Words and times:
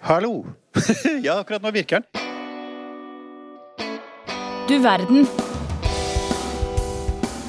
Hallo. 0.00 0.46
ja, 1.22 1.38
akkurat 1.40 1.62
nå 1.62 1.70
virker 1.74 2.00
den. 2.00 2.06
Du 4.68 4.78
verden. 4.78 5.26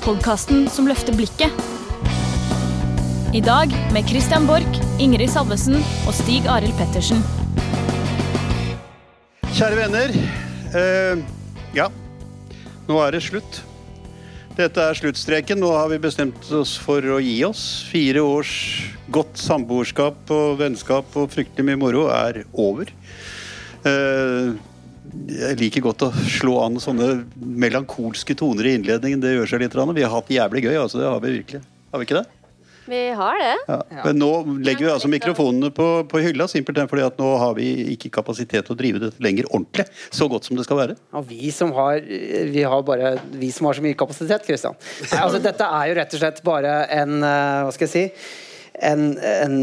Podkasten 0.02 0.66
som 0.72 0.88
løfter 0.90 1.14
blikket. 1.14 1.54
I 3.38 3.42
dag 3.46 3.70
med 3.94 4.10
Christian 4.10 4.48
Borch, 4.50 4.82
Ingrid 4.98 5.30
Salvesen 5.30 5.78
og 6.08 6.16
Stig 6.18 6.50
Arild 6.50 6.74
Pettersen. 6.80 7.22
Kjære 9.54 9.78
venner. 9.84 10.16
Eh, 10.74 11.22
ja, 11.78 11.90
nå 12.90 12.98
er 13.06 13.14
det 13.14 13.28
slutt. 13.28 13.62
Dette 14.60 14.84
er 14.84 14.98
sluttstreken. 14.98 15.62
Nå 15.62 15.70
har 15.72 15.88
vi 15.88 16.02
bestemt 16.04 16.50
oss 16.52 16.74
for 16.84 17.00
å 17.00 17.22
gi 17.24 17.38
oss. 17.48 17.86
Fire 17.88 18.20
års 18.28 18.52
godt 19.08 19.40
samboerskap 19.40 20.34
og 20.36 20.58
vennskap 20.60 21.16
og 21.16 21.30
fryktelig 21.32 21.64
mye 21.70 21.80
moro 21.80 22.02
er 22.12 22.42
over. 22.52 22.92
Eh, 23.88 24.50
jeg 25.32 25.60
liker 25.62 25.86
godt 25.86 26.04
å 26.10 26.12
slå 26.28 26.58
an 26.66 26.76
sånne 26.84 27.22
melankolske 27.40 28.36
toner 28.36 28.68
i 28.68 28.76
innledningen. 28.82 29.24
Det 29.24 29.32
gjør 29.38 29.54
seg 29.54 29.64
litt. 29.64 29.80
Vi 29.80 30.04
har 30.04 30.18
hatt 30.18 30.36
jævlig 30.36 30.66
gøy. 30.68 30.76
altså 30.76 31.00
Det 31.00 31.08
har 31.08 31.24
vi 31.24 31.38
virkelig. 31.38 31.64
Har 31.94 32.04
vi 32.04 32.10
ikke 32.10 32.20
det? 32.20 32.39
Vi 32.90 33.02
har 33.20 33.38
det. 33.40 33.54
Ja. 33.70 33.80
Men 34.06 34.20
nå 34.22 34.32
legger 34.66 34.88
vi 34.88 34.92
altså 34.92 35.12
mikrofonene 35.12 35.70
på, 35.76 35.88
på 36.10 36.22
hylla, 36.24 36.48
simpelthen 36.52 36.90
fordi 36.90 37.06
at 37.06 37.22
nå 37.22 37.30
har 37.42 37.56
vi 37.58 37.68
ikke 37.96 38.12
kapasitet 38.20 38.66
til 38.68 38.76
å 38.76 38.80
drive 38.80 39.04
dette 39.04 39.24
lenger 39.24 39.50
ordentlig. 39.52 39.86
Så 40.16 40.30
godt 40.32 40.50
som 40.50 40.60
det 40.60 40.66
skal 40.68 40.82
være. 40.82 40.98
Ja, 41.14 41.24
vi 41.30 41.54
som 41.56 41.74
har, 41.78 42.02
vi 42.02 42.66
har 42.66 42.84
bare 42.88 43.16
Vi 43.40 43.52
som 43.54 43.70
har 43.70 43.78
så 43.78 43.86
mye 43.86 43.98
kapasitet, 43.98 44.46
Kristian. 44.48 44.78
Altså, 45.20 45.42
dette 45.44 45.66
er 45.66 45.90
jo 45.92 45.98
rett 46.00 46.14
og 46.16 46.24
slett 46.24 46.44
bare 46.46 46.76
en 47.00 47.18
eh, 47.22 47.64
Hva 47.68 47.74
skal 47.76 47.90
jeg 47.90 47.96
si? 47.96 48.30
En, 48.90 49.12
en 49.20 49.58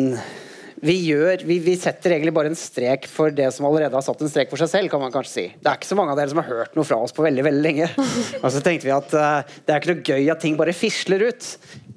vi, 0.87 0.97
gjør, 1.09 1.43
vi, 1.49 1.59
vi, 1.65 1.75
setter 1.81 2.15
egentlig 2.15 2.35
bare 2.37 2.53
en 2.53 2.59
strek 2.59 3.09
for 3.11 3.35
det 3.35 3.49
som 3.55 3.67
allerede 3.69 3.97
har 3.97 4.05
satt 4.05 4.23
en 4.23 4.31
strek 4.31 4.53
for 4.53 4.61
seg 4.63 4.71
selv. 4.73 4.93
kan 4.93 5.03
man 5.03 5.15
kanskje 5.15 5.33
si. 5.33 5.47
Det 5.59 5.71
er 5.71 5.81
ikke 5.81 5.91
så 5.91 5.99
mange 5.99 6.15
av 6.15 6.21
dere 6.21 6.33
som 6.33 6.43
har 6.43 6.51
hørt 6.53 6.79
noe 6.79 6.87
fra 6.87 7.01
oss 7.03 7.15
på 7.17 7.25
veldig 7.27 7.47
veldig 7.47 7.65
lenge. 7.65 7.89
Og 8.45 8.49
så 8.55 8.63
tenkte 8.65 8.89
vi 8.89 8.95
at 8.95 9.17
uh, 9.17 9.57
det 9.67 9.75
er 9.75 9.83
ikke 9.83 9.95
noe 9.95 10.07
gøy 10.15 10.31
at 10.35 10.43
ting 10.45 10.59
bare 10.61 10.77
fisler 10.77 11.29
ut 11.31 11.51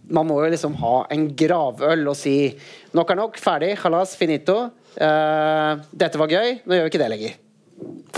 man 0.09 0.25
må 0.25 0.39
jo 0.41 0.49
liksom 0.49 0.73
ha 0.81 0.95
en 1.14 1.27
gravøl 1.38 2.08
og 2.09 2.17
si 2.17 2.33
nok 2.97 3.11
er 3.14 3.19
nok, 3.19 3.38
ferdig, 3.38 3.75
halas, 3.83 4.16
finito. 4.17 4.58
Uh, 4.97 5.77
dette 5.94 6.17
var 6.17 6.33
gøy, 6.33 6.55
nå 6.66 6.77
gjør 6.77 6.88
vi 6.88 6.94
ikke 6.94 7.02
det 7.03 7.11
lenger. 7.14 7.38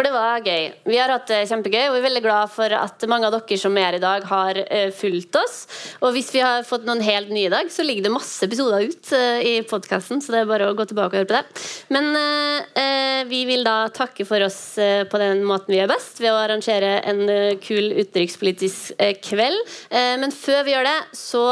For 0.02 0.10
det 0.10 0.18
var 0.18 0.42
gøy. 0.42 0.64
Vi 0.90 0.98
har 0.98 1.12
hatt 1.14 1.28
det 1.30 1.44
kjempegøy, 1.46 1.84
og 1.84 1.94
vi 1.94 2.00
er 2.00 2.06
veldig 2.08 2.22
glad 2.26 2.50
for 2.50 2.74
at 2.74 3.04
mange 3.06 3.28
av 3.28 3.36
dere 3.36 3.58
som 3.62 3.76
er 3.78 3.84
her 3.92 3.98
i 4.00 4.02
dag, 4.02 4.24
har 4.26 4.58
uh, 4.58 4.88
fulgt 4.98 5.38
oss. 5.38 5.58
Og 6.02 6.16
hvis 6.16 6.32
vi 6.34 6.42
har 6.42 6.66
fått 6.66 6.88
noen 6.88 7.04
helt 7.06 7.30
nye 7.30 7.46
i 7.46 7.52
dag, 7.54 7.70
så 7.70 7.86
ligger 7.86 8.08
det 8.08 8.14
masse 8.16 8.42
episoder 8.48 8.88
ut 8.90 9.12
uh, 9.14 9.38
i 9.46 9.60
podkasten, 9.70 10.18
så 10.18 10.34
det 10.34 10.40
er 10.40 10.50
bare 10.50 10.72
å 10.72 10.74
gå 10.80 10.88
tilbake 10.90 11.14
og 11.14 11.20
høre 11.20 11.30
på 11.30 11.36
det. 11.38 11.66
Men 11.94 12.18
uh, 12.18 13.22
vi 13.30 13.44
vil 13.46 13.62
da 13.62 13.92
takke 13.94 14.26
for 14.26 14.42
oss 14.42 14.58
på 14.82 15.20
den 15.22 15.44
måten 15.46 15.70
vi 15.70 15.78
gjør 15.78 15.92
best, 15.92 16.18
ved 16.24 16.34
å 16.34 16.40
arrangere 16.42 16.96
en 17.06 17.22
kul 17.62 17.92
utenrikspolitisk 17.94 18.98
kveld. 19.22 19.60
men 19.92 20.34
før 20.34 20.64
vi 20.66 20.74
gjør 20.74 20.88
det, 20.88 20.96
så 21.18 21.44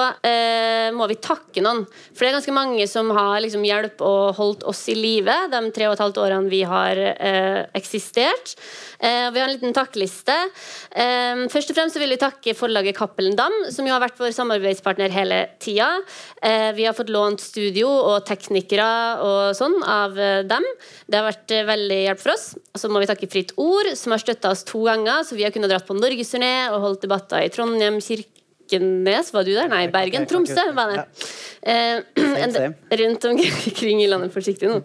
må 0.97 1.05
vi 1.11 1.19
takke 1.21 1.61
noen. 1.61 1.83
For 2.15 2.25
det 2.25 2.31
er 2.31 2.37
ganske 2.39 2.55
mange 2.55 2.87
som 2.89 3.11
har 3.13 3.37
liksom, 3.45 3.67
hjulpet 3.67 4.01
og 4.05 4.39
holdt 4.39 4.65
oss 4.69 4.81
i 4.89 4.97
live 4.97 5.35
de 5.53 5.61
tre 5.75 5.89
og 5.89 5.93
et 5.93 6.03
halvt 6.03 6.21
årene 6.25 6.51
vi 6.51 6.63
har 6.67 7.03
eksistert. 7.77 8.38
Eh, 8.99 9.27
vi 9.31 9.41
har 9.41 9.47
en 9.47 9.53
liten 9.53 9.75
takkeliste. 9.75 10.35
Eh, 10.91 11.43
først 11.51 11.71
og 11.71 11.77
fremst 11.77 11.99
vil 11.99 12.13
vi 12.13 12.19
takke 12.21 12.55
forlaget 12.57 12.97
Cappelen 12.97 13.37
Dam, 13.39 13.53
som 13.73 13.87
jo 13.87 13.93
har 13.95 14.03
vært 14.03 14.19
vår 14.19 14.33
samarbeidspartner 14.35 15.13
hele 15.13 15.41
tida. 15.59 15.89
Eh, 16.41 16.71
vi 16.77 16.87
har 16.87 16.97
fått 16.97 17.11
lånt 17.13 17.43
studio 17.43 17.89
og 17.89 18.25
teknikere 18.29 18.89
og 19.25 19.55
sånn 19.57 19.77
av 19.83 20.15
dem. 20.49 20.65
Det 21.07 21.19
har 21.19 21.29
vært 21.29 21.55
veldig 21.69 22.01
hjelp 22.07 22.23
for 22.23 22.35
oss. 22.35 22.49
Og 22.73 22.81
så 22.81 22.91
må 22.91 23.03
vi 23.03 23.09
takke 23.09 23.29
Fritt 23.29 23.55
Ord, 23.57 23.93
som 23.99 24.15
har 24.15 24.23
støtta 24.23 24.51
oss 24.53 24.65
to 24.67 24.83
ganger, 24.87 25.23
så 25.23 25.37
vi 25.37 25.45
har 25.45 25.55
kunnet 25.55 25.71
dratt 25.71 25.87
på 25.87 25.97
norgesturné 25.97 26.69
og 26.73 26.83
holdt 26.83 27.07
debatter 27.07 27.45
i 27.45 27.53
Trondheim, 27.53 28.01
Kirke 28.03 28.38
Kirkenes, 28.69 29.33
var 29.33 29.45
du 29.47 29.53
der? 29.55 29.69
Nei, 29.71 29.87
Bergen. 29.91 30.25
Tromsø 30.29 30.65
var 30.77 30.91
det. 30.93 31.05
Eh, 31.61 31.99
rundt 33.01 33.25
omkring 33.25 34.01
i 34.03 34.07
landet, 34.07 34.31
forsiktig 34.33 34.69
nå. 34.69 34.77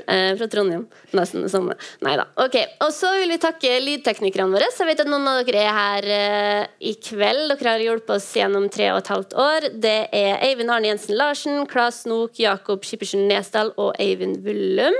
Eh, 0.00 0.32
fra 0.38 0.48
Trondheim. 0.50 0.86
Nesten 1.16 1.44
det 1.44 1.52
samme. 1.52 1.76
Nei 2.04 2.16
da. 2.18 2.26
Ok. 2.40 2.56
Og 2.86 2.92
så 2.94 3.12
vil 3.20 3.34
vi 3.34 3.40
takke 3.42 3.76
lydteknikerne 3.84 4.56
våre. 4.56 4.70
Jeg 4.72 4.88
vet 4.90 5.04
at 5.04 5.10
noen 5.10 5.28
av 5.30 5.42
dere 5.46 5.64
er 5.66 5.78
her 5.78 6.10
eh, 6.16 6.62
i 6.90 6.94
kveld. 6.96 7.54
Dere 7.54 7.76
har 7.76 7.84
hjulpet 7.84 8.16
oss 8.16 8.30
gjennom 8.38 8.68
tre 8.72 8.90
og 8.94 9.02
et 9.02 9.12
halvt 9.14 9.36
år. 9.38 9.68
Det 9.84 9.98
er 10.16 10.42
Eivind 10.48 10.72
Arne 10.74 10.90
Jensen 10.90 11.18
Larsen, 11.18 11.62
Klas 11.70 12.04
Nok, 12.08 12.40
Jakob 12.40 12.86
Skippersen 12.88 13.28
Nesdal 13.30 13.74
og 13.76 13.92
Eivind 14.02 14.40
Vullum. 14.46 14.96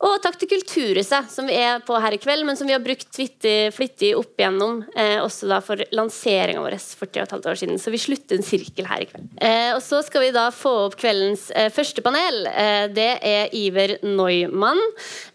Og 0.00 0.16
takk 0.24 0.38
til 0.40 0.48
Kulturhuset, 0.48 1.28
som 1.28 1.48
vi 1.48 1.58
er 1.60 1.82
på 1.84 1.96
her 2.00 2.14
i 2.16 2.20
kveld, 2.20 2.46
men 2.48 2.56
som 2.56 2.68
vi 2.68 2.72
har 2.72 2.80
brukt 2.80 3.08
flittig, 3.12 3.72
flittig 3.76 4.14
opp 4.16 4.38
igjennom, 4.40 4.78
eh, 4.96 5.18
også 5.20 5.48
da 5.50 5.58
for 5.64 5.82
lanseringa 5.92 6.62
vår 6.64 6.78
for 6.96 7.10
tre 7.10 7.20
og 7.20 7.28
et 7.28 7.34
halvt 7.36 7.48
år 7.52 7.58
siden. 7.60 7.80
Så 7.80 7.92
vi 7.92 8.00
slutter 8.00 8.38
en 8.38 8.46
sirkel 8.46 8.88
her 8.88 9.04
i 9.04 9.08
kveld. 9.10 9.28
Eh, 9.36 9.74
og 9.74 9.82
så 9.84 10.00
skal 10.06 10.24
vi 10.24 10.30
da 10.32 10.46
få 10.54 10.72
opp 10.86 10.96
kveldens 11.00 11.50
eh, 11.52 11.68
første 11.68 12.00
panel. 12.00 12.46
Eh, 12.48 12.86
det 12.96 13.10
er 13.20 13.52
Iver 13.52 13.98
Neumann. 14.06 14.80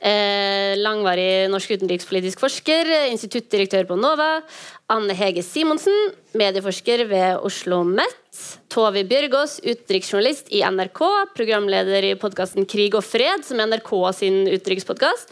Eh, 0.01 0.73
langvarig 0.81 1.45
norsk 1.53 1.77
utenrikspolitisk 1.77 2.41
forsker, 2.41 2.89
instituttdirektør 3.11 3.85
på 3.85 3.99
NOVA. 4.01 4.41
Anne 4.89 5.13
Hege 5.17 5.41
Simonsen, 5.45 5.93
medieforsker 6.37 7.05
ved 7.09 7.37
Oslo 7.37 7.65
OsloMet. 7.65 8.24
Tove 8.71 9.05
Bjørgaas, 9.07 9.59
utenriksjournalist 9.63 10.49
i 10.53 10.63
NRK, 10.65 11.01
programleder 11.37 12.09
i 12.09 12.15
podkasten 12.19 12.67
Krig 12.69 12.97
og 12.97 13.05
fred, 13.07 13.45
som 13.47 13.61
er 13.61 13.69
NRK 13.71 13.93
sin 14.17 14.43
utenrikspodkast. 14.49 15.31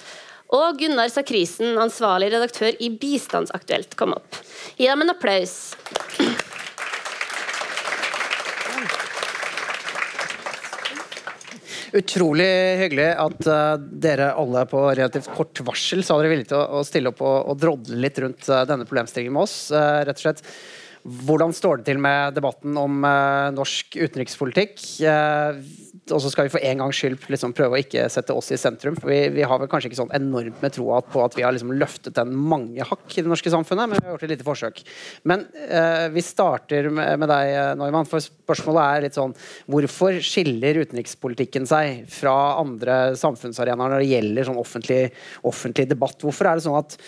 Og 0.54 0.78
Gunnar 0.78 1.10
Sakrisen, 1.10 1.78
ansvarlig 1.82 2.30
redaktør 2.34 2.76
i 2.78 2.92
Bistandsaktuelt, 2.94 3.96
kom 3.98 4.14
opp. 4.18 4.42
Gi 4.78 4.86
dem 4.90 5.06
en 5.06 5.14
applaus. 5.16 5.56
Utrolig 11.94 12.50
hyggelig 12.80 13.10
at 13.22 13.50
uh, 13.50 13.76
dere 13.78 14.32
alle 14.34 14.64
på 14.70 14.80
relativt 14.88 15.30
kort 15.36 15.60
varsel 15.66 16.02
sa 16.06 16.18
dere 16.18 16.32
villige 16.32 16.50
til 16.50 16.58
å, 16.58 16.80
å 16.80 16.86
stille 16.88 17.12
opp 17.12 17.22
og, 17.22 17.36
og, 17.52 17.60
drodle 17.62 18.00
litt 18.02 18.18
rundt 18.24 18.50
uh, 18.50 18.64
denne 18.70 18.88
problemstillingen 18.90 19.36
med 19.36 19.46
oss. 19.46 19.58
Uh, 19.70 20.02
rett 20.02 20.18
og 20.18 20.26
slett 20.26 20.42
hvordan 21.04 21.52
står 21.52 21.82
det 21.82 21.90
til 21.90 22.00
med 22.00 22.36
debatten 22.38 22.78
om 22.80 23.02
uh, 23.04 23.52
norsk 23.52 23.98
utenrikspolitikk? 24.00 24.78
Uh, 25.04 25.60
og 26.12 26.20
så 26.24 26.32
skal 26.32 26.48
vi 26.48 26.54
for 26.54 26.64
en 26.64 26.80
gangs 26.80 27.00
skyld 27.00 27.28
liksom 27.32 27.54
prøve 27.56 27.76
å 27.76 27.82
ikke 27.84 28.06
sette 28.12 28.36
oss 28.36 28.52
i 28.56 28.60
sentrum. 28.60 28.96
for 29.00 29.12
Vi, 29.12 29.20
vi 29.36 29.44
har 29.48 29.60
vel 29.60 29.70
kanskje 29.72 29.92
ikke 29.92 30.00
sånn 30.00 30.14
enormt 30.16 30.64
med 30.64 30.76
troa 30.76 31.02
på 31.04 31.24
at 31.24 31.36
vi 31.36 31.44
har 31.44 31.56
liksom 31.56 31.74
løftet 31.80 32.16
den 32.16 32.32
mange 32.36 32.88
hakk 32.88 33.06
i 33.12 33.24
det 33.24 33.32
norske 33.32 33.52
samfunnet, 33.52 33.92
men 33.92 34.00
vi 34.00 34.08
har 34.08 34.16
gjort 34.16 34.26
et 34.28 34.34
lite 34.34 34.48
forsøk. 34.48 34.80
Men 35.28 35.46
uh, 35.68 36.08
vi 36.16 36.24
starter 36.24 36.88
med, 36.88 37.20
med 37.24 37.32
deg, 37.32 37.54
Neumann, 37.80 38.08
for 38.08 38.24
spørsmålet 38.24 38.84
er 38.84 39.08
litt 39.08 39.20
sånn 39.20 39.36
Hvorfor 39.72 40.18
skiller 40.24 40.82
utenrikspolitikken 40.84 41.68
seg 41.68 42.08
fra 42.12 42.36
andre 42.62 43.18
samfunnsarenaer 43.20 43.96
når 43.96 44.04
det 44.04 44.12
gjelder 44.12 44.50
sånn 44.50 44.64
offentlig, 44.64 45.04
offentlig 45.44 45.90
debatt? 45.92 46.20
Hvorfor 46.24 46.48
er 46.48 46.60
det 46.60 46.68
sånn 46.68 46.80
at 46.80 47.00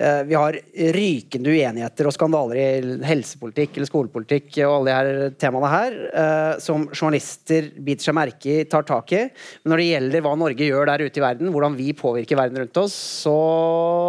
vi 0.00 0.36
har 0.36 0.56
rykende 0.96 1.52
uenigheter 1.52 2.08
og 2.08 2.14
skandaler 2.16 2.56
i 2.56 2.94
helsepolitikk 3.04 3.74
eller 3.76 3.88
skolepolitikk 3.90 4.58
og 4.64 4.74
alle 4.78 4.88
de 4.88 4.94
her 4.96 5.34
temaene 5.42 5.72
her, 5.72 5.96
eh, 6.22 6.52
som 6.64 6.86
journalister 6.88 7.68
biter 7.76 8.08
seg 8.08 8.16
merke 8.16 8.54
i, 8.54 8.64
tar 8.64 8.86
tak 8.88 9.12
i. 9.12 9.22
Men 9.60 9.74
når 9.74 9.82
det 9.82 9.88
gjelder 9.90 10.24
hva 10.24 10.34
Norge 10.40 10.68
gjør 10.70 10.88
der 10.88 11.04
ute 11.04 11.20
i 11.20 11.24
verden, 11.24 11.52
hvordan 11.52 11.76
vi 11.76 11.90
påvirker 11.98 12.40
verden 12.40 12.62
rundt 12.62 12.80
oss, 12.80 12.96
så 13.26 13.36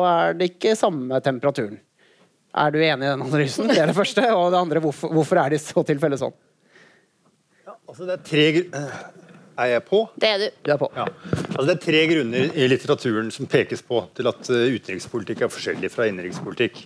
er 0.07 0.38
det 0.40 0.53
ikke 0.53 0.78
samme 0.79 1.19
temperaturen. 1.25 1.81
Er 2.52 2.72
du 2.72 2.79
enig 2.79 3.06
i 3.06 3.12
den 3.12 3.25
analysen? 3.28 3.68
Det 3.72 3.79
er 3.79 3.91
det 3.91 3.96
første. 3.96 4.23
Og 4.35 4.50
det 4.52 4.59
andre, 4.59 4.84
hvorfor, 4.84 5.12
hvorfor 5.16 5.40
er 5.40 5.52
det 5.52 5.62
i 5.62 5.63
så 5.63 5.84
tilfelle 5.88 6.19
sånn? 6.19 6.35
Ja, 7.68 7.75
altså 7.88 8.08
det 8.08 8.18
er 8.18 8.25
tre 8.28 8.47
er 9.59 9.73
jeg 9.73 9.84
på? 9.88 10.03
Det 10.19 10.29
er 10.29 10.39
du. 10.41 10.47
du 10.63 10.72
er 10.73 10.79
på. 10.81 10.89
Ja. 10.95 11.07
Altså, 11.52 11.66
det 11.67 11.73
er 11.76 11.81
tre 11.85 12.03
grunner 12.11 12.53
i 12.55 12.67
litteraturen 12.72 13.31
som 13.34 13.49
pekes 13.52 13.84
på 13.87 14.03
til 14.17 14.29
at 14.31 14.52
uh, 14.52 14.61
utenrikspolitikk 14.76 15.43
er 15.46 15.52
forskjellig 15.52 15.91
fra 15.93 16.08
innenrikspolitikk. 16.09 16.85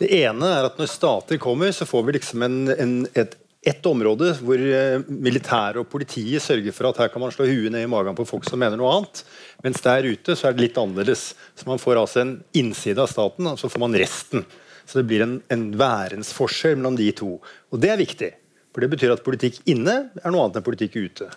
Det 0.00 0.12
ene 0.20 0.52
er 0.58 0.68
at 0.68 0.78
når 0.80 0.92
stater 0.92 1.40
kommer, 1.42 1.72
så 1.74 1.88
får 1.88 2.06
vi 2.06 2.16
liksom 2.18 2.44
en, 2.46 2.58
en, 2.76 2.94
et, 3.18 3.34
ett 3.66 3.88
område 3.90 4.32
hvor 4.40 4.60
uh, 4.60 5.08
militæret 5.08 5.80
og 5.82 5.90
politiet 5.92 6.44
sørger 6.44 6.76
for 6.76 6.90
at 6.90 7.02
her 7.02 7.12
kan 7.12 7.24
man 7.24 7.34
slå 7.34 7.48
huet 7.48 7.72
ned 7.74 7.86
i 7.86 7.90
magen 7.90 8.18
på 8.18 8.28
folk 8.28 8.46
som 8.48 8.62
mener 8.62 8.78
noe 8.80 8.92
annet. 8.98 9.24
Mens 9.66 9.82
der 9.84 10.06
ute 10.06 10.38
så 10.38 10.50
er 10.50 10.56
det 10.56 10.68
litt 10.68 10.80
annerledes. 10.80 11.32
Så 11.58 11.68
Man 11.68 11.82
får 11.82 12.02
altså 12.04 12.22
en 12.22 12.38
innside 12.56 13.02
av 13.02 13.10
staten, 13.12 13.50
og 13.50 13.60
så 13.60 13.72
får 13.72 13.86
man 13.86 13.98
resten. 13.98 14.46
Så 14.86 15.00
det 15.00 15.08
blir 15.10 15.24
en, 15.24 15.40
en 15.50 15.70
værensforskjell 15.78 16.76
mellom 16.78 16.98
de 16.98 17.08
to. 17.18 17.36
Og 17.74 17.80
det 17.82 17.90
er 17.90 17.98
viktig. 17.98 18.30
For 18.76 18.84
det 18.84 18.92
betyr 18.92 19.14
at 19.14 19.24
politikk 19.24 19.62
inne 19.72 19.94
er 20.20 20.32
noe 20.32 20.44
annet 20.44 20.60
enn 20.60 20.66
politikk 20.66 20.98
ute. 21.00 21.30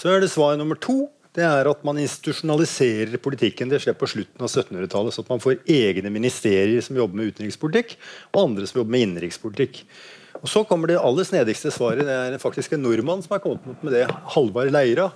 Så 0.00 0.08
er 0.08 0.22
det 0.22 0.30
svar 0.32 0.56
nummer 0.56 0.78
to. 0.80 1.10
Det 1.36 1.44
er 1.46 1.68
at 1.68 1.82
man 1.86 1.98
institusjonaliserer 2.00 3.20
politikken. 3.22 3.68
Det 3.70 3.82
skjer 3.84 3.98
på 3.98 4.08
slutten 4.08 4.42
av 4.42 4.48
1700-tallet. 4.48 5.14
Så 5.14 5.22
at 5.22 5.28
man 5.30 5.42
får 5.42 5.60
egne 5.68 6.10
ministerier 6.12 6.80
som 6.82 6.96
jobber 6.96 7.20
med 7.20 7.34
utenrikspolitikk, 7.34 7.98
og 8.32 8.40
andre 8.46 8.66
som 8.66 8.80
jobber 8.80 8.96
med 8.96 9.04
innenrikspolitikk. 9.06 9.82
Og 10.40 10.48
Så 10.48 10.64
kommer 10.64 10.88
det 10.88 10.96
aller 10.98 11.26
snedigste 11.28 11.70
svaret. 11.74 12.06
Det 12.08 12.16
er 12.16 12.40
faktisk 12.40 12.72
en 12.72 12.82
nordmann 12.86 13.20
som 13.22 13.36
har 13.36 13.44
kommet 13.44 13.84
med 13.84 13.92
det. 13.92 14.06
Halvard 14.34 14.72
Leira. 14.72 15.10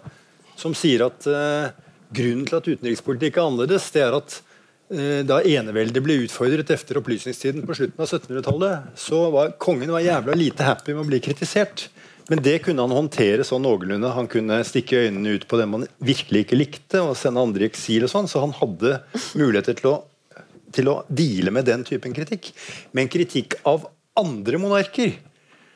Som 0.61 0.77
sier 0.79 1.09
at 1.09 1.25
uh, 1.27 1.73
Grunnen 2.15 2.45
til 2.47 2.59
at 2.59 2.69
utenrikspolitikk 2.69 3.39
er 3.39 3.49
annerledes, 3.49 3.89
det 3.95 4.03
er 4.05 4.15
at 4.15 4.37
eh, 4.93 5.23
da 5.27 5.41
eneveldet 5.43 6.03
ble 6.05 6.21
utfordret 6.27 6.69
etter 6.71 7.01
opplysningstiden 7.01 7.65
på 7.67 7.75
slutten 7.75 8.05
av 8.05 8.07
1700-tallet, 8.07 8.93
så 9.01 9.25
var 9.35 9.57
kongen 9.63 9.91
var 9.91 10.05
jævla 10.05 10.37
lite 10.39 10.67
happy 10.69 10.95
med 10.95 11.03
å 11.03 11.09
bli 11.09 11.19
kritisert. 11.25 11.89
Men 12.29 12.41
det 12.41 12.59
kunne 12.65 12.85
han 12.87 12.95
håndtere 12.95 13.45
sånn 13.45 13.65
noenlunde. 13.67 14.13
Han 14.17 14.29
kunne 14.33 14.63
stikke 14.65 15.03
øynene 15.05 15.37
ut 15.37 15.47
på 15.49 15.59
dem 15.61 15.77
han 15.77 15.87
virkelig 16.05 16.47
ikke 16.47 16.59
likte, 16.59 17.03
og 17.05 17.19
sende 17.21 17.43
andre 17.43 17.67
i 17.67 17.69
eksil 17.69 18.07
og 18.07 18.13
sånn, 18.13 18.31
så 18.31 18.41
han 18.45 18.55
hadde 18.57 18.97
muligheter 19.37 19.77
til 19.81 19.91
å, 19.91 19.95
til 20.73 20.89
å 20.93 20.97
deale 21.09 21.53
med 21.55 21.69
den 21.69 21.85
typen 21.85 22.17
kritikk. 22.17 22.51
Men 22.97 23.13
kritikk 23.13 23.59
av 23.69 23.85
andre 24.17 24.61
monarker, 24.63 25.13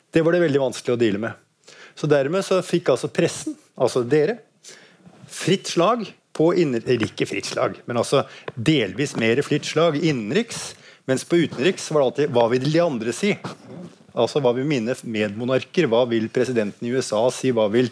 det 0.09 0.25
var 0.25 0.33
det 0.33 0.43
veldig 0.47 0.63
vanskelig 0.63 0.95
å 0.95 1.01
deale 1.01 1.21
med. 1.21 1.73
Så 1.93 2.09
dermed 2.09 2.45
så 2.47 2.61
fikk 2.65 2.93
altså 2.95 3.11
pressen, 3.13 3.57
altså 3.77 4.01
dere, 4.07 4.39
fritt 5.29 5.69
slag 5.69 6.07
på 6.33 6.53
innenriks 6.57 7.11
Ikke 7.11 7.27
fritt 7.27 7.49
slag, 7.49 7.81
men 7.85 7.99
altså 7.99 8.23
delvis 8.55 9.17
mer 9.19 9.41
fritt 9.43 9.67
slag 9.67 9.99
innenriks. 9.99 10.71
Mens 11.09 11.25
på 11.27 11.41
utenriks 11.43 11.89
var 11.91 12.01
det 12.01 12.07
alltid 12.07 12.33
hva 12.37 12.45
vil 12.53 12.69
de 12.69 12.79
andre 12.83 13.13
si? 13.15 13.33
Altså 14.13 14.41
Hva 14.43 14.53
vil 14.57 14.67
mine 14.67 14.95
medmonarker? 15.03 15.89
Hva 15.91 16.05
vil 16.09 16.29
presidenten 16.33 16.87
i 16.87 16.93
USA 16.95 17.21
si? 17.33 17.53
Hva 17.55 17.67
vil, 17.73 17.91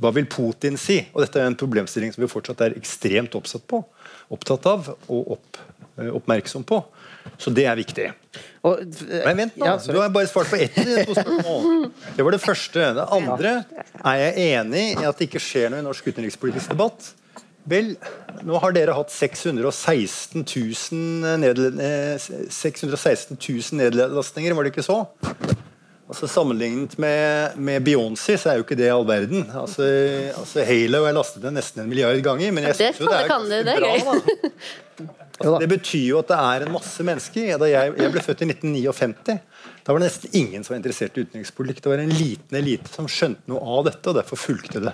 hva 0.00 0.12
vil 0.16 0.28
Putin 0.30 0.78
si? 0.80 1.00
Og 1.12 1.24
Dette 1.24 1.42
er 1.42 1.50
en 1.50 1.58
problemstilling 1.58 2.14
som 2.14 2.24
vi 2.24 2.30
fortsatt 2.30 2.64
er 2.66 2.78
ekstremt 2.78 3.36
oppsatt 3.38 3.66
på, 3.68 3.82
opptatt 4.32 4.68
av 4.70 4.92
og 4.94 5.36
opp, 5.36 5.62
eh, 5.98 6.10
oppmerksom 6.12 6.66
på. 6.68 6.82
Så 7.38 7.52
det 7.54 7.66
er 7.70 7.78
viktig. 7.78 8.08
Og, 8.66 8.80
Men 9.26 9.36
vent 9.38 9.56
nå, 9.58 9.66
ja, 9.66 9.76
Du 9.78 9.98
har 10.00 10.10
bare 10.14 10.30
svart 10.30 10.50
på 10.50 10.58
ett 10.58 10.74
to 10.74 11.14
spørsmål. 11.14 11.90
Det 12.16 12.24
var 12.26 12.34
det 12.34 12.42
første. 12.42 12.86
Det 12.98 13.08
andre 13.18 13.56
er 14.02 14.22
jeg 14.24 14.46
enig 14.58 14.86
i 14.96 15.06
at 15.06 15.18
det 15.18 15.28
ikke 15.28 15.42
skjer 15.42 15.70
noe 15.70 15.82
i 15.82 15.86
norsk 15.86 16.08
utenrikspolitisk 16.10 16.74
debatt. 16.74 17.12
Vel, 17.68 17.92
nå 18.42 18.58
har 18.58 18.74
dere 18.74 18.94
hatt 18.96 19.12
616 19.14 20.42
000, 20.42 21.36
nedle- 21.38 21.70
eh, 21.78 22.16
616 22.50 23.36
000 23.38 23.78
nedlastninger, 23.78 24.54
var 24.56 24.66
det 24.66 24.72
ikke 24.74 24.86
så? 24.86 25.04
Altså 26.12 26.26
Sammenlignet 26.28 26.98
med, 27.00 27.54
med 27.56 27.84
Beyoncé 27.86 28.34
så 28.36 28.50
er 28.50 28.58
jo 28.58 28.64
ikke 28.66 28.76
det 28.76 28.90
all 28.92 29.06
verden. 29.08 29.46
Altså, 29.56 29.86
altså 30.36 30.64
Halo 30.68 31.06
er 31.08 31.14
lastet 31.16 31.44
ned 31.46 31.54
nesten 31.56 31.84
en 31.84 31.88
milliard 31.88 32.18
ganger. 32.24 32.50
Men 32.52 32.66
jeg 32.68 32.76
Det 32.76 32.88
jo 33.00 33.08
det 33.08 33.20
er 33.22 33.30
kan 33.30 33.46
du, 33.48 33.58
det 33.62 33.76
bra. 33.78 33.92
Altså, 35.42 35.58
det 35.58 35.68
betyr 35.72 36.04
jo 36.06 36.18
at 36.20 36.28
det 36.28 36.36
er 36.38 36.64
en 36.66 36.74
masse 36.74 37.02
mennesker. 37.02 37.54
Da 37.58 37.66
jeg, 37.66 37.94
jeg 37.98 38.12
ble 38.12 38.20
født 38.22 38.42
i 38.44 38.46
1959. 38.52 39.38
Da 39.82 39.94
var 39.94 39.98
det 40.02 40.10
nesten 40.10 40.36
ingen 40.38 40.62
som 40.62 40.74
var 40.74 40.78
interessert 40.82 41.16
i 41.18 41.24
utenrikspolitikk. 41.24 41.80
Det 41.82 41.90
var 41.90 42.02
en 42.04 42.12
liten 42.14 42.58
elite 42.60 42.92
som 42.92 43.08
skjønte 43.10 43.50
noe 43.50 43.64
av 43.78 43.88
dette, 43.88 44.04
og 44.12 44.20
derfor 44.20 44.38
fulgte 44.38 44.82
det. 44.84 44.92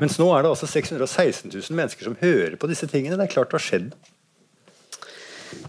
Mens 0.00 0.18
nå 0.20 0.28
er 0.32 0.44
det 0.44 0.52
altså 0.52 0.68
616 0.70 1.50
000 1.52 1.76
mennesker 1.78 2.08
som 2.08 2.16
hører 2.20 2.56
på 2.60 2.70
disse 2.70 2.88
tingene. 2.90 3.18
Det 3.18 3.28
er 3.28 3.34
klart 3.34 3.52
det 3.52 3.60
har 3.60 3.66
skjedd. 3.66 3.92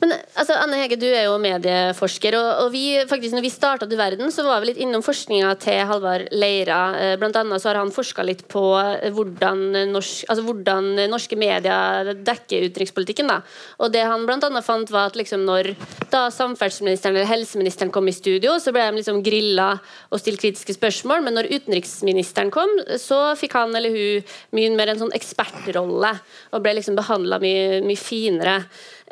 Men 0.01 0.13
altså, 0.35 0.55
Anne 0.57 0.79
Hege, 0.81 0.97
du 0.99 1.07
er 1.07 1.25
jo 1.27 1.37
medieforsker. 1.41 2.35
og, 2.39 2.49
og 2.65 2.71
vi, 2.73 2.83
faktisk 3.09 3.35
når 3.35 3.45
vi 3.45 3.51
starta 3.53 3.87
Du 3.89 3.95
verden, 3.99 4.31
så 4.31 4.45
var 4.45 4.61
vi 4.61 4.71
litt 4.71 4.81
innom 4.83 5.03
forskninga 5.05 5.53
til 5.63 5.79
Halvard 5.89 6.27
Leira. 6.35 6.81
Eh, 6.99 7.13
Blant 7.21 7.37
annet 7.39 7.61
så 7.61 7.71
har 7.71 7.81
han 7.81 7.93
forska 7.93 8.25
litt 8.25 8.45
på 8.51 8.63
eh, 8.79 9.09
hvordan, 9.13 9.63
norsk, 9.91 10.25
altså 10.29 10.45
hvordan 10.47 10.91
norske 11.11 11.37
medier 11.39 12.13
dekker 12.15 12.67
utenrikspolitikken. 12.69 13.31
da. 13.31 13.41
Og 13.79 13.93
det 13.93 14.05
han 14.07 14.25
blant 14.27 14.45
annet 14.47 14.65
fant 14.65 14.91
var 14.93 15.11
at 15.11 15.19
liksom 15.19 15.45
når 15.47 15.73
da 16.13 16.25
samferdselsministeren 16.33 17.17
eller 17.17 17.29
helseministeren 17.29 17.91
kom 17.93 18.07
i 18.09 18.15
studio, 18.15 18.57
så 18.59 18.73
ble 18.75 18.85
de 18.89 19.01
liksom 19.01 19.23
grilla 19.25 19.71
og 20.09 20.21
stilt 20.21 20.41
kritiske 20.41 20.75
spørsmål, 20.77 21.23
men 21.25 21.37
når 21.37 21.51
utenriksministeren 21.53 22.51
kom, 22.53 22.71
så 23.01 23.33
fikk 23.39 23.57
han 23.57 23.75
eller 23.77 23.93
hun 23.93 24.33
mye 24.57 24.73
mer 24.77 24.93
en 24.93 25.05
sånn 25.05 25.15
ekspertrolle 25.15 26.11
og 26.53 26.63
ble 26.63 26.77
liksom 26.79 26.97
behandla 26.97 27.39
mye, 27.43 27.81
mye 27.85 27.99
finere. 27.99 28.57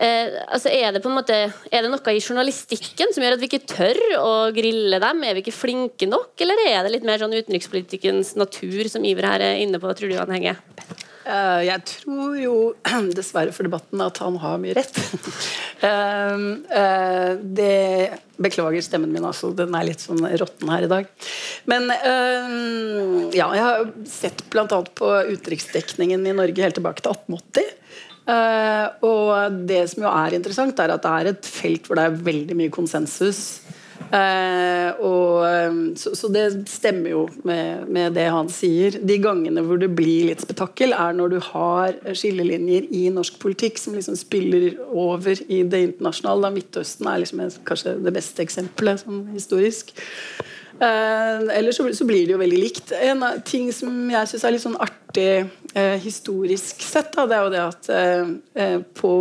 Eh, 0.02 0.34
altså 0.50 0.72
er 0.74 0.96
det 0.96 1.04
måte 1.14 1.36
Er 1.70 1.84
det 1.84 1.90
noe 1.92 2.14
i 2.16 2.22
journalistikken 2.24 3.12
som 3.14 3.22
gjør 3.22 3.36
at 3.36 3.44
vi 3.44 3.50
ikke 3.52 3.68
tør 3.70 4.00
å 4.18 4.34
grille 4.56 4.98
dem? 5.04 5.22
Er 5.28 5.38
vi 5.38 5.44
ikke 5.46 5.54
flinke 5.54 6.10
nok, 6.10 6.34
eller 6.42 6.64
er 6.66 6.82
det 6.82 6.96
litt 6.96 7.06
mer 7.06 7.22
sånn 7.22 7.36
utenrikspolitikkens 7.38 8.34
natur 8.40 8.90
som 8.90 9.06
Iver 9.06 9.30
her 9.30 9.46
er 9.52 9.62
inne 9.62 9.82
på, 9.82 9.94
tror 9.94 10.10
du, 10.10 10.18
Anne 10.18 10.40
Hege? 10.40 10.58
Uh, 11.22 11.62
jeg 11.62 11.84
tror 11.86 12.34
jo 12.42 12.56
dessverre 13.20 13.54
for 13.54 13.68
debatten 13.68 14.02
at 14.02 14.18
han 14.24 14.40
har 14.42 14.58
mye 14.64 14.74
rett. 14.80 14.98
uh, 15.86 16.50
uh, 16.82 17.32
det 17.38 17.78
Beklager 18.42 18.82
stemmen 18.82 19.12
min, 19.14 19.26
altså. 19.28 19.52
Den 19.54 19.76
er 19.78 19.86
litt 19.86 20.02
sånn 20.02 20.24
råtten 20.26 20.72
her 20.74 20.88
i 20.88 20.90
dag. 20.90 21.10
Men 21.70 21.92
eh, 21.94 22.56
ja, 23.38 23.46
jeg 23.54 23.62
har 23.62 23.92
sett 24.10 24.42
bl.a. 24.50 24.66
på 24.66 25.12
utenriksdekningen 25.30 26.26
i 26.26 26.34
Norge 26.34 26.66
helt 26.66 26.80
tilbake 26.80 27.06
til 27.06 27.14
1880. 27.14 27.76
Eh, 28.30 28.88
og 29.08 29.62
det 29.68 29.84
som 29.92 30.06
jo 30.06 30.14
er 30.14 30.38
interessant, 30.38 30.80
er 30.80 30.94
at 30.94 31.06
det 31.06 31.12
er 31.12 31.32
et 31.34 31.54
felt 31.60 31.88
hvor 31.88 32.00
det 32.00 32.08
er 32.08 32.26
veldig 32.30 32.58
mye 32.60 32.74
konsensus. 32.74 33.62
Uh, 34.12 34.92
og, 35.08 35.36
eh, 35.48 35.76
så, 35.96 36.12
så 36.20 36.28
det 36.34 36.42
stemmer 36.68 37.14
jo 37.14 37.22
med, 37.48 37.86
med 37.88 38.18
det 38.18 38.26
han 38.34 38.50
sier. 38.52 38.98
De 39.08 39.16
gangene 39.24 39.64
hvor 39.64 39.80
det 39.80 39.88
blir 39.96 40.28
litt 40.28 40.44
spetakkel, 40.44 40.92
er 40.92 41.16
når 41.16 41.32
du 41.32 41.38
har 41.46 41.96
skillelinjer 42.18 42.90
i 42.92 43.06
norsk 43.14 43.40
politikk 43.40 43.80
som 43.80 43.96
liksom 43.96 44.18
spiller 44.20 44.76
over 44.90 45.40
i 45.48 45.62
det 45.64 45.84
internasjonale. 45.86 46.44
Da 46.44 46.56
Midtøsten 46.58 47.08
er 47.08 47.24
liksom 47.24 47.46
kanskje 47.68 47.96
det 48.04 48.16
beste 48.18 48.44
eksempelet 48.44 49.06
sånn 49.06 49.24
historisk. 49.32 49.96
Eh, 50.82 51.58
ellers 51.58 51.76
så, 51.76 51.94
så 51.94 52.06
blir 52.10 52.26
det 52.26 52.34
jo 52.34 52.42
veldig 52.42 52.58
likt. 52.58 52.92
En 52.98 53.22
av 53.22 53.42
ting 53.46 53.68
som 53.76 53.94
jeg 54.10 54.30
syns 54.32 54.46
er 54.48 54.56
litt 54.56 54.64
sånn 54.64 54.80
artig 54.82 55.44
eh, 55.78 56.00
historisk 56.02 56.82
sett, 56.82 57.12
da, 57.14 57.28
det 57.30 57.38
er 57.38 57.46
jo 57.46 57.52
det 57.54 57.62
at 57.62 57.90
eh, 57.94 58.32
eh, 58.64 58.80
på 58.98 59.12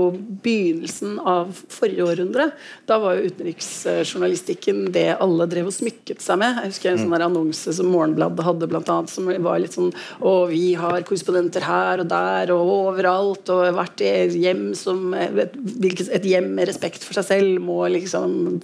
begynnelsen 0.41 1.19
av 1.21 1.53
forrige 1.69 2.07
århundre, 2.07 2.49
da 2.89 2.99
var 3.03 3.19
jo 3.19 3.29
utenriksjournalistikken 3.29 4.87
det 4.97 5.05
alle 5.19 5.51
drev 5.53 5.69
og 5.69 5.77
smykket 5.77 6.25
seg 6.25 6.41
med. 6.41 6.63
Jeg 6.63 6.73
husker 6.73 6.95
en 6.95 7.03
sånn 7.05 7.19
annonse 7.29 7.77
som 7.77 7.93
Morgenbladet 7.93 8.49
hadde, 8.49 8.73
blant 8.73 8.97
annet, 8.97 9.13
som 9.13 9.29
var 9.29 9.61
litt 9.61 9.77
sånn 9.77 9.93
Å, 9.93 10.35
vi 10.49 10.73
har 10.81 11.05
korrespondenter 11.05 11.69
her 11.69 12.01
og 12.01 12.09
der 12.09 12.57
og 12.57 12.75
overalt, 12.79 13.53
og 13.53 13.69
hvert 13.77 14.01
hjem 14.01 14.71
som 14.79 15.13
et, 15.13 15.61
et 16.09 16.33
hjem 16.33 16.55
med 16.57 16.73
respekt 16.73 17.05
for 17.05 17.21
seg 17.21 17.35
selv 17.35 17.65
må 17.69 17.83
liksom 17.93 18.63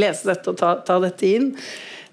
lese 0.00 0.32
dette 0.32 0.48
og 0.48 0.56
ta, 0.56 0.78
ta 0.80 1.02
dette 1.02 1.28
inn. 1.28 1.50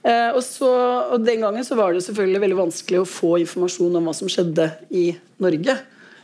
Eh, 0.03 0.31
og, 0.31 0.43
så, 0.45 0.69
og 1.11 1.23
Den 1.25 1.41
gangen 1.43 1.65
så 1.67 1.75
var 1.79 1.93
det 1.93 2.03
selvfølgelig 2.05 2.43
veldig 2.45 2.59
vanskelig 2.61 3.01
å 3.01 3.07
få 3.09 3.37
informasjon 3.43 3.97
om 3.99 4.05
hva 4.07 4.13
som 4.15 4.29
skjedde 4.31 4.69
i 4.95 5.09
Norge. 5.43 5.75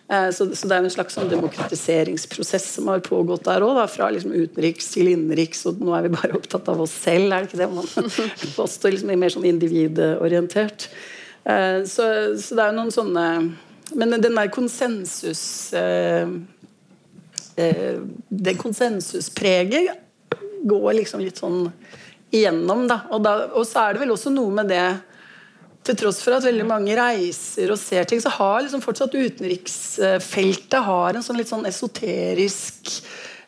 Eh, 0.08 0.30
så, 0.36 0.48
så 0.56 0.70
det 0.70 0.78
er 0.78 0.86
en 0.86 0.94
slags 0.94 1.18
sånn 1.18 1.32
demokratiseringsprosess 1.34 2.70
som 2.78 2.92
har 2.92 3.04
pågått 3.06 3.48
der 3.50 3.66
òg. 3.66 3.82
Fra 3.92 4.10
liksom 4.14 4.36
utenriks 4.36 4.94
til 4.94 5.12
innenriks, 5.12 5.66
og 5.68 5.84
nå 5.84 5.96
er 5.98 6.08
vi 6.08 6.16
bare 6.16 6.38
opptatt 6.40 6.72
av 6.72 6.86
oss 6.86 6.96
selv. 7.04 7.28
er 7.28 7.44
det 7.44 7.52
ikke 7.52 7.64
det 7.66 7.72
man 7.74 7.92
påstår? 8.60 8.96
liksom 8.96 9.12
Mer 9.12 9.36
sånn 9.36 9.52
individorientert. 9.52 10.88
Eh, 11.44 11.82
så, 11.90 12.04
så 12.40 12.58
det 12.58 12.64
er 12.64 12.74
noen 12.74 12.94
sånne 12.94 13.26
Men 13.94 14.16
den 14.18 14.34
der 14.34 14.48
konsensus 14.50 15.70
Det 17.54 18.56
konsensuspreget 18.58 20.02
går 20.66 20.96
liksom 20.98 21.22
litt 21.22 21.38
sånn 21.38 21.70
igjennom. 22.36 22.86
Da. 22.90 23.02
Og, 23.12 23.22
da, 23.26 23.36
og 23.56 23.68
så 23.68 23.88
er 23.88 23.96
det 23.96 24.06
vel 24.06 24.16
også 24.16 24.34
noe 24.34 24.54
med 24.62 24.72
det 24.74 24.88
til 25.86 25.98
tross 26.00 26.22
for 26.26 26.38
at 26.38 26.46
veldig 26.46 26.66
mange 26.68 26.96
reiser 26.98 27.72
og 27.74 27.78
ser 27.78 28.08
ting, 28.10 28.22
så 28.22 28.32
har 28.34 28.64
liksom 28.64 28.82
fortsatt 28.82 29.14
utenriksfeltet 29.14 30.80
har 30.88 31.14
en 31.14 31.26
sånn 31.26 31.38
litt 31.38 31.52
sånn 31.52 31.68
esoterisk 31.70 32.90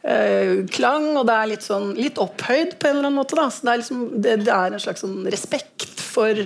eh, 0.05 0.65
klang, 0.73 1.09
og 1.17 1.25
det 1.29 1.37
er 1.37 1.51
litt 1.53 1.65
sånn 1.65 1.95
litt 1.97 2.21
opphøyd 2.21 2.77
på 2.77 2.89
en 2.89 2.99
eller 2.99 3.09
annen 3.09 3.17
måte. 3.17 3.37
Da. 3.39 3.47
Så 3.49 3.65
det 3.65 3.73
er, 3.73 3.81
liksom, 3.81 4.03
det, 4.21 4.35
det 4.45 4.53
er 4.53 4.75
en 4.75 4.83
slags 4.83 5.05
sånn 5.05 5.23
respekt 5.33 6.03
for 6.03 6.45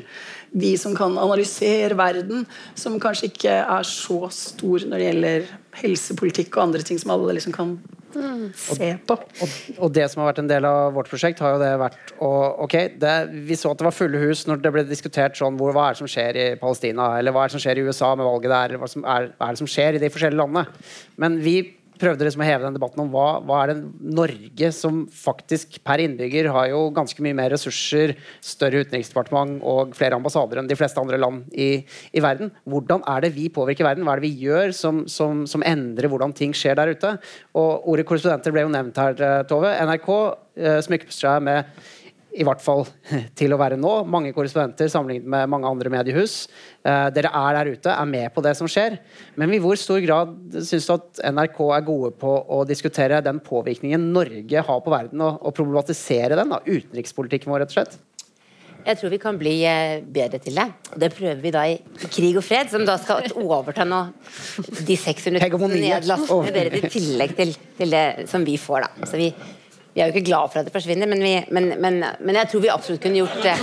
de 0.51 0.71
som 0.79 0.95
kan 0.95 1.15
analysere 1.19 1.95
verden, 1.99 2.45
som 2.75 2.99
kanskje 2.99 3.31
ikke 3.31 3.59
er 3.61 3.87
så 3.87 4.25
stor 4.35 4.87
når 4.87 4.97
det 4.97 5.09
gjelder 5.09 5.51
helsepolitikk 5.79 6.55
og 6.57 6.67
andre 6.67 6.85
ting 6.85 6.99
som 6.99 7.13
alle 7.13 7.37
liksom 7.37 7.55
kan 7.55 7.75
se 8.57 8.89
på. 9.07 9.15
Og, 9.15 9.51
og 9.77 9.91
det 9.95 10.07
som 10.11 10.21
har 10.21 10.31
vært 10.31 10.41
en 10.43 10.49
del 10.49 10.67
av 10.67 10.93
vårt 10.95 11.09
prosjekt, 11.11 11.39
har 11.43 11.55
jo 11.55 11.61
det 11.61 11.71
vært 11.79 12.13
å 12.19 12.31
Ok, 12.65 12.75
det, 13.01 13.13
vi 13.47 13.57
så 13.57 13.71
at 13.71 13.79
det 13.79 13.87
var 13.87 13.95
fulle 13.95 14.19
hus 14.21 14.43
når 14.49 14.61
det 14.63 14.71
ble 14.75 14.83
diskutert 14.89 15.37
sånn 15.39 15.57
hvor, 15.59 15.73
hva 15.75 15.89
er 15.89 15.95
det 15.95 16.01
som 16.01 16.11
skjer 16.11 16.39
i 16.39 16.47
Palestina, 16.59 17.13
eller 17.19 17.35
hva 17.35 17.45
er 17.45 17.51
det 17.51 17.55
som 17.55 17.63
skjer 17.63 17.79
i 17.79 17.85
USA 17.87 18.11
med 18.15 18.27
valget 18.27 18.51
der, 18.53 18.73
eller 18.73 18.83
hva, 18.83 18.89
som 18.91 19.05
er, 19.07 19.29
hva 19.37 19.47
er 19.47 19.55
det 19.55 19.63
som 19.63 19.71
skjer 19.71 19.97
i 19.97 20.03
de 20.03 20.11
forskjellige 20.11 20.41
landene. 20.41 20.89
Men 21.21 21.39
vi 21.43 21.55
prøvde 22.01 22.25
liksom 22.25 22.43
å 22.43 22.47
heve 22.47 22.65
den 22.65 22.75
debatten 22.75 23.03
om 23.03 23.11
hva, 23.13 23.27
hva 23.45 23.61
er 23.61 23.71
det 23.71 24.09
Norge 24.17 24.71
som 24.75 25.03
faktisk 25.13 25.79
per 25.85 26.01
innbygger 26.03 26.49
har 26.53 26.71
jo 26.71 26.83
ganske 26.95 27.23
mye 27.23 27.37
mer 27.37 27.53
ressurser, 27.53 28.15
større 28.43 28.83
utenriksdepartement 28.83 29.61
og 29.67 29.95
flere 29.97 30.17
ambassader 30.17 30.61
enn 30.61 30.69
de 30.69 30.77
fleste 30.79 31.01
andre 31.01 31.19
land 31.21 31.47
i, 31.53 31.83
i 32.11 32.23
verden. 32.23 32.51
Hvordan 32.69 33.05
er 33.09 33.25
det 33.25 33.33
vi 33.37 33.47
påvirker 33.53 33.87
verden? 33.87 34.07
Hva 34.07 34.17
er 34.17 34.21
det 34.21 34.29
vi 34.29 34.47
gjør 34.47 34.75
som, 34.75 35.03
som, 35.11 35.45
som 35.49 35.65
endrer 35.67 36.11
hvordan 36.11 36.35
ting 36.37 36.55
skjer 36.57 36.79
der 36.79 36.93
ute? 36.95 37.15
Og 37.57 37.89
ordet 37.93 38.07
korrespondenter 38.09 38.55
ble 38.55 38.65
jo 38.65 38.73
nevnt 38.73 39.01
her, 39.01 39.17
eh, 39.17 39.39
Tove. 39.49 39.71
NRK 39.87 40.11
eh, 40.17 40.79
smykker 40.85 41.15
seg 41.15 41.43
med 41.47 41.89
i 42.31 42.45
hvert 42.47 42.63
fall 42.63 42.85
til 43.39 43.53
å 43.53 43.59
være 43.61 43.79
nå. 43.79 43.93
Mange 44.09 44.33
korrespondenter 44.35 44.91
sammenlignet 44.91 45.29
med 45.33 45.51
mange 45.51 45.69
andre 45.69 45.91
mediehus. 45.93 46.45
Eh, 46.83 47.07
dere 47.15 47.33
er 47.41 47.57
der 47.57 47.71
ute, 47.75 47.95
er 47.95 48.11
med 48.11 48.31
på 48.35 48.43
det 48.45 48.55
som 48.59 48.69
skjer. 48.71 48.99
Men 49.39 49.53
i 49.53 49.61
hvor 49.63 49.79
stor 49.79 50.01
grad 50.03 50.37
syns 50.59 50.87
du 50.87 50.95
at 50.95 51.23
NRK 51.33 51.59
er 51.77 51.87
gode 51.87 52.13
på 52.21 52.35
å 52.57 52.63
diskutere 52.67 53.23
den 53.25 53.41
påvirkningen 53.43 54.11
Norge 54.15 54.67
har 54.67 54.85
på 54.85 54.93
verden, 54.93 55.23
og, 55.25 55.41
og 55.41 55.57
problematisere 55.57 56.39
den? 56.39 56.55
da, 56.55 56.63
Utenrikspolitikken 56.65 57.51
vår, 57.51 57.65
rett 57.65 57.75
og 57.75 57.79
slett? 57.81 57.99
Jeg 58.81 58.97
tror 58.97 59.11
vi 59.13 59.19
kan 59.21 59.37
bli 59.37 59.53
eh, 59.67 60.01
bedre 60.01 60.39
til 60.41 60.57
det. 60.57 60.67
Og 60.93 61.01
det 61.03 61.11
prøver 61.13 61.41
vi 61.43 61.53
da 61.53 61.65
i 61.69 61.77
krig 62.07 62.37
og 62.39 62.45
fred, 62.45 62.71
som 62.71 62.85
da 62.87 62.97
skal 63.01 63.27
overta 63.43 63.85
nå 63.87 64.01
de 64.87 64.97
600 64.97 65.51
nederlandske 65.51 66.53
dere 66.55 66.81
i 66.81 66.89
tillegg 66.89 67.35
til, 67.37 67.53
til, 67.77 67.93
det 67.93 68.29
som 68.31 68.45
vi 68.47 68.57
får, 68.61 68.87
da. 68.87 69.09
Så 69.09 69.19
vi, 69.21 69.29
vi 69.91 69.99
er 69.99 70.07
jo 70.07 70.15
ikke 70.15 70.29
glad 70.29 70.51
for 70.51 70.61
at 70.61 70.67
det 70.67 70.71
forsvinner, 70.71 71.09
men, 71.11 71.19
vi, 71.19 71.33
men, 71.51 71.65
men, 71.83 71.97
men, 71.99 72.37
jeg 72.39 72.47
tror 72.51 72.61
vi 72.63 72.69
absolutt 72.71 73.01
kunne 73.03 73.19
gjort 73.19 73.41
det. 73.43 73.55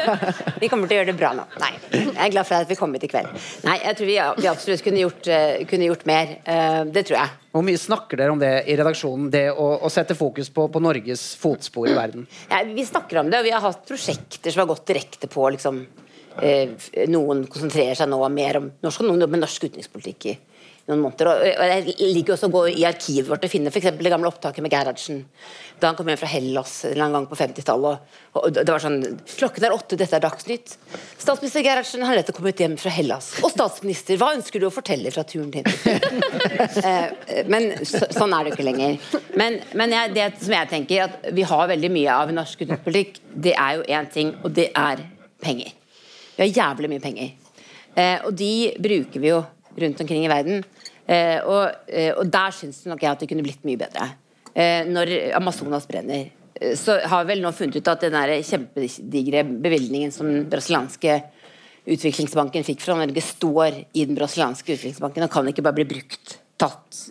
Vi 0.62 0.70
kommer 0.72 0.88
til 0.88 0.96
å 0.96 1.00
gjøre 1.02 1.10
det 1.10 1.18
bra 1.18 1.34
nå. 1.36 1.42
Nei, 1.60 1.68
jeg 1.92 2.14
er 2.16 2.30
glad 2.32 2.48
for 2.48 2.56
at 2.56 2.70
vi 2.70 2.78
kom 2.78 2.94
hit 2.96 3.02
i 3.04 3.10
kveld. 3.12 3.28
Nei, 3.66 3.74
jeg 3.82 3.98
tror 3.98 4.08
vi, 4.08 4.14
vi 4.40 4.48
absolutt 4.48 4.84
kunne 4.86 5.02
gjort, 5.02 5.28
eh, 5.28 5.66
kunne 5.68 5.90
gjort, 5.90 6.06
mer. 6.08 6.32
Eh, 6.48 6.78
det 6.94 7.02
tror 7.08 7.18
jeg. 7.18 7.34
Hvor 7.52 7.66
mye 7.66 7.80
snakker 7.80 8.22
dere 8.22 8.32
om 8.32 8.40
det 8.40 8.52
i 8.72 8.76
redaksjonen, 8.80 9.28
det 9.34 9.44
å, 9.52 9.66
å 9.84 9.90
sette 9.92 10.16
fokus 10.16 10.48
på, 10.54 10.64
på, 10.72 10.80
Norges 10.80 11.26
fotspor 11.40 11.90
i 11.92 11.96
verden? 11.98 12.24
Ja, 12.48 12.62
vi 12.64 12.86
snakker 12.88 13.20
om 13.20 13.28
det, 13.28 13.42
og 13.42 13.48
vi 13.50 13.52
har 13.52 13.64
hatt 13.66 13.84
prosjekter 13.88 14.54
som 14.54 14.64
har 14.64 14.72
gått 14.72 14.86
direkte 14.88 15.28
på 15.28 15.44
liksom, 15.58 15.82
Noen 17.12 17.46
konsentrerer 17.50 17.96
seg 17.98 18.10
nå 18.10 18.20
mer 18.32 18.60
om 18.60 18.68
norsk, 18.84 19.02
og 19.02 19.10
noen 19.10 19.24
jobber 19.24 19.38
med 19.38 19.46
norsk 19.46 19.68
utenrikspolitikk 19.68 20.28
i 20.32 20.36
noen 20.86 21.02
måneder. 21.02 21.30
Og, 21.30 21.44
Jeg 21.96 22.10
liker 22.14 22.34
også 22.36 22.48
å 22.50 22.54
gå 22.54 22.64
i 22.76 22.84
arkivet 22.86 23.28
vårt 23.30 23.46
og 23.46 23.52
finne 23.52 23.72
f.eks. 23.72 23.88
det 23.98 24.12
gamle 24.12 24.30
opptaket 24.30 24.64
med 24.64 24.74
Gerhardsen 24.74 25.24
da 25.76 25.90
han 25.90 25.96
kom 25.98 26.08
hjem 26.08 26.16
fra 26.16 26.28
Hellas 26.30 26.70
en 26.88 27.12
gang 27.12 27.26
på 27.28 27.36
50-tallet. 27.36 28.12
Og, 28.38 28.46
det 28.54 28.64
var 28.64 28.80
sånn 28.80 29.02
Klokken 29.28 29.66
er 29.66 29.74
åtte, 29.74 29.98
dette 30.00 30.16
er 30.16 30.22
Dagsnytt. 30.24 30.76
Statsminister 31.20 31.64
Gerhardsen 31.66 32.04
har 32.06 32.16
nettopp 32.16 32.38
kommet 32.38 32.62
hjem 32.62 32.78
fra 32.80 32.92
Hellas. 32.94 33.34
Og 33.44 33.52
statsminister, 33.52 34.16
hva 34.20 34.30
ønsker 34.38 34.62
du 34.62 34.70
å 34.70 34.72
fortelle 34.72 35.12
fra 35.12 35.26
turen 35.28 35.50
din? 35.52 35.68
eh, 36.86 37.42
men 37.50 37.74
så, 37.84 38.06
sånn 38.08 38.32
er 38.32 38.46
det 38.46 38.54
ikke 38.54 38.68
lenger. 38.70 38.96
Men, 39.36 39.60
men 39.76 39.92
jeg, 39.98 40.14
det 40.16 40.30
som 40.40 40.56
jeg 40.56 40.72
tenker, 40.72 41.10
at 41.10 41.32
vi 41.36 41.44
har 41.44 41.68
veldig 41.74 41.92
mye 41.92 42.20
av 42.24 42.32
norsk 42.38 42.64
utenrikspolitikk, 42.64 43.20
det 43.48 43.52
er 43.52 43.76
jo 43.76 43.88
én 43.98 44.08
ting, 44.16 44.32
og 44.40 44.56
det 44.56 44.70
er 44.72 45.04
penger. 45.44 45.76
Vi 46.36 46.44
har 46.44 46.56
jævlig 46.62 46.90
mye 46.92 47.02
penger. 47.02 47.30
Eh, 47.96 48.18
og 48.28 48.34
de 48.36 48.74
bruker 48.76 49.22
vi 49.22 49.32
jo 49.32 49.40
rundt 49.76 50.00
omkring 50.00 50.24
i 50.24 50.30
verden. 50.32 50.64
Eh, 51.06 51.38
og, 51.46 51.86
eh, 51.86 52.12
og, 52.16 52.26
der 52.32 52.54
syns 52.54 52.82
nok 52.90 53.02
jeg 53.02 53.12
at 53.12 53.22
det 53.22 53.28
kunne 53.30 53.44
blitt 53.46 53.64
mye 53.66 53.78
bedre. 53.78 54.08
Eh, 54.52 54.82
når 54.88 55.12
Amazonas 55.38 55.86
brenner, 55.86 56.32
så 56.74 56.96
har 57.04 57.24
vi 57.24 57.34
vel 57.34 57.42
nå 57.44 57.52
funnet 57.52 57.76
ut 57.76 57.88
at 57.92 58.06
den 58.06 58.14
der 58.16 58.30
kjempedigre 58.40 59.42
bevilgningen 59.44 60.12
som 60.14 60.28
den 60.30 60.46
brasilianske 60.48 61.18
utviklingsbanken 61.86 62.64
fikk 62.64 62.80
fra 62.80 62.96
Norge, 62.96 63.22
står 63.22 63.76
i 63.92 64.06
den 64.08 64.16
brasilianske 64.16 64.72
utviklingsbanken 64.72 65.26
og 65.26 65.34
kan 65.34 65.50
ikke 65.50 65.62
bare 65.66 65.76
bli 65.76 65.86
brukt, 65.90 66.38
tatt 66.56 67.02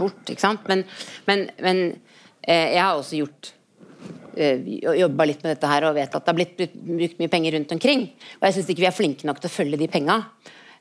bort. 0.00 0.24
ikke 0.24 0.40
sant? 0.40 0.64
Men, 0.66 0.86
men, 1.28 1.44
men 1.60 1.82
jeg 2.48 2.80
har 2.80 2.96
også 2.96 3.20
gjort 3.20 3.52
jobba 4.36 5.26
litt 5.28 5.42
med 5.44 5.54
dette 5.54 5.70
her 5.70 5.86
og 5.88 5.96
vet 5.96 6.12
at 6.12 6.22
det 6.24 6.32
har 6.32 6.36
blitt 6.36 6.58
brukt 6.58 7.18
mye 7.22 7.32
penger 7.32 7.56
rundt 7.56 7.72
omkring. 7.76 8.06
Og 8.38 8.46
jeg 8.48 8.58
syns 8.58 8.70
ikke 8.72 8.84
vi 8.84 8.90
er 8.90 8.96
flinke 8.96 9.28
nok 9.28 9.40
til 9.40 9.50
å 9.50 9.56
følge 9.56 9.80
de 9.80 9.88
penga. 9.90 10.20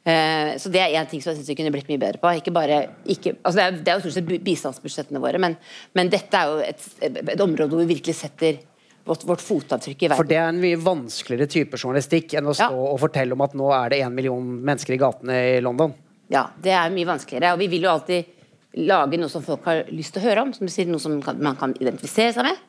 Eh, 0.05 0.53
så 0.61 0.69
Det 0.69 0.81
er 0.81 0.93
én 0.99 1.09
ting 1.09 1.21
som 1.21 1.31
jeg 1.31 1.39
synes 1.39 1.49
vi 1.49 1.55
kunne 1.57 1.73
blitt 1.73 1.89
mye 1.89 2.01
bedre 2.01 2.21
på. 2.21 2.29
Ikke 2.37 2.53
bare, 2.53 2.81
ikke, 3.09 3.37
altså 3.41 3.57
det, 3.57 3.65
er, 3.65 3.79
det 3.81 3.91
er 3.91 3.97
jo 3.97 4.05
stort 4.05 4.17
sett 4.19 4.45
bistandsbudsjettene 4.45 5.21
våre, 5.23 5.41
men, 5.41 5.57
men 5.97 6.11
dette 6.13 6.37
er 6.37 6.51
jo 6.51 6.61
et, 6.61 6.87
et, 7.01 7.41
område 7.41 7.71
hvor 7.71 7.81
vi 7.81 7.95
virkelig 7.95 8.13
setter 8.19 8.59
vårt, 9.05 9.25
vårt, 9.25 9.41
fotavtrykk 9.41 10.03
i 10.03 10.09
verden. 10.11 10.19
For 10.21 10.29
det 10.29 10.37
er 10.37 10.51
en 10.51 10.61
mye 10.61 10.77
vanskeligere 10.77 11.49
type 11.49 11.81
journalistikk 11.81 12.37
enn 12.37 12.51
å 12.51 12.53
stå 12.53 12.69
ja. 12.69 12.91
og 12.91 13.01
fortelle 13.01 13.33
om 13.33 13.45
at 13.45 13.57
nå 13.57 13.71
er 13.73 13.93
det 13.93 14.03
én 14.05 14.13
million 14.13 14.45
mennesker 14.69 14.93
i 14.93 15.01
gatene 15.01 15.41
i 15.55 15.59
London? 15.65 15.97
Ja, 16.29 16.47
det 16.61 16.73
er 16.73 16.93
mye 16.93 17.09
vanskeligere. 17.09 17.55
Og 17.55 17.61
vi 17.61 17.69
vil 17.73 17.85
jo 17.85 17.93
alltid 17.93 18.34
lage 18.75 19.19
noe 19.19 19.31
som 19.31 19.43
folk 19.45 19.65
har 19.69 19.83
lyst 19.95 20.15
til 20.15 20.23
å 20.23 20.27
høre 20.27 20.45
om. 20.45 20.53
som 20.53 20.67
du 20.67 20.71
sier, 20.73 20.87
Noe 20.89 21.01
som 21.01 21.17
man 21.19 21.59
kan 21.59 21.75
identifisere 21.79 22.33
seg 22.35 22.47
med. 22.47 22.63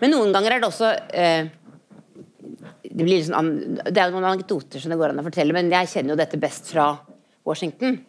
Men 0.00 0.14
noen 0.16 0.32
ganger 0.34 0.56
er 0.56 0.62
det 0.62 0.70
også 0.70 0.92
eh, 1.14 1.50
det, 2.82 3.06
liksom, 3.06 3.50
det 3.88 3.98
er 4.02 4.12
noen 4.12 4.30
anekdoter 4.32 4.82
som 4.82 4.92
det 4.92 4.98
går 5.00 5.12
an 5.12 5.22
å 5.22 5.26
fortelle, 5.26 5.54
men 5.56 5.70
jeg 5.72 5.90
kjenner 5.94 6.14
jo 6.14 6.20
dette 6.20 6.40
best 6.40 6.72
fra 6.72 6.92
Washington. 7.46 8.00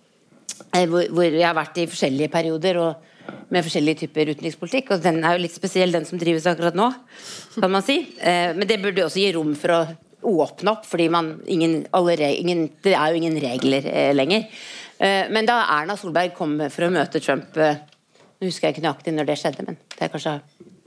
Eh, 0.74 0.86
hvor, 0.89 1.05
hvor 1.13 1.27
jeg 1.27 1.45
har 1.45 1.57
vært 1.57 1.81
i 1.81 1.89
forskjellige 1.89 2.33
perioder 2.33 2.79
og 2.81 3.12
med 3.53 3.63
forskjellige 3.63 4.03
typer 4.03 4.33
utenrikspolitikk. 4.33 4.93
Og 4.95 5.03
den 5.03 5.22
er 5.24 5.38
jo 5.38 5.43
litt 5.45 5.55
spesiell, 5.55 5.93
den 5.93 6.07
som 6.07 6.19
drives 6.22 6.48
akkurat 6.50 6.77
nå, 6.77 6.89
kan 7.55 7.72
man 7.72 7.86
si. 7.86 8.01
Eh, 8.19 8.51
men 8.57 8.67
det 8.69 8.81
burde 8.83 9.05
også 9.05 9.22
gi 9.22 9.31
rom 9.36 9.53
for 9.60 9.75
å 9.75 9.83
åpne 10.24 10.72
opp, 10.72 10.86
fordi 10.88 11.10
man, 11.12 11.33
ingen, 11.51 11.83
ingen, 11.83 12.67
det 12.83 12.95
er 12.95 13.12
jo 13.12 13.19
ingen 13.19 13.38
regler 13.43 13.88
eh, 13.91 14.13
lenger. 14.15 14.48
Men 15.03 15.48
da 15.50 15.57
Erna 15.67 15.98
Solberg 16.00 16.31
kom 16.38 16.53
for 16.72 16.86
å 16.86 16.91
møte 16.93 17.19
Trump 17.19 17.57
Nå 17.57 18.48
husker 18.48 18.69
jeg 18.69 18.77
ikke 18.77 18.83
nøyaktig 18.86 19.12
når 19.15 19.27
det 19.27 19.36
skjedde, 19.41 19.65
men 19.67 19.75
det 19.98 20.05
er 20.05 20.12
kanskje 20.13 20.38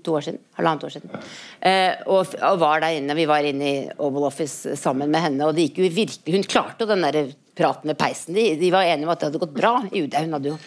to 0.06 0.14
år 0.14 0.26
siden, 0.26 0.42
halvannet 0.58 0.87
år 0.87 0.94
siden. 0.94 1.25
Eh, 1.61 2.04
og, 2.06 2.37
var 2.61 2.82
der 2.85 2.99
inne, 2.99 3.16
Vi 3.18 3.26
var 3.28 3.46
inne 3.46 3.66
i 3.66 3.76
Oval 3.99 4.28
Office 4.28 4.76
sammen 4.78 5.11
med 5.11 5.25
henne, 5.25 5.46
og 5.46 5.56
det 5.56 5.68
gikk 5.68 5.82
jo 5.82 5.90
virkelig 5.96 6.37
Hun 6.37 6.46
klarte 6.46 6.85
jo 6.85 6.90
den 6.92 7.04
der 7.06 7.32
praten 7.56 7.90
med 7.90 7.99
peisen. 7.99 8.37
De, 8.37 8.50
de, 8.61 8.70
var 8.73 8.85
enige 8.85 9.08
om 9.08 9.14
at 9.14 9.23
det 9.23 9.30
hadde 9.30 9.40
gått 9.40 9.56
bra 9.56 9.75
i 9.90 10.04
UD. 10.04 10.14
Hun 10.26 10.37
hadde 10.37 10.52
jo 10.52 10.58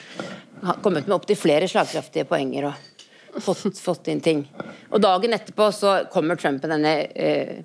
kommet 0.84 1.06
med 1.06 1.16
opptil 1.20 1.38
flere 1.38 1.70
slagkraftige 1.70 2.26
poenger 2.26 2.72
og 2.72 3.38
fått, 3.46 3.78
fått, 3.78 4.10
inn 4.10 4.24
ting. 4.26 4.42
Og 4.90 4.98
dagen 5.04 5.38
etterpå 5.38 5.70
så 5.76 6.00
kommer 6.12 6.40
Trump 6.40 6.66
med 6.66 6.74
denne 6.74 6.96
eh, 7.14 7.62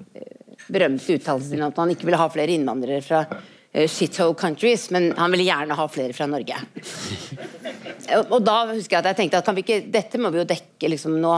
berømte 0.69 1.17
uttalelsen 1.17 1.57
sin 1.57 1.64
at 1.64 1.81
han 1.81 1.95
ikke 1.95 2.07
ville 2.11 2.21
ha 2.21 2.29
flere 2.33 2.53
innvandrere 2.53 3.00
fra 3.05 3.25
Eh, 3.25 3.54
shithole 3.75 4.37
countries, 4.38 4.87
men 4.95 5.11
han 5.19 5.33
ville 5.35 5.49
gjerne 5.49 5.75
ha 5.75 5.87
flere 5.90 6.14
fra 6.14 6.28
Norge. 6.31 6.61
Og 8.28 8.37
da 8.45 8.57
husker 8.71 8.95
jeg 8.95 9.00
at 9.00 9.09
jeg 9.11 9.19
tenkte 9.19 9.40
at 9.40 9.61
ikke, 9.64 9.81
dette 9.90 10.21
må 10.23 10.31
vi 10.31 10.38
jo 10.38 10.47
dekke 10.47 10.90
liksom 10.93 11.16
nå. 11.19 11.33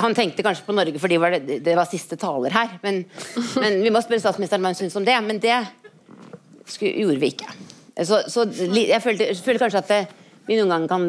Han 0.00 0.16
tenkte 0.16 0.44
kanskje 0.46 0.64
på 0.64 0.76
Norge 0.76 1.02
fordi 1.02 1.18
det, 1.20 1.58
det 1.66 1.76
var 1.76 1.90
siste 1.90 2.16
taler 2.20 2.54
her, 2.54 2.78
men, 2.84 3.02
men 3.60 3.80
vi 3.84 3.92
må 3.92 4.00
spørre 4.04 4.22
statsministeren 4.24 4.64
hva 4.64 4.72
hun 4.72 4.80
syns 4.80 4.96
om 4.96 5.06
det. 5.06 5.18
Men 5.26 5.42
det 5.42 5.58
skulle, 6.64 6.94
gjorde 7.02 7.20
vi 7.20 7.32
ikke. 7.34 7.52
Så, 8.08 8.22
så 8.32 8.46
jeg, 8.48 9.02
følte, 9.04 9.28
føler 9.44 9.60
kanskje 9.60 9.82
at 9.84 9.92
det, 9.92 10.02
vi 10.48 10.56
noen 10.56 10.72
ganger 10.72 10.92
kan 10.94 11.08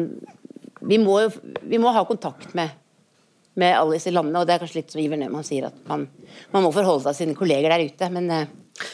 vi 0.84 0.98
må, 1.00 1.16
jo, 1.24 1.30
vi 1.64 1.80
må 1.80 1.94
ha 1.96 2.04
kontakt 2.04 2.52
med 2.58 2.80
med 3.54 3.70
alle 3.78 3.94
disse 3.94 4.10
landene, 4.10 4.40
og 4.40 4.48
det 4.48 4.56
er 4.56 4.62
kanskje 4.64 4.80
litt 4.80 4.90
som 4.90 4.98
Iver 4.98 5.20
Neumann 5.20 5.46
sier, 5.46 5.68
at 5.68 5.76
man, 5.86 6.08
man 6.50 6.64
må 6.64 6.72
forholde 6.74 7.04
seg 7.04 7.14
til 7.14 7.20
sine 7.20 7.36
kolleger 7.38 7.70
der 7.70 7.84
ute. 7.86 8.08
men 8.10 8.30
eh, 8.34 8.48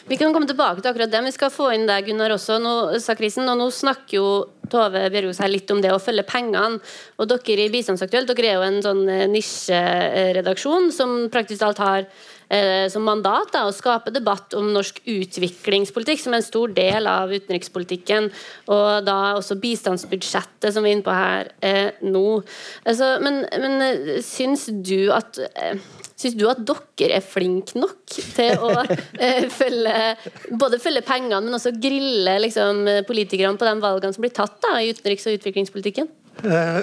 vi 0.06 0.16
kan 0.20 0.32
komme 0.34 0.49
tilbake 0.49 0.82
til 0.82 0.90
akkurat 0.90 1.12
det, 1.12 1.20
vi 1.25 1.32
skal 1.32 1.52
få 1.52 1.70
inn 1.72 1.87
deg, 1.88 2.04
Gunnar, 2.10 2.34
også. 2.34 2.58
Nå, 2.60 2.75
sa 3.00 3.16
Krisen, 3.16 3.49
og 3.49 3.56
nå 3.60 3.70
snakker 3.72 4.18
jo 4.18 4.26
Tove 4.70 5.06
Bjørgaas 5.10 5.40
her 5.42 5.50
litt 5.50 5.70
om 5.72 5.80
det 5.82 5.92
å 5.94 6.02
følge 6.02 6.26
pengene. 6.28 6.80
Og 7.18 7.30
dere 7.30 7.64
i 7.64 7.72
Bistandsaktuelt 7.72 8.28
dere 8.30 8.50
er 8.50 8.58
jo 8.58 8.66
en 8.66 8.82
sånn 8.84 9.00
eh, 9.10 9.25
nisjeredaksjon 9.32 10.92
som 10.94 11.16
praktisk 11.32 11.64
alt 11.66 11.80
har 11.82 12.04
eh, 12.04 12.87
som 12.92 13.06
mandat 13.06 13.54
da, 13.54 13.64
å 13.66 13.75
skape 13.75 14.12
debatt 14.14 14.54
om 14.58 14.68
norsk 14.75 15.00
utviklingspolitikk, 15.08 16.22
som 16.22 16.37
er 16.37 16.42
en 16.42 16.46
stor 16.46 16.75
del 16.76 17.08
av 17.10 17.32
utenrikspolitikken. 17.32 18.28
Og 18.70 19.06
da 19.06 19.18
også 19.38 19.58
bistandsbudsjettet, 19.62 20.70
som 20.75 20.84
vi 20.84 20.92
er 20.92 20.99
inne 20.99 21.08
på 21.08 21.16
her 21.16 21.50
eh, 21.64 21.96
nå. 22.04 22.26
Altså, 22.84 23.16
men, 23.25 23.42
men 23.64 23.88
eh, 23.88 24.20
syns 24.26 24.68
du 24.70 25.10
at 25.16 25.40
eh, 25.50 25.80
Syns 26.21 26.37
du 26.37 26.45
at 26.50 26.61
dere 26.69 27.17
er 27.17 27.25
flinke 27.25 27.81
nok 27.81 28.12
til 28.35 28.61
å 28.61 28.75
eh, 29.25 29.47
følge, 29.53 29.97
både 30.61 30.81
følge 30.83 31.05
pengene, 31.07 31.41
men 31.47 31.57
også 31.57 31.73
grille 31.81 32.37
liksom, 32.45 32.85
politikerne 33.09 33.57
på 33.61 33.69
de 33.69 33.77
valgene 33.81 34.17
som 34.17 34.25
blir 34.25 34.35
tatt 34.37 34.59
da, 34.61 34.77
i 34.83 34.93
utenriks- 34.93 35.29
og 35.31 35.39
utviklingspolitikken? 35.39 36.11
Eh, 36.45 36.81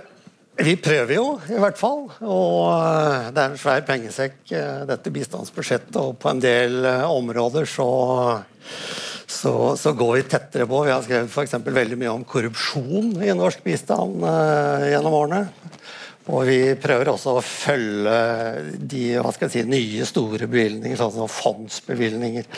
vi 0.66 0.74
prøver 0.82 1.20
jo, 1.20 1.28
i 1.54 1.62
hvert 1.62 1.78
fall. 1.78 2.08
Og 2.26 2.64
eh, 2.72 3.30
det 3.30 3.44
er 3.44 3.52
en 3.52 3.62
svær 3.62 3.86
pengesekk, 3.86 4.40
dette 4.90 5.14
bistandsbudsjettet. 5.14 6.02
Og 6.02 6.18
på 6.18 6.34
en 6.34 6.42
del 6.42 6.82
områder 7.06 7.70
så, 7.70 7.90
så, 9.30 9.54
så 9.78 9.94
går 9.94 10.16
vi 10.18 10.28
tettere 10.34 10.66
på. 10.66 10.82
Vi 10.88 10.96
har 10.96 11.06
skrevet 11.06 11.30
for 11.30 11.78
veldig 11.78 12.02
mye 12.02 12.16
om 12.16 12.26
korrupsjon 12.26 13.20
i 13.22 13.38
norsk 13.38 13.62
bistand 13.70 14.26
gjennom 14.90 15.22
årene. 15.22 15.46
Og 16.28 16.44
vi 16.48 16.60
prøver 16.80 17.08
også 17.14 17.38
å 17.38 17.44
følge 17.44 18.16
de 18.78 19.04
si, 19.48 19.64
nye, 19.68 20.08
store 20.08 20.50
bevilgninger, 20.50 21.00
sånn 21.00 21.14
som 21.16 21.30
fondsbevilgninger. 21.32 22.50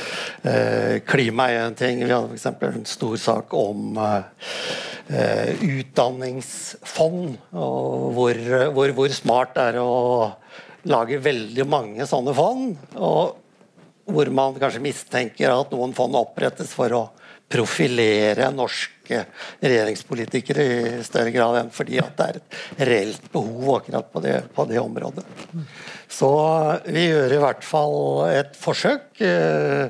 Eh, 0.41 0.95
klima 1.05 1.49
er 1.51 1.67
en 1.67 1.77
ting. 1.77 2.01
Vi 2.01 2.09
hadde 2.09 2.33
f.eks. 2.33 2.47
en 2.49 2.87
stor 2.89 3.19
sak 3.21 3.53
om 3.57 3.99
eh, 4.01 5.53
utdanningsfond. 5.69 7.37
Og 7.53 8.09
hvor, 8.17 8.41
hvor, 8.73 8.95
hvor, 8.97 9.13
smart 9.13 9.53
det 9.57 9.67
er 9.73 9.79
å 9.83 10.31
lage 10.89 11.21
veldig 11.21 11.67
mange 11.69 12.09
sånne 12.09 12.33
fond. 12.33 12.73
Og 12.97 13.37
hvor 14.09 14.33
man 14.33 14.57
kanskje 14.57 14.81
mistenker 14.81 15.53
at 15.53 15.75
noen 15.75 15.93
fond 15.93 16.17
opprettes 16.17 16.73
for 16.73 16.97
å 16.97 17.03
profilere 17.49 18.49
norske 19.09 19.25
regjeringspolitikere 19.61 20.63
i 20.63 21.03
større 21.03 21.31
grad 21.31 21.57
enn 21.59 21.71
fordi 21.73 21.99
at 21.99 22.15
det 22.17 22.27
er 22.27 22.39
et 22.39 22.87
reelt 22.87 23.31
behov 23.31 23.79
akkurat 23.79 24.11
på 24.11 24.21
det, 24.21 24.43
på 24.53 24.65
det 24.69 24.79
området. 24.79 25.25
Så 26.07 26.29
vi 26.85 27.09
gjør 27.09 27.33
i 27.33 27.41
hvert 27.41 27.63
fall 27.63 28.29
et 28.29 28.55
forsøk. 28.57 29.21
Eh, 29.21 29.89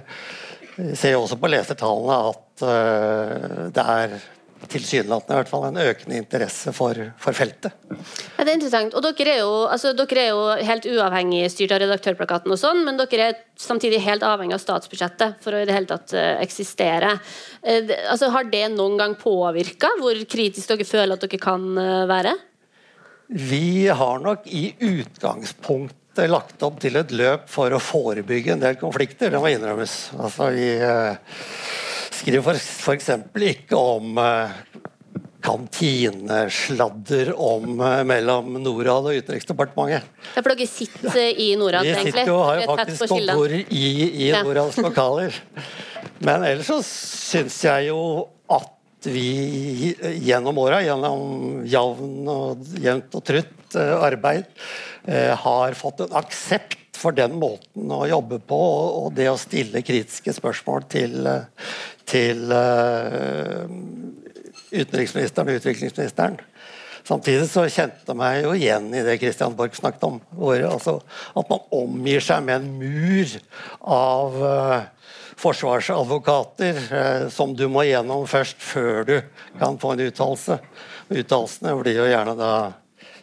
vi 0.75 0.95
ser 0.95 1.17
også 1.19 1.37
på 1.39 1.49
lesertallene 1.51 2.19
at 2.31 2.63
eh, 2.63 3.69
det 3.75 3.85
er 3.85 4.19
tilsynelatende 4.67 5.35
i 5.35 5.39
hvert 5.39 5.51
fall 5.51 5.65
en 5.69 5.79
økende 5.81 6.17
interesse 6.19 6.73
for, 6.75 6.97
for 7.21 7.37
feltet. 7.37 7.75
Ja, 7.89 8.43
det 8.43 8.51
er 8.51 8.55
interessant. 8.57 8.95
Og 8.97 9.05
dere 9.05 9.35
er, 9.37 9.41
jo, 9.45 9.53
altså, 9.71 9.93
dere 9.97 10.25
er 10.25 10.29
jo 10.33 10.67
helt 10.67 10.87
uavhengig 10.89 11.45
styrt 11.53 11.73
av 11.75 11.81
Redaktørplakaten, 11.83 12.51
og 12.53 12.59
sånn, 12.59 12.83
men 12.87 12.99
dere 12.99 13.29
er 13.29 13.39
samtidig 13.59 14.01
helt 14.03 14.25
avhengig 14.27 14.57
av 14.57 14.63
statsbudsjettet 14.63 15.39
for 15.43 15.55
å 15.55 15.63
i 15.63 15.69
det 15.69 15.77
hele 15.77 15.89
tatt 15.89 16.15
uh, 16.17 16.35
eksistere. 16.43 17.15
Uh, 17.63 17.93
altså, 18.11 18.31
har 18.35 18.49
det 18.51 18.65
noen 18.75 18.99
gang 18.99 19.15
påvirka 19.19 19.93
hvor 20.01 20.19
kritisk 20.29 20.73
dere 20.73 20.87
føler 20.87 21.15
at 21.15 21.25
dere 21.25 21.41
kan 21.41 21.65
uh, 21.79 22.03
være? 22.09 22.35
Vi 23.29 23.87
har 23.93 24.21
nok 24.23 24.47
i 24.49 24.71
utgangspunktet 24.73 26.29
lagt 26.29 26.63
opp 26.65 26.79
til 26.81 26.97
et 26.99 27.11
løp 27.15 27.45
for 27.47 27.71
å 27.71 27.79
forebygge 27.79 28.55
en 28.55 28.63
del 28.63 28.79
konflikter. 28.81 29.31
Det 29.31 29.39
må 29.39 29.51
innrømmes. 29.53 29.99
Altså, 30.17 30.49
vi 30.55 30.71
skriver 32.19 32.59
f.eks. 32.59 33.09
ikke 33.49 33.79
om 33.79 34.17
uh, 34.19 34.55
kantinesladder 35.45 37.31
om 37.35 37.79
uh, 37.79 38.01
mellom 38.07 38.57
Norad 38.63 39.09
og 39.11 39.19
Utenriksdepartementet. 39.21 40.09
Ja, 40.33 40.41
for 40.41 40.51
dere 40.53 40.67
sitter 40.69 41.21
i 41.31 41.53
Norad, 41.59 41.87
Vi 41.87 41.93
egentlig? 41.93 42.11
Vi 42.11 42.17
sitter 42.17 42.33
jo 42.33 42.41
har 42.43 42.63
jo 42.63 42.75
faktisk 42.75 43.13
kontor 43.13 43.55
i, 43.55 43.85
i 44.25 44.27
ja. 44.31 44.43
Norads 44.47 44.81
lokaler. 44.83 45.39
Men 46.19 46.43
ellers 46.43 46.67
så 46.67 46.81
syns 46.85 47.61
jeg 47.63 47.89
jo 47.89 48.01
at 48.51 48.75
vi 49.07 49.93
gjennom 50.25 50.57
åra, 50.59 50.81
gjennom 50.83 51.61
jevn 51.69 52.27
og, 52.27 52.65
jevnt 52.83 53.15
og 53.15 53.23
trutt 53.31 53.79
uh, 53.79 53.95
arbeid, 54.03 54.49
har 55.09 55.73
fått 55.79 56.03
en 56.03 56.11
aksept 56.19 56.88
for 56.99 57.15
den 57.15 57.37
måten 57.39 57.91
å 57.95 58.03
jobbe 58.09 58.41
på 58.43 58.59
og 58.59 59.13
det 59.17 59.29
å 59.31 59.39
stille 59.39 59.83
kritiske 59.85 60.33
spørsmål 60.35 60.85
til, 60.91 61.15
til 62.09 62.51
uh, 62.51 63.63
utenriksministeren 64.71 65.51
og 65.51 65.61
utviklingsministeren. 65.61 66.39
Samtidig 67.07 67.47
så 67.49 67.63
kjente 67.71 68.13
meg 68.17 68.43
jo 68.43 68.51
igjen 68.53 68.91
i 68.93 69.01
det 69.05 69.17
Christian 69.21 69.55
Borch 69.57 69.79
snakket 69.79 70.03
om. 70.05 70.19
Hvor, 70.35 70.59
altså, 70.67 70.99
at 71.39 71.49
man 71.49 71.63
omgir 71.73 72.21
seg 72.21 72.43
med 72.45 72.59
en 72.59 72.67
mur 72.81 73.33
av 73.95 74.37
uh, 74.43 75.15
forsvarsadvokater 75.39 76.83
uh, 76.91 77.25
som 77.33 77.55
du 77.57 77.65
må 77.71 77.87
gjennom 77.87 78.27
først 78.29 78.59
før 78.61 79.07
du 79.07 79.15
kan 79.57 79.79
få 79.81 79.95
en 79.95 80.05
uttalelse. 80.09 80.59
Uttalelsene 81.09 81.73
blir 81.79 82.03
jo 82.03 82.11
gjerne 82.11 82.35
da 82.37 82.53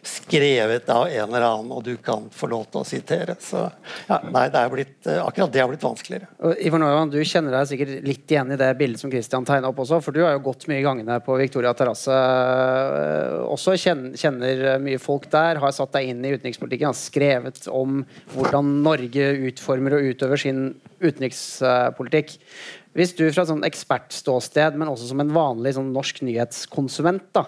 skrevet 0.07 0.89
av 0.89 1.07
en 1.07 1.27
eller 1.27 1.45
annen, 1.45 1.71
og 1.75 1.83
du 1.85 1.93
kan 2.03 2.27
få 2.33 2.49
lov 2.51 2.65
til 2.71 2.81
å 2.81 2.87
sitere. 2.87 3.35
Så 3.43 3.65
ja, 4.07 4.19
nei, 4.31 4.45
det 4.53 4.61
er 4.61 4.71
blitt, 4.71 4.95
eh, 5.07 5.19
akkurat 5.21 5.53
det 5.53 5.61
har 5.63 5.69
blitt 5.71 5.85
vanskeligere. 5.85 6.29
Og 6.41 6.63
Neumann, 6.77 7.11
Du 7.11 7.19
kjenner 7.23 7.55
deg 7.55 7.69
sikkert 7.69 8.05
litt 8.05 8.31
igjen 8.31 8.53
i 8.53 8.59
det 8.59 8.69
bildet 8.79 9.01
som 9.01 9.11
Christian 9.11 9.45
tegna 9.47 9.71
opp 9.71 9.81
også, 9.83 10.01
for 10.03 10.15
du 10.15 10.21
har 10.23 10.35
jo 10.35 10.45
gått 10.47 10.67
mye 10.69 10.81
i 10.81 10.85
gangene 10.85 11.19
på 11.23 11.37
Victoria 11.39 11.73
terrasse 11.77 12.13
eh, 12.13 13.37
også, 13.47 13.77
kjenner 14.15 14.77
mye 14.83 15.01
folk 15.01 15.29
der, 15.33 15.61
har 15.63 15.75
satt 15.75 15.95
deg 15.97 16.11
inn 16.11 16.25
i 16.25 16.33
utenrikspolitikken, 16.35 16.91
har 16.91 16.97
skrevet 16.97 17.67
om 17.71 18.03
hvordan 18.35 18.75
Norge 18.85 19.31
utformer 19.49 19.97
og 19.97 20.11
utøver 20.13 20.43
sin 20.47 20.67
utenrikspolitikk. 21.03 22.37
Hvis 22.97 23.13
du 23.13 23.23
fra 23.29 23.45
sånn 23.45 23.61
ekspertståsted, 23.67 24.77
men 24.79 24.89
også 24.89 25.11
som 25.11 25.21
en 25.21 25.33
vanlig 25.35 25.75
sånn 25.77 25.91
norsk 25.93 26.23
nyhetskonsument, 26.25 27.27
da, 27.35 27.43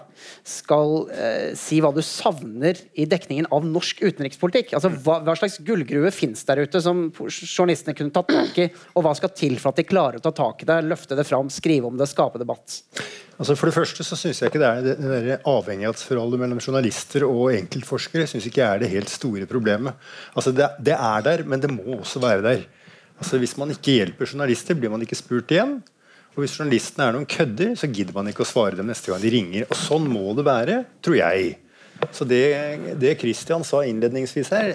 skal 0.46 1.10
eh, 1.10 1.48
si 1.58 1.79
hva 1.82 1.89
du 1.96 2.03
savner 2.06 2.77
i 2.94 3.08
dekningen 3.10 3.50
av 3.56 3.65
norsk 3.65 4.03
utenrikspolitikk 4.03 4.75
altså 4.77 4.91
hva, 5.06 5.20
hva 5.25 5.36
slags 5.39 5.58
gullgruve 5.65 6.12
fins 6.13 6.44
der 6.46 6.62
ute 6.62 6.82
som 6.84 7.08
journalistene 7.15 7.96
kunne 7.98 8.13
tatt 8.13 8.29
tak 8.29 8.62
i, 8.62 8.68
og 8.94 9.06
hva 9.06 9.15
skal 9.18 9.34
til 9.34 9.58
for 9.58 9.72
at 9.72 9.82
de 9.82 9.88
klarer 9.89 10.20
å 10.20 10.24
ta 10.24 10.34
tak 10.36 10.63
i 10.63 10.70
det, 10.70 10.79
løfte 10.86 11.18
det 11.18 11.25
fram, 11.27 11.50
skrive 11.53 11.89
om 11.89 11.98
det, 11.98 12.10
skape 12.12 12.41
debatt? 12.41 12.82
Altså 13.39 13.56
For 13.56 13.70
det 13.70 13.77
første 13.77 14.03
så 14.03 14.18
syns 14.20 14.41
jeg 14.41 14.51
ikke 14.51 14.62
det 14.62 14.70
er 14.70 15.25
det 15.25 15.38
avhengighetsforholdet 15.48 16.41
mellom 16.41 16.60
journalister 16.62 17.25
og 17.27 17.53
enkeltforskere 17.56 18.27
synes 18.29 18.50
ikke 18.50 18.62
jeg 18.62 18.70
er 18.70 18.83
det 18.83 18.92
helt 18.92 19.12
store 19.12 19.48
problemet. 19.50 19.96
Altså 20.35 20.53
det, 20.55 20.68
det 20.83 20.98
er 20.98 21.24
der, 21.25 21.46
men 21.48 21.64
det 21.64 21.72
må 21.72 22.01
også 22.01 22.22
være 22.22 22.44
der. 22.46 22.68
Altså 23.20 23.40
Hvis 23.42 23.58
man 23.60 23.72
ikke 23.75 24.00
hjelper 24.00 24.29
journalister, 24.32 24.77
blir 24.79 24.92
man 24.92 25.03
ikke 25.05 25.20
spurt 25.20 25.51
igjen. 25.53 25.79
Og 26.36 26.44
hvis 26.44 26.55
journalistene 26.55 27.08
er 27.10 27.16
noen 27.16 27.27
kødder, 27.29 27.74
så 27.75 27.90
gidder 27.92 28.16
man 28.16 28.29
ikke 28.32 28.46
å 28.46 28.48
svare 28.48 28.77
dem 28.79 28.88
neste 28.88 29.12
gang 29.12 29.20
de 29.24 29.34
ringer. 29.34 29.66
Og 29.68 29.75
sånn 29.75 30.05
må 30.08 30.32
det 30.38 30.46
være, 30.48 30.84
tror 31.03 31.18
jeg. 31.20 31.58
Så 32.16 32.24
det, 32.24 32.44
det 33.01 33.18
Christian 33.20 33.66
sa 33.68 33.82
innledningsvis 33.84 34.51
her, 34.55 34.70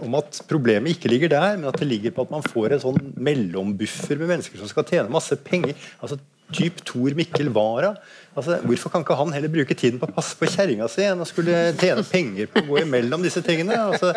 om 0.00 0.16
at 0.16 0.40
problemet 0.48 0.94
ikke 0.94 1.10
ligger 1.12 1.32
der, 1.32 1.58
men 1.58 1.68
at 1.68 1.76
det 1.76 1.88
ligger 1.90 2.14
på 2.16 2.24
at 2.24 2.32
man 2.32 2.46
får 2.46 2.76
en 2.76 2.82
sånn 2.86 3.00
mellombuffer 3.20 4.16
med 4.16 4.32
mennesker 4.32 4.62
som 4.62 4.70
skal 4.70 4.86
tjene 4.88 5.12
masse 5.12 5.36
penger 5.44 5.76
altså 6.00 6.16
typ 6.54 6.82
Tor 6.88 7.14
Mikkel 7.18 7.50
Wara. 7.54 7.94
Altså, 8.30 8.60
hvorfor 8.62 8.92
kan 8.92 9.04
ikke 9.04 9.16
han 9.18 9.32
heller 9.34 9.52
bruke 9.52 9.74
tiden 9.74 9.98
på 10.00 10.06
å 10.06 10.14
passe 10.14 10.36
på 10.38 10.48
kjerringa 10.48 10.86
si 10.90 11.02
enn 11.02 11.22
å 11.22 11.28
skulle 11.28 11.70
tjene 11.80 12.04
penger 12.06 12.50
på 12.50 12.62
å 12.62 12.68
gå 12.68 12.82
imellom 12.84 13.24
disse 13.26 13.42
tingene? 13.46 13.78
Altså, 13.90 14.12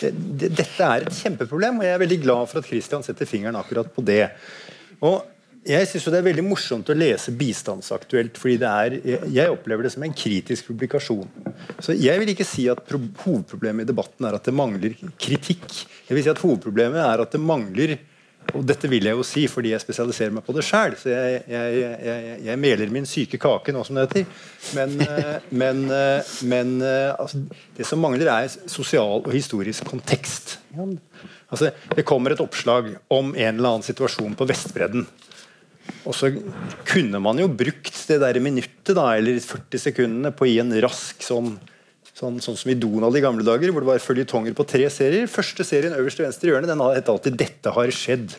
det, 0.00 0.12
det, 0.12 0.52
dette 0.62 0.92
er 0.92 1.04
et 1.04 1.18
kjempeproblem, 1.18 1.82
og 1.82 1.88
jeg 1.88 1.96
er 1.96 2.04
veldig 2.04 2.20
glad 2.24 2.50
for 2.50 2.62
at 2.62 2.70
Christian 2.70 3.04
setter 3.06 3.28
fingeren 3.28 3.58
akkurat 3.60 3.90
på 3.92 4.04
det. 4.08 4.24
Og 5.04 5.20
jeg 5.68 5.88
synes 5.90 6.04
Det 6.08 6.18
er 6.18 6.24
veldig 6.24 6.44
morsomt 6.46 6.88
å 6.88 6.96
lese 6.96 7.32
Bistandsaktuelt, 7.36 8.38
fordi 8.40 8.56
er, 8.64 8.94
jeg 9.28 9.52
opplever 9.52 9.84
det 9.84 9.92
som 9.92 10.04
en 10.06 10.14
kritisk 10.16 10.70
publikasjon. 10.70 11.28
Så 11.84 11.92
Jeg 11.98 12.20
vil 12.22 12.32
ikke 12.32 12.46
si 12.46 12.68
at 12.72 12.88
hovedproblemet 12.88 13.84
i 13.84 13.90
debatten 13.90 14.24
er 14.24 14.38
at 14.38 14.48
det 14.48 14.54
mangler 14.56 14.94
kritikk. 15.20 15.66
Jeg 16.08 16.16
vil 16.16 16.24
si 16.24 16.32
at 16.32 16.40
Hovedproblemet 16.40 17.02
er 17.02 17.24
at 17.24 17.34
det 17.34 17.42
mangler 17.42 17.98
og 18.56 18.64
dette 18.64 18.88
vil 18.88 19.04
jeg 19.04 19.16
jo 19.16 19.24
si 19.26 19.44
fordi 19.50 19.74
jeg 19.74 19.82
spesialiserer 19.82 20.32
meg 20.32 20.44
på 20.46 20.54
det 20.56 20.64
sjøl. 20.64 20.94
Så 20.96 21.10
jeg, 21.12 21.42
jeg, 21.50 21.80
jeg, 22.06 22.38
jeg, 22.46 22.60
meler 22.60 22.92
min 22.94 23.08
syke 23.08 23.40
kake 23.40 23.74
nå, 23.76 23.82
som 23.84 23.98
det 23.98 24.06
heter. 24.06 24.26
Men, 24.78 24.94
eh, 25.04 25.48
men, 25.52 25.82
eh, 25.92 26.32
men 26.48 26.74
eh, 26.84 27.12
altså, 27.12 27.42
det 27.76 27.86
som 27.88 28.00
mangler, 28.02 28.30
er 28.32 28.48
sosial 28.70 29.20
og 29.20 29.30
historisk 29.34 29.88
kontekst. 29.92 30.56
Altså, 31.48 31.72
det 31.92 32.06
kommer 32.08 32.32
et 32.32 32.44
oppslag 32.44 32.94
om 33.12 33.34
en 33.34 33.50
eller 33.52 33.74
annen 33.74 33.86
situasjon 33.86 34.36
på 34.38 34.48
Vestbredden. 34.48 35.04
Og 36.08 36.16
så 36.16 36.30
kunne 36.88 37.20
man 37.24 37.40
jo 37.40 37.50
brukt 37.52 37.96
det 38.08 38.20
der 38.24 38.40
minuttet 38.44 38.96
da, 38.96 39.10
eller 39.16 39.40
40 39.44 39.84
sekundene 39.90 40.32
på 40.36 40.46
å 40.46 40.48
gi 40.48 40.60
en 40.62 40.76
rask 40.84 41.24
sånn 41.24 41.56
Sånn, 42.18 42.40
sånn, 42.42 42.56
som 42.58 42.70
i 42.72 42.74
Donald 42.74 43.14
i 43.14 43.22
gamle 43.22 43.44
dager, 43.46 43.70
hvor 43.70 43.84
det 43.84 43.92
var 43.92 44.00
føljetonger 44.02 44.54
på 44.58 44.66
tre 44.66 44.88
serier. 44.90 45.28
Første 45.30 45.62
serien 45.66 45.94
øverst 45.94 46.18
i 46.18 46.24
venstre 46.24 46.50
hjørne 46.50 46.66
den 46.66 46.82
het 46.82 47.10
alltid 47.12 47.36
'Dette 47.38 47.70
har 47.76 47.92
skjedd'. 47.94 48.34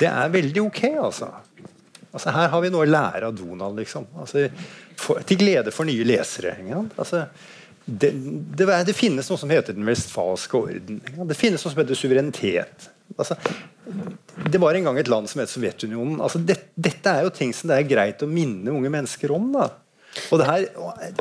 Det 0.00 0.08
er 0.08 0.32
veldig 0.32 0.62
ok, 0.62 0.82
altså. 1.02 1.28
altså 2.12 2.32
her 2.32 2.48
har 2.48 2.62
vi 2.62 2.70
noe 2.72 2.86
å 2.86 2.88
lære 2.88 3.28
av 3.28 3.34
Donald, 3.36 3.76
liksom. 3.76 4.06
Altså, 4.16 4.46
for, 4.96 5.20
til 5.28 5.40
glede 5.42 5.74
for 5.74 5.84
nye 5.84 6.06
lesere. 6.08 6.54
Altså, 6.96 7.26
det, 7.84 8.14
det, 8.14 8.64
det, 8.86 8.94
finnes 8.96 9.28
noe 9.28 9.40
som 9.40 9.52
heter 9.52 9.76
den 9.76 9.84
vestfalske 9.84 10.56
orden. 10.56 11.02
Det 11.02 11.36
finnes 11.36 11.64
noe 11.64 11.72
som 11.74 11.82
heter 11.82 11.98
suverenitet. 11.98 12.88
Altså, 13.18 13.36
det 14.48 14.60
var 14.62 14.78
en 14.78 14.88
gang 14.88 15.02
et 15.02 15.10
land 15.10 15.28
som 15.28 15.42
het 15.42 15.52
Sovjetunionen. 15.52 16.20
Altså, 16.20 16.40
det, 16.40 16.56
dette 16.76 17.12
er 17.12 17.26
jo 17.26 17.34
ting 17.34 17.52
som 17.52 17.68
det 17.68 17.76
er 17.76 17.90
greit 17.90 18.24
å 18.24 18.30
minne 18.30 18.72
unge 18.72 18.92
mennesker 18.94 19.36
om. 19.36 19.52
da 19.52 19.68
og 20.32 20.40
det 20.40 20.46
her, 20.48 20.64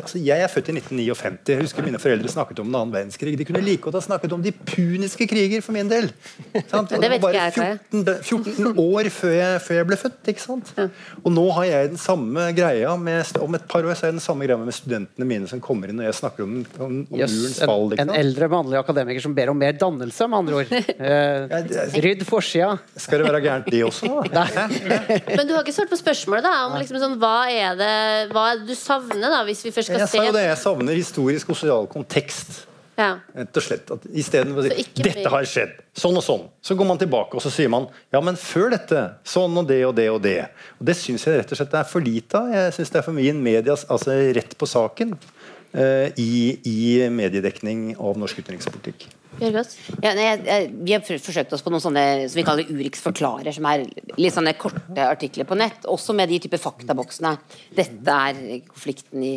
altså 0.02 0.20
Jeg 0.20 0.42
er 0.44 0.50
født 0.52 0.70
i 0.72 0.76
1959. 0.80 1.54
Jeg 1.54 1.62
husker 1.62 1.86
mine 1.86 2.00
foreldre 2.02 2.32
snakket 2.32 2.60
om 2.64 2.68
den 2.70 2.78
annen 2.80 2.94
verdenskrig. 2.94 3.36
De 3.40 3.46
kunne 3.48 3.62
like 3.64 3.82
godt 3.84 3.98
ha 4.00 4.02
snakket 4.04 4.34
om 4.36 4.44
de 4.44 4.52
puniske 4.52 5.28
kriger 5.30 5.64
for 5.64 5.76
min 5.76 5.90
del. 5.92 6.10
Sant? 6.72 6.90
Det, 6.90 7.00
det 7.04 7.12
var 7.16 7.22
bare 7.28 7.46
14, 7.52 8.04
14 8.24 8.82
år 8.84 9.10
før 9.14 9.36
jeg, 9.36 9.62
før 9.68 9.80
jeg, 9.80 9.88
ble 9.92 10.00
født. 10.02 10.32
ikke 10.34 10.44
sant? 10.44 10.74
Og 11.24 11.30
nå 11.34 11.46
har 11.58 11.70
jeg 11.70 11.92
den 11.94 12.02
samme 12.02 12.50
greia 12.58 12.96
med, 13.00 13.38
om 13.44 13.58
et 13.60 13.68
par 13.70 13.86
år 13.86 13.96
så 13.96 14.08
er 14.08 14.14
jeg 14.14 14.20
den 14.20 14.26
samme 14.26 14.48
greia 14.48 14.60
med 14.60 14.76
studentene 14.76 15.30
mine 15.30 15.50
som 15.50 15.62
kommer 15.64 15.92
inn 15.92 16.00
når 16.02 16.10
jeg 16.10 16.20
snakker 16.22 16.48
om, 16.48 16.58
om, 16.80 16.98
om 17.06 17.22
yes, 17.22 17.36
murens 17.36 17.62
fall. 17.64 17.96
En, 17.98 18.04
en 18.08 18.16
eldre 18.18 18.50
mannlig 18.52 18.82
akademiker 18.82 19.24
som 19.24 19.36
ber 19.38 19.54
om 19.54 19.60
mer 19.60 19.78
dannelse, 19.78 20.28
med 20.28 20.44
andre 20.44 20.64
ord. 20.64 20.76
Eh, 21.08 21.92
rydd 22.02 22.24
forsida. 22.26 22.72
Skal 22.98 23.22
det 23.22 23.28
være 23.28 23.40
gærent, 23.44 23.68
det 23.72 23.84
også? 23.86 24.08
Men 25.38 25.44
du 25.48 25.54
har 25.54 25.62
ikke 25.62 25.76
svart 25.76 25.92
på 25.92 26.00
spørsmålet, 26.00 26.46
da. 26.48 26.54
Om 26.68 26.78
liksom 26.80 27.00
sånn, 27.02 27.18
hva 27.22 27.36
er 27.54 27.78
det 27.78 27.92
hva 28.32 28.48
er 28.52 28.62
det 28.62 28.72
du 28.72 28.77
savne, 28.78 29.28
da, 29.34 29.44
hvis 29.48 29.66
vi 29.66 29.74
først 29.76 29.92
skal 29.92 30.00
jeg 30.04 30.10
se 30.14 30.24
det, 30.36 30.48
Jeg 30.48 30.58
savner 30.62 30.98
historisk 30.98 31.50
og 31.54 31.60
sosial 31.60 31.88
kontekst. 31.92 32.64
Ja. 32.98 33.20
Rett 33.38 33.58
og 33.60 33.62
slett. 33.64 33.92
At 33.94 34.06
Istedenfor 34.10 34.64
å 34.64 34.70
si 34.72 34.86
'dette 34.98 35.30
har 35.30 35.46
skjedd', 35.46 35.76
sånn 35.94 36.18
og 36.18 36.24
sånn, 36.26 36.48
så 36.66 36.74
går 36.78 36.88
man 36.90 36.98
tilbake 36.98 37.38
og 37.38 37.44
så 37.44 37.52
sier 37.54 37.70
man 37.70 37.86
'ja, 38.14 38.22
men 38.22 38.36
før 38.36 38.72
dette, 38.74 39.04
sånn 39.24 39.58
og 39.58 39.68
det 39.68 39.86
og 39.86 39.94
det 39.96 40.10
og 40.10 40.22
det'. 40.24 40.48
Og 40.80 40.86
Det 40.86 40.96
syns 40.98 41.26
jeg 41.26 41.38
rett 41.38 41.52
og 41.52 41.58
slett 41.58 41.74
er 41.74 41.84
for 41.84 42.02
lite 42.02 42.34
av. 42.38 42.50
Jeg 42.54 42.74
syns 42.74 42.90
det 42.90 42.98
er 42.98 43.06
for 43.06 43.14
mye 43.14 43.34
medias 43.34 43.86
altså, 43.86 44.18
rett 44.34 44.58
på 44.58 44.66
saken. 44.66 45.18
eh, 45.74 46.12
i, 46.18 46.60
i 46.66 47.10
mediedekning 47.10 47.96
av 48.00 48.18
norsk 48.18 48.40
utenrikspolitikk. 48.40 49.08
Bjørgaas? 49.38 49.76
Ja, 50.04 50.14
vi 50.72 50.96
har 50.96 51.04
forsøkt 51.06 51.54
oss 51.54 51.64
på 51.66 51.74
noen 51.74 51.84
sånne 51.84 52.06
som 52.26 52.40
vi 52.40 52.46
kaller 52.48 52.72
Urix 52.72 53.04
forklarer, 53.04 53.54
som 53.56 53.68
er 53.70 53.86
litt 54.18 54.36
sånne 54.36 54.56
korte 54.60 55.06
artikler 55.06 55.48
på 55.48 55.58
nett, 55.60 55.86
også 55.90 56.16
med 56.18 56.32
de 56.32 56.40
type 56.44 56.60
faktaboksene. 56.62 57.36
Dette 57.78 58.18
er 58.30 58.42
konflikten 58.68 59.26
i 59.26 59.36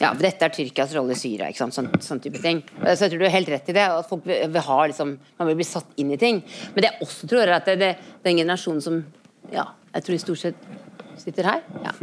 ja, 0.00 0.10
dette 0.18 0.42
er 0.42 0.52
Tyrkias 0.54 0.94
rolle 0.96 1.14
i 1.14 1.20
Syria. 1.20 1.50
ikke 1.50 1.60
sant? 1.60 1.76
Sånn, 1.76 1.90
sånn 2.02 2.22
type 2.24 2.40
ting. 2.42 2.62
Så 2.80 3.04
jeg 3.04 3.12
tror 3.12 3.20
du 3.20 3.26
har 3.28 3.36
helt 3.36 3.52
rett 3.52 3.68
i 3.70 3.76
det. 3.76 3.84
at 3.86 4.08
folk 4.08 4.26
vil 4.26 4.64
ha 4.66 4.78
liksom, 4.90 5.12
Man 5.38 5.50
vil 5.50 5.60
bli 5.60 5.68
satt 5.68 5.92
inn 6.00 6.10
i 6.10 6.18
ting. 6.18 6.40
Men 6.74 6.82
det 6.82 6.90
jeg 6.90 7.06
også 7.06 7.30
tror 7.30 7.44
er 7.44 7.54
at 7.60 7.68
det, 7.70 7.76
det, 7.78 7.92
den 8.24 8.40
generasjonen 8.42 8.82
som 8.82 8.98
ja, 9.52 9.68
jeg 9.94 10.06
tror 10.06 10.20
stort 10.22 10.42
sett 10.42 10.66
sitter 11.20 11.48
her 11.50 11.62
ja. 11.84 11.94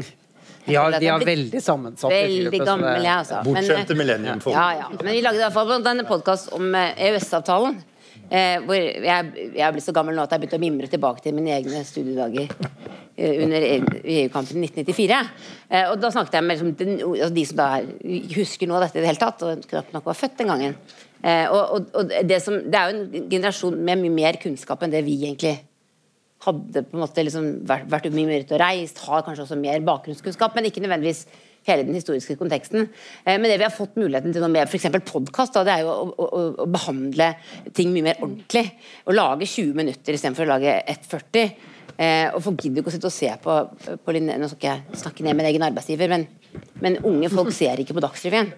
De 0.68 0.76
har, 0.76 0.92
at 0.92 1.02
de 1.02 1.08
har 1.08 1.22
er 1.24 1.30
veldig 1.30 1.62
sammensatt 1.64 2.12
Veldig 2.12 2.60
gammel, 2.60 3.04
jeg, 3.06 3.14
altså. 3.14 3.44
Men, 3.46 3.54
Bortskjemte 3.54 3.94
eh, 3.94 4.00
millenniumfolk. 4.02 4.56
Ja, 4.56 4.66
ja. 4.82 4.90
Men 4.98 5.14
vi 5.14 5.22
lagde 5.24 5.40
i 5.40 5.46
hvert 5.46 5.56
fall 5.56 5.72
denne 5.86 6.04
podkast 6.08 6.52
om 6.58 6.76
eh, 6.76 7.06
EØS-avtalen. 7.08 7.78
Eh, 8.28 8.58
hvor 8.66 8.76
jeg, 8.76 9.28
jeg 9.56 9.64
er 9.64 9.72
blitt 9.72 9.86
så 9.86 9.94
gammel 9.96 10.18
nå 10.18 10.26
at 10.26 10.34
jeg 10.34 10.36
har 10.36 10.44
begynt 10.44 10.58
å 10.58 10.60
mimre 10.60 10.90
tilbake 10.92 11.24
til 11.24 11.36
mine 11.38 11.54
egne 11.56 11.84
studiedager 11.88 12.50
eh, 12.52 13.38
under 13.46 13.68
EU-kampen 13.70 14.60
i 14.60 14.68
1994. 14.68 15.20
Eh, 15.70 15.86
og 15.94 16.02
da 16.04 16.12
snakket 16.12 16.36
jeg 16.36 16.48
med 16.48 16.58
liksom, 16.58 16.74
den, 16.82 16.98
altså, 17.06 17.32
de 17.38 17.46
som 17.48 17.62
da 17.62 17.70
er, 17.78 17.88
husker 18.36 18.68
noe 18.68 18.82
av 18.82 18.88
dette 18.88 19.00
i 19.00 19.06
det 19.06 19.12
hele 19.14 19.22
tatt, 19.22 19.46
og 19.48 19.64
knapt 19.72 19.96
nok 19.96 20.12
var 20.12 20.20
født 20.20 20.42
den 20.42 20.52
gangen. 20.52 20.76
Eh, 21.24 21.48
og, 21.48 21.64
og, 21.78 21.88
og 22.02 22.12
det, 22.28 22.42
som, 22.44 22.60
det 22.68 22.82
er 22.82 22.92
jo 22.92 23.00
en 23.00 23.32
generasjon 23.32 23.80
med 23.80 24.04
mye 24.04 24.18
mer 24.20 24.42
kunnskap 24.44 24.84
enn 24.84 24.94
det 24.94 25.06
vi 25.08 25.22
egentlig 25.24 25.56
hadde 26.46 26.84
på 26.86 26.98
en 26.98 27.02
måte 27.02 27.24
liksom 27.26 27.48
vært, 27.68 27.88
vært 27.90 28.10
mye 28.14 28.30
mer 28.30 28.46
ute 28.46 28.56
og 28.56 28.62
reist, 28.62 29.02
har 29.08 29.24
kanskje 29.26 29.48
også 29.48 29.58
mer 29.60 29.84
bakgrunnskunnskap, 29.86 30.56
men 30.56 30.70
ikke 30.70 30.84
nødvendigvis 30.84 31.26
hele 31.68 31.86
den 31.88 31.98
historiske 31.98 32.38
konteksten. 32.40 32.88
Eh, 33.26 33.36
men 33.36 33.50
det 33.50 33.58
vi 33.60 33.66
har 33.66 33.74
fått 33.74 33.98
muligheten 34.00 34.34
til 34.34 34.44
nå 34.44 34.50
med 34.52 34.68
f.eks. 34.68 34.88
podkast, 35.10 35.58
det 35.68 35.74
er 35.74 35.86
jo 35.86 35.96
å, 35.96 36.28
å, 36.28 36.44
å 36.64 36.68
behandle 36.72 37.32
ting 37.76 37.92
mye 37.96 38.06
mer 38.10 38.22
ordentlig. 38.22 38.68
Å 39.08 39.16
lage 39.16 39.50
20 39.50 39.74
minutter 39.78 40.18
istedenfor 40.18 40.48
å 40.48 40.54
lage 40.54 40.78
1,40. 40.94 41.58
Eh, 41.98 42.30
og 42.30 42.44
folk 42.46 42.62
gidder 42.62 42.84
ikke 42.84 42.94
å 42.94 42.96
sitte 42.96 43.10
og 43.10 43.16
se 43.16 43.32
på, 43.42 43.58
på 44.06 44.16
linje, 44.16 44.38
Nå 44.38 44.52
skal 44.52 44.70
jeg 44.70 45.02
snakke 45.02 45.26
ned 45.26 45.40
min 45.40 45.50
egen 45.50 45.66
arbeidsgiver, 45.66 46.14
men, 46.14 46.28
men 46.84 47.02
unge 47.08 47.34
folk 47.34 47.52
ser 47.56 47.82
ikke 47.82 47.98
på 47.98 48.06
Dagsrevyen. 48.06 48.54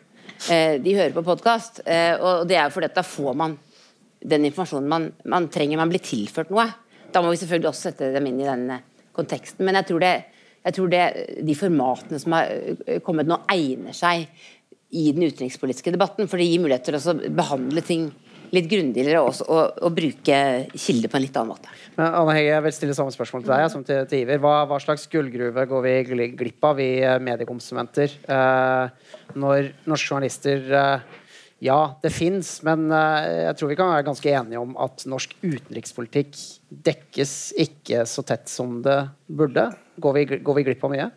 Eh, 0.52 0.76
de 0.84 0.98
hører 1.00 1.16
på 1.16 1.26
podkast, 1.26 1.82
og 1.88 2.46
det 2.48 2.60
er 2.60 2.68
jo 2.68 2.76
fordi 2.76 2.92
at 2.92 3.00
da 3.00 3.08
får 3.08 3.40
man 3.40 3.58
den 4.20 4.46
informasjonen 4.50 4.92
man, 4.92 5.10
man 5.32 5.48
trenger. 5.52 5.80
Man 5.80 5.92
blir 5.92 6.04
tilført 6.04 6.52
noe. 6.52 6.68
Da 7.14 7.24
må 7.24 7.34
vi 7.34 7.42
selvfølgelig 7.42 7.72
også 7.72 7.90
sette 7.90 8.12
dem 8.16 8.30
inn 8.30 8.40
i 8.44 8.48
den 8.48 8.70
eh, 8.76 8.86
konteksten. 9.16 9.66
Men 9.68 9.80
jeg 9.82 9.90
tror, 9.92 10.06
det, 10.06 10.14
jeg 10.68 10.78
tror 10.78 10.94
det, 10.94 11.04
de 11.48 11.58
formatene 11.58 12.22
som 12.22 12.38
har 12.38 12.54
eh, 12.54 13.04
kommet 13.06 13.30
nå, 13.30 13.42
egner 13.54 13.96
seg 13.98 14.28
i 14.90 15.12
den 15.14 15.28
utenrikspolitiske 15.30 15.94
debatten. 15.94 16.30
For 16.30 16.42
det 16.42 16.50
gir 16.50 16.64
mulighet 16.64 16.90
til 16.90 16.98
å 16.98 17.16
behandle 17.38 17.86
ting 17.86 18.10
litt 18.56 18.66
grundigere 18.70 19.20
og, 19.22 19.30
også- 19.30 19.46
og, 19.54 19.80
og 19.86 19.94
bruke 19.94 20.38
kilder 20.74 21.12
på 21.12 21.20
en 21.20 21.24
litt 21.26 21.36
annen 21.38 21.54
måte. 21.54 21.70
Men 21.98 22.16
Anne 22.18 22.34
Hege, 22.34 22.50
jeg 22.50 22.66
vil 22.66 22.74
stille 22.74 22.96
samme 22.98 23.14
spørsmål 23.14 23.44
til 23.46 23.54
deg 23.54 23.72
som 23.74 23.84
til, 23.86 24.00
til 24.10 24.24
Iver. 24.24 24.42
Hva, 24.42 24.54
hva 24.70 24.80
slags 24.82 25.06
gullgruve 25.12 25.66
går 25.70 25.86
vi 25.86 25.96
glipp 26.40 26.66
av, 26.66 26.80
vi 26.80 26.90
eh, 27.04 27.20
mediekonsumenter, 27.22 28.16
eh, 28.26 29.18
når 29.38 29.70
norske 29.90 30.10
journalister 30.10 30.66
eh, 30.82 31.20
Ja, 31.60 32.00
det 32.04 32.14
fins, 32.16 32.62
men 32.64 32.88
eh, 32.88 33.46
jeg 33.50 33.56
tror 33.60 33.72
vi 33.74 33.76
kan 33.80 33.92
være 33.92 34.06
ganske 34.08 34.32
enige 34.32 34.62
om 34.62 34.78
at 34.80 35.04
norsk 35.12 35.34
utenrikspolitikk 35.44 36.38
dekkes 36.88 37.34
ikke 37.60 38.06
så 38.08 38.24
tett 38.28 38.48
som 38.48 38.78
det 38.86 39.02
burde. 39.28 39.68
Går 40.00 40.16
vi, 40.16 40.24
går 40.40 40.60
vi 40.60 40.64
glipp 40.70 40.86
av 40.88 40.94
mye? 40.94 41.10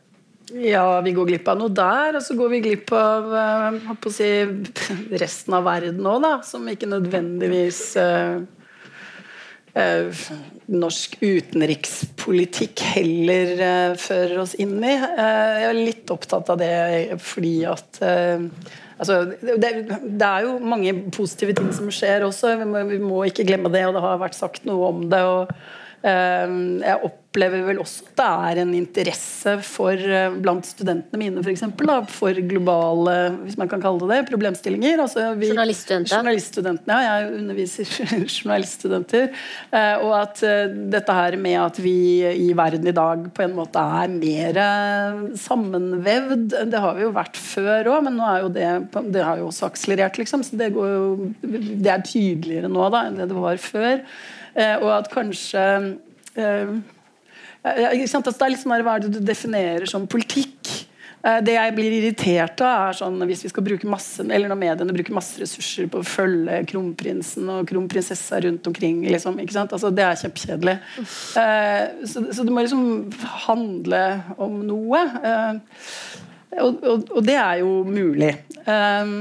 Ja, 0.50 1.00
vi 1.00 1.12
går 1.14 1.30
glipp 1.30 1.46
av 1.48 1.60
noe 1.60 1.70
der, 1.72 2.18
og 2.18 2.24
så 2.26 2.34
går 2.36 2.50
vi 2.56 2.60
glipp 2.64 2.90
av 2.96 3.30
eh, 3.38 4.10
si, 4.10 4.32
resten 5.22 5.54
av 5.54 5.68
verden 5.70 6.02
òg, 6.10 6.18
da. 6.26 6.34
Som 6.42 6.66
ikke 6.68 6.90
nødvendigvis 6.90 7.80
uh, 8.02 8.42
uh, 9.78 10.26
norsk 10.74 11.16
utenrikspolitikk 11.22 12.82
heller 12.96 13.54
uh, 13.62 13.98
fører 14.00 14.42
oss 14.42 14.58
inn 14.58 14.80
i. 14.82 14.96
Jeg 14.98 15.70
er 15.70 15.78
litt 15.78 16.10
opptatt 16.10 16.50
av 16.50 16.58
det 16.60 17.20
fordi 17.22 17.60
at 17.70 18.02
altså, 19.02 19.36
det, 19.42 19.70
det 20.06 20.28
er 20.28 20.46
jo 20.46 20.56
mange 20.62 20.94
positive 21.14 21.54
ting 21.58 21.70
som 21.74 21.90
skjer 21.92 22.26
også. 22.26 22.56
Vi 22.62 22.68
må, 22.68 22.82
vi 22.88 23.00
må 23.02 23.22
ikke 23.28 23.46
glemme 23.48 23.72
det, 23.72 23.84
og 23.88 23.96
det 23.96 24.04
har 24.04 24.20
vært 24.22 24.38
sagt 24.38 24.66
noe 24.68 24.90
om 24.92 25.06
det. 25.12 25.22
og 25.26 25.52
jeg 26.02 27.12
opplever 27.32 27.62
vel 27.64 27.78
også 27.80 28.04
at 28.04 28.18
det 28.18 28.26
er 28.28 28.58
en 28.60 28.72
interesse 28.76 29.52
for, 29.64 29.96
eh, 29.96 30.34
blant 30.42 30.66
studentene 30.66 31.18
mine 31.18 31.40
for, 31.40 31.50
eksempel, 31.50 31.88
da, 31.88 32.02
for 32.04 32.32
globale 32.34 33.14
hvis 33.44 33.56
man 33.56 33.68
kan 33.68 33.80
kalle 33.80 34.00
det 34.04 34.10
det, 34.12 34.28
problemstillinger. 34.28 35.00
Altså, 35.00 35.32
vi, 35.38 35.48
Journaliststudenter. 35.48 36.12
Journaliststudentene, 36.12 36.98
ja. 37.06 37.14
Jeg 37.22 37.38
underviser 37.38 37.92
journaliststudenter. 38.36 39.30
Eh, 39.72 40.04
og 40.04 40.12
at 40.18 40.42
eh, 40.44 40.74
dette 40.92 41.16
her 41.16 41.38
med 41.40 41.58
at 41.62 41.80
vi 41.80 41.96
i 42.20 42.52
verden 42.52 42.86
i 42.86 42.96
dag 42.96 43.24
på 43.32 43.46
en 43.46 43.56
måte 43.56 43.80
er 43.80 44.12
mer 44.12 44.60
sammenvevd, 45.40 46.58
det 46.68 46.84
har 46.84 46.98
vi 46.98 47.06
jo 47.06 47.14
vært 47.16 47.40
før 47.40 47.94
òg, 47.94 48.04
men 48.08 48.18
nå 48.20 48.28
er 48.28 48.44
jo 48.44 48.52
det, 48.52 48.68
det 49.14 49.24
har 49.24 49.40
jo 49.40 49.48
også 49.48 49.70
akselerert, 49.70 50.20
liksom. 50.20 50.44
Så 50.44 50.60
det, 50.60 50.72
går 50.76 50.92
jo, 50.92 51.32
det 51.40 51.96
er 51.96 52.04
tydeligere 52.04 52.68
nå 52.72 52.92
da, 52.92 53.06
enn 53.08 53.20
det 53.22 53.30
det 53.32 53.40
var 53.40 53.60
før. 53.62 54.04
Eh, 54.54 54.76
og 54.82 54.90
at 54.98 55.10
kanskje 55.12 55.62
eh, 56.36 56.72
sant? 58.10 58.26
Altså, 58.26 58.38
det 58.38 58.46
er 58.46 58.52
litt 58.54 58.62
sånn 58.64 58.82
Hva 58.84 58.96
er 58.98 59.04
det 59.06 59.12
du 59.14 59.20
definerer 59.24 59.86
som 59.88 60.08
politikk? 60.10 60.72
Eh, 61.24 61.38
Det 61.46 61.54
jeg 61.54 61.74
blir 61.76 61.94
irritert 62.00 62.60
av, 62.66 62.88
er 62.90 62.98
sånn 62.98 63.20
hvis 63.28 63.44
vi 63.46 63.52
skal 63.52 63.64
bruke 63.64 63.86
masse 63.88 64.24
Eller 64.26 64.50
når 64.50 64.58
mediene 64.58 64.96
bruker 64.96 65.14
masse 65.14 65.38
ressurser 65.40 65.86
på 65.92 66.02
å 66.02 66.06
følge 66.06 66.58
kronprinsen 66.72 67.48
og 67.54 67.68
kronprinsessa 67.70 68.40
rundt 68.42 68.66
omkring. 68.66 69.04
Liksom, 69.06 69.38
ikke 69.40 69.54
sant? 69.56 69.72
Altså, 69.72 69.92
det 69.94 70.04
er 70.08 70.20
kjempekjedelig. 70.24 70.76
Eh, 71.38 72.04
Så, 72.04 72.26
så 72.34 72.44
det 72.44 72.52
må 72.52 72.64
liksom 72.66 72.84
handle 73.46 74.02
om 74.42 74.60
noe. 74.66 75.04
Eh, 75.22 75.54
Og, 76.60 76.82
og, 76.84 77.06
og 77.16 77.22
det 77.24 77.38
er 77.40 77.62
jo 77.62 77.70
mulig. 77.88 78.34
Eh, 78.68 79.12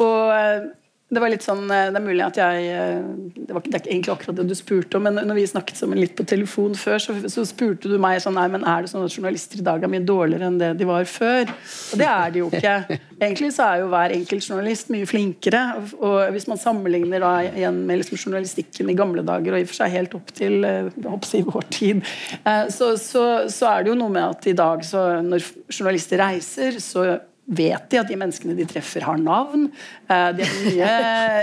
Og 0.00 0.70
det 1.08 1.22
var 1.22 1.30
litt 1.32 1.44
sånn, 1.44 1.62
eh, 1.72 1.86
det 1.88 1.96
er 1.96 2.04
mulig 2.04 2.20
at 2.20 2.36
jeg 2.36 2.64
eh, 2.68 3.04
Det 3.48 3.54
var 3.56 3.64
det 3.64 3.78
er 3.78 3.86
egentlig 3.88 4.12
akkurat 4.12 4.36
det 4.36 4.44
du 4.50 4.54
spurte 4.56 4.98
om, 4.98 5.06
men 5.08 5.16
når 5.24 5.38
vi 5.38 5.44
snakket 5.48 5.80
sammen 5.80 6.00
litt 6.00 6.12
på 6.18 6.26
telefon 6.28 6.74
før, 6.76 6.98
så, 7.00 7.14
så 7.32 7.44
spurte 7.48 7.88
du 7.88 7.96
meg 8.00 8.20
sånn 8.20 8.36
Nei, 8.36 8.44
men 8.52 8.66
er 8.68 8.84
det 8.84 8.90
sånn 8.92 9.06
at 9.06 9.14
journalister 9.16 9.62
i 9.62 9.64
dag 9.64 9.82
er 9.82 9.90
mye 9.90 10.04
dårligere 10.04 10.50
enn 10.50 10.58
det 10.60 10.68
de 10.78 10.88
var 10.88 11.08
før? 11.08 11.48
Og 11.48 12.02
det 12.02 12.08
er 12.08 12.34
de 12.34 12.42
jo 12.42 12.50
ikke. 12.52 12.74
Egentlig 13.24 13.50
så 13.56 13.70
er 13.70 13.80
jo 13.82 13.88
hver 13.90 14.14
enkelt 14.14 14.50
journalist 14.50 14.92
mye 14.94 15.08
flinkere. 15.08 15.62
Og, 15.80 15.94
og 16.06 16.18
hvis 16.36 16.46
man 16.50 16.60
sammenligner 16.60 17.24
da 17.24 17.32
igjen 17.48 17.80
med 17.88 18.02
liksom 18.02 18.20
journalistikken 18.20 18.92
i 18.92 18.98
gamle 18.98 19.24
dager, 19.26 19.56
og 19.56 19.64
i 19.64 19.66
og 19.66 19.72
for 19.72 19.80
seg 19.80 19.96
helt 19.96 20.14
opp 20.18 20.30
til 20.36 20.60
i 20.60 20.76
håper 21.08 21.40
å 21.40 21.42
vår 21.48 21.66
tid, 21.72 22.04
eh, 22.44 22.68
så, 22.74 22.92
så, 23.00 23.24
så 23.50 23.72
er 23.72 23.82
det 23.82 23.94
jo 23.94 23.98
noe 23.98 24.12
med 24.12 24.28
at 24.28 24.52
i 24.52 24.56
dag, 24.60 24.84
så 24.86 25.08
når 25.24 25.48
journalister 25.72 26.20
reiser, 26.20 26.78
så 26.84 27.08
vet 27.48 27.86
de 27.88 27.96
at 28.00 28.10
de 28.10 28.16
menneskene 28.20 28.56
de 28.58 28.66
treffer, 28.68 29.04
har 29.08 29.16
navn. 29.20 29.68
Eh, 30.08 30.28
De 30.36 30.44
er, 30.44 30.52
mye, 30.66 30.90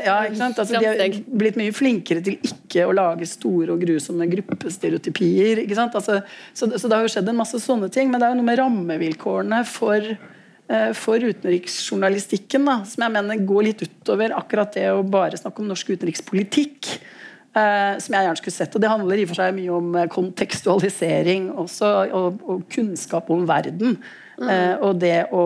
ja? 0.06 0.18
Altså, 0.28 0.68
de 0.78 0.92
er 0.92 1.18
blitt 1.26 1.58
mye 1.58 1.74
flinkere 1.74 2.22
til 2.26 2.38
ikke 2.46 2.86
å 2.86 2.94
lage 2.94 3.26
store 3.30 3.74
og 3.74 3.82
grusomme 3.82 4.28
gruppestereotypier. 4.30 5.64
Altså, 5.88 6.22
så, 6.54 6.70
så 6.70 6.86
det 6.86 6.94
har 6.94 7.08
jo 7.08 7.12
skjedd 7.16 7.32
en 7.32 7.42
masse 7.42 7.60
sånne 7.64 7.90
ting, 7.94 8.12
men 8.12 8.22
det 8.22 8.28
er 8.28 8.36
jo 8.36 8.40
noe 8.42 8.50
med 8.52 8.60
rammevilkårene 8.62 9.64
for 9.70 10.06
eh, 10.06 10.92
for 10.98 11.26
utenriksjournalistikken, 11.26 12.68
da, 12.70 12.80
som 12.86 13.06
jeg 13.08 13.16
mener 13.16 13.46
går 13.50 13.70
litt 13.72 13.86
utover 13.86 14.36
akkurat 14.38 14.78
det 14.78 14.92
å 14.94 15.02
bare 15.02 15.40
snakke 15.42 15.64
om 15.64 15.72
norsk 15.74 15.96
utenrikspolitikk. 15.96 16.98
Uh, 17.56 17.96
som 18.04 18.12
jeg 18.12 18.26
gjerne 18.26 18.36
skulle 18.42 18.52
sett. 18.52 18.74
Og 18.76 18.82
det 18.84 18.90
handler 18.92 19.16
i 19.16 19.24
og 19.24 19.30
for 19.30 19.40
seg 19.40 19.54
mye 19.56 19.72
om 19.72 19.94
kontekstualisering 20.12 21.46
også, 21.56 21.88
og, 22.12 22.42
og 22.52 22.66
kunnskap 22.68 23.30
om 23.32 23.46
verden. 23.48 23.96
Eh, 24.36 24.76
og 24.84 25.00
det 25.00 25.30
å 25.36 25.46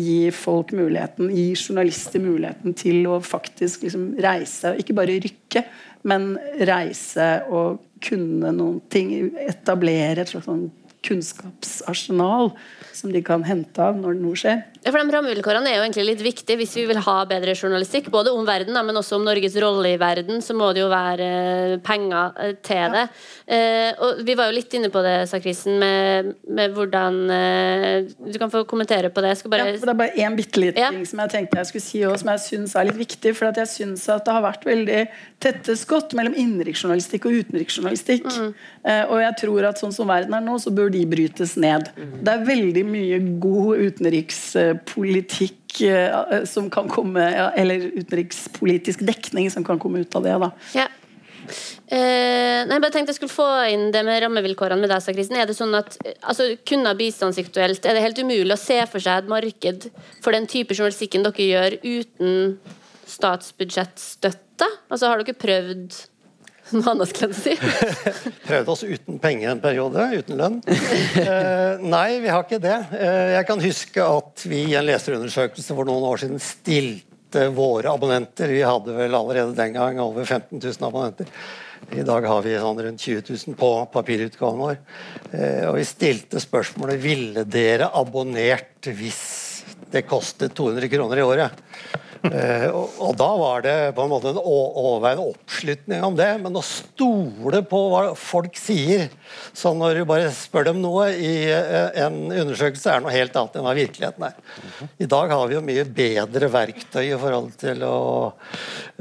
gi 0.00 0.30
folk 0.32 0.72
muligheten, 0.76 1.28
gi 1.34 1.50
journalister 1.52 2.22
muligheten 2.24 2.76
til 2.78 3.04
å 3.10 3.18
faktisk 3.24 3.84
liksom 3.84 4.14
reise, 4.22 4.74
ikke 4.80 4.96
bare 4.96 5.18
rykke, 5.20 5.64
men 6.08 6.32
reise 6.64 7.28
og 7.52 7.82
kunne 8.00 8.52
noen 8.56 8.80
ting. 8.92 9.12
Etablere 9.44 10.24
et 10.24 10.32
slags 10.32 10.48
sånn 10.48 10.70
kunnskapsarsenal 11.04 12.50
som 12.96 13.12
de 13.12 13.22
kan 13.24 13.44
hente 13.46 13.82
av 13.82 13.96
når 13.98 14.18
noe 14.20 14.38
skjer. 14.38 14.62
Ja, 14.80 14.88
for 14.94 14.96
de 14.96 15.12
Rammevilkårene 15.12 15.68
er 15.68 15.76
jo 15.76 15.82
egentlig 15.84 16.06
litt 16.08 16.22
viktige 16.24 16.56
hvis 16.56 16.72
vi 16.78 16.86
vil 16.88 17.00
ha 17.04 17.16
bedre 17.28 17.52
journalistikk, 17.52 18.08
både 18.12 18.32
om 18.32 18.46
verden, 18.48 18.72
men 18.86 18.96
også 18.96 19.18
om 19.18 19.26
Norges 19.26 19.56
rolle 19.60 19.92
i 19.92 19.98
verden. 20.00 20.40
Så 20.40 20.56
må 20.56 20.70
det 20.72 20.80
jo 20.80 20.88
være 20.92 21.26
eh, 21.26 21.74
penger 21.84 22.38
eh, 22.40 22.54
til 22.64 22.96
det. 22.96 23.02
Ja. 23.50 23.92
og 24.06 24.22
Vi 24.24 24.36
var 24.38 24.48
jo 24.48 24.56
litt 24.56 24.74
inne 24.78 24.88
på 24.94 25.02
det, 25.04 25.14
sa 25.28 25.40
Krisen, 25.42 25.76
med, 25.82 26.32
med 26.48 26.72
hvordan 26.76 27.18
eh, 27.34 28.08
Du 28.30 28.38
kan 28.40 28.52
få 28.52 28.64
kommentere 28.68 29.10
på 29.12 29.20
det. 29.24 29.34
Bare 29.50 29.66
Ja, 29.68 29.76
for 29.76 29.90
det 29.90 29.94
er 29.94 30.00
bare 30.00 30.24
én 30.24 30.36
bitte 30.38 30.62
liten 30.62 30.80
Ja. 30.80 30.90
ting 30.94 31.04
som 31.06 31.20
jeg 31.24 31.34
tenkte 31.34 31.60
jeg 31.60 31.70
skulle 31.70 31.84
si 31.86 32.00
òg, 32.06 32.16
som 32.22 32.32
jeg 32.32 32.44
syns 32.46 32.76
er 32.76 32.88
litt 32.88 33.00
viktig. 33.00 33.34
For 33.36 33.50
at 33.50 33.60
jeg 33.60 33.68
syns 33.74 34.08
at 34.08 34.24
det 34.24 34.32
har 34.36 34.44
vært 34.46 34.64
veldig 34.64 35.00
tette 35.40 35.76
skott 35.76 36.14
mellom 36.16 36.34
innenriksjournalistikk 36.38 37.26
og 37.28 37.38
utenriksjournalistikk. 37.44 38.26
Mm. 38.30 38.54
Eh, 38.84 39.04
og 39.10 39.20
jeg 39.24 39.36
tror 39.44 39.68
at 39.70 39.80
sånn 39.82 39.92
som 39.94 40.08
verden 40.08 40.34
er 40.36 40.44
nå, 40.44 40.56
så 40.62 40.72
bør 40.74 40.92
de 40.94 41.04
brytes 41.08 41.56
ned. 41.60 41.90
Det 41.96 42.32
er 42.32 42.46
veldig 42.48 42.79
mye 42.86 43.18
god 43.42 43.84
utenrikspolitikk 43.88 45.80
eh, 45.86 46.44
som 46.48 46.70
kan 46.72 46.88
komme 46.90 47.26
Eller 47.58 47.90
utenrikspolitisk 48.00 49.04
dekning 49.06 49.50
som 49.52 49.64
kan 49.66 49.78
komme 49.78 50.02
ut 50.04 50.16
av 50.16 50.26
det. 50.26 50.38
da. 50.42 50.50
Ja. 50.76 50.88
Eh, 51.90 52.60
nei, 52.68 52.78
bare 52.78 52.92
tenkte 52.94 53.10
jeg 53.10 53.18
skulle 53.18 53.34
få 53.34 53.48
inn 53.72 53.88
det 53.94 54.04
med 54.06 54.20
rammevilkårene 54.22 54.78
med 54.84 54.92
deg, 54.92 55.02
sa 55.02 55.14
Kristen. 55.14 55.38
Er 55.40 55.48
det 55.50 55.56
sånn 55.58 55.74
at 55.74 55.96
eh, 56.04 56.14
altså, 56.22 56.52
Kunne 56.68 56.92
bistandsaktuelt 56.98 57.86
Er 57.88 57.96
det 57.96 58.04
helt 58.04 58.20
umulig 58.22 58.54
å 58.54 58.60
se 58.60 58.78
for 58.90 59.02
seg 59.02 59.24
et 59.24 59.32
marked 59.32 59.88
for 60.22 60.36
den 60.36 60.46
type 60.50 60.76
journalistikken 60.76 61.26
dere 61.26 61.48
gjør 61.48 61.78
uten 61.82 62.36
statsbudsjettstøtte? 63.10 64.68
Altså, 64.90 65.10
har 65.10 65.24
dere 65.24 65.38
prøvd 65.40 65.98
noe 66.74 66.92
annet, 66.92 67.10
skal 67.12 67.32
jeg 67.32 67.38
si? 67.40 67.54
Prøvde 68.48 68.74
oss 68.74 68.84
uten 68.86 69.20
penger 69.22 69.52
en 69.52 69.62
periode, 69.62 70.06
uten 70.20 70.40
lønn. 70.40 70.58
Eh, 71.20 71.82
nei, 71.82 72.20
vi 72.22 72.30
har 72.30 72.44
ikke 72.44 72.60
det. 72.62 72.76
Eh, 72.96 73.30
jeg 73.36 73.46
kan 73.48 73.62
huske 73.62 74.04
at 74.04 74.44
vi 74.48 74.60
i 74.70 74.76
en 74.78 74.86
leserundersøkelse 74.86 75.76
for 75.76 75.88
noen 75.88 76.06
år 76.06 76.22
siden 76.22 76.42
stilte 76.42 77.48
våre 77.54 77.92
abonnenter 77.92 78.50
Vi 78.50 78.62
hadde 78.66 78.94
vel 78.96 79.14
allerede 79.14 79.54
den 79.58 79.74
gang 79.76 80.00
over 80.02 80.24
15 80.24 80.58
000 80.58 80.86
abonnenter. 80.88 81.28
I 81.90 82.04
dag 82.06 82.26
har 82.28 82.42
vi 82.44 82.56
sånn 82.60 82.82
rundt 82.84 83.02
20 83.02 83.24
000 83.26 83.58
på 83.58 83.70
papirutgaven 83.94 84.60
vår. 84.62 84.78
Eh, 85.32 85.64
og 85.70 85.78
vi 85.78 85.86
stilte 85.88 86.42
spørsmålet 86.42 87.00
ville 87.02 87.46
dere 87.48 87.90
abonnert 87.98 88.90
hvis 88.94 89.22
det 89.90 90.06
kostet 90.06 90.54
200 90.54 90.90
kroner 90.92 91.18
i 91.20 91.26
året. 91.26 91.66
Eh, 92.20 92.66
og, 92.68 92.96
og, 93.00 93.14
da 93.16 93.28
var 93.40 93.62
det 93.64 93.74
på 93.96 94.04
en 94.04 94.10
måte 94.12 94.32
en 94.34 94.40
overveiende 94.40 95.24
oppslutning 95.30 96.02
om 96.04 96.16
det. 96.18 96.28
Men 96.42 96.58
å 96.58 96.64
stole 96.64 97.62
på 97.66 97.80
hva 97.92 98.02
folk 98.18 98.58
sier, 98.60 99.08
så 99.56 99.72
når 99.76 100.00
du 100.00 100.08
bare 100.08 100.32
spør 100.34 100.68
dem 100.70 100.82
noe 100.82 101.08
i 101.16 101.32
eh, 101.48 102.02
en 102.04 102.18
undersøkelse, 102.28 102.92
er 102.92 103.04
noe 103.04 103.14
helt 103.14 103.36
annet 103.40 103.56
enn 103.56 103.66
hva 103.66 103.76
virkeligheten 103.78 104.28
er. 104.28 104.36
I 105.00 105.08
dag 105.10 105.32
har 105.32 105.48
vi 105.48 105.56
jo 105.56 105.64
mye 105.64 105.86
bedre 106.00 106.50
verktøy 106.52 107.04
i 107.06 107.20
forhold 107.20 107.54
til 107.60 107.84
å 107.88 107.96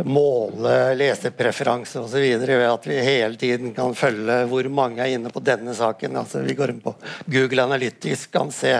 måle 0.08 0.78
lesepreferanser 1.00 2.06
osv. 2.06 2.24
ved 2.46 2.68
at 2.70 2.88
vi 2.88 3.02
hele 3.04 3.40
tiden 3.40 3.76
kan 3.76 3.98
følge 3.98 4.42
hvor 4.50 4.72
mange 4.72 5.04
er 5.04 5.18
inne 5.18 5.34
på 5.34 5.44
denne 5.44 5.76
saken. 5.76 6.22
Altså, 6.24 6.46
vi 6.46 6.56
går 6.58 6.76
inn 6.76 6.84
på 6.84 6.96
Google 7.28 7.68
Analytics, 7.68 8.30
kan 8.32 8.54
se 8.54 8.78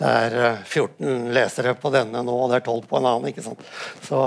det 0.00 0.08
er 0.08 0.62
14 0.64 1.04
eh, 1.04 1.28
lesere 1.36 1.74
på 1.76 1.92
denne 1.92 2.22
nå, 2.24 2.36
og 2.44 2.50
det 2.50 2.60
er 2.60 2.64
12 2.64 2.86
på 2.88 3.00
en 3.00 3.08
annen. 3.10 3.28
ikke 3.30 3.44
sant? 3.44 3.64
Så 4.06 4.20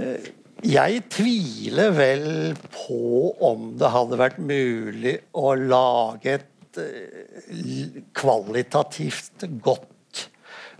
eh, 0.00 0.30
jeg 0.64 1.02
tviler 1.12 1.92
vel 1.92 2.28
på 2.72 3.34
om 3.44 3.74
det 3.80 3.92
hadde 3.92 4.20
vært 4.20 4.40
mulig 4.40 5.18
å 5.36 5.52
lage 5.60 6.38
et 6.38 6.80
eh, 6.80 8.00
kvalitativt 8.16 9.44
godt 9.64 9.90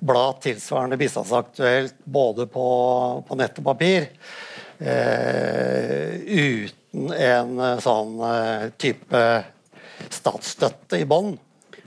blad 0.05 0.41
tilsvarende 0.45 0.99
Bistandsaktuelt 1.01 2.01
både 2.05 2.49
på, 2.51 2.67
på 3.29 3.41
nett 3.41 3.61
og 3.61 3.69
papir. 3.69 4.09
Eh, 4.81 6.17
uten 6.25 7.13
en 7.13 7.61
sånn 7.83 8.17
type 8.81 9.21
statsstøtte 10.13 11.01
i 11.03 11.09
bånn. 11.09 11.35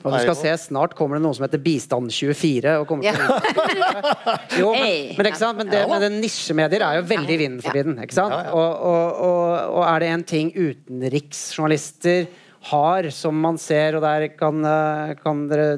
Og 0.07 0.15
du 0.15 0.19
skal 0.23 0.37
se, 0.39 0.55
Snart 0.67 0.95
kommer 0.97 1.19
det 1.19 1.25
noe 1.25 1.37
som 1.37 1.45
heter 1.45 1.61
Bistand24. 1.63 2.77
Og 2.81 2.87
kommer 2.89 3.03
til 3.03 4.61
jo, 4.61 4.73
men, 4.73 5.13
men, 5.17 5.29
ikke 5.29 5.41
sant? 5.41 5.59
men, 5.59 5.71
det, 5.71 5.83
med 5.91 6.17
nisjemedier 6.21 6.85
er 6.87 7.01
jo 7.01 7.05
veldig 7.11 7.35
i 7.35 7.39
vinden 7.43 7.61
for 7.63 7.77
tiden. 7.77 7.99
ikke 8.03 8.17
sant? 8.17 8.35
Og, 8.55 8.83
og, 8.91 9.21
og, 9.27 9.47
og 9.77 9.85
er 9.85 10.03
det 10.03 10.11
en 10.15 10.27
ting 10.33 10.51
utenriksjournalister 10.55 12.27
har, 12.69 13.07
som 13.15 13.37
man 13.39 13.57
ser, 13.61 13.97
og 13.97 14.03
der 14.03 14.27
kan, 14.37 14.59
eh, 14.65 15.13
kan 15.21 15.47
dere 15.49 15.77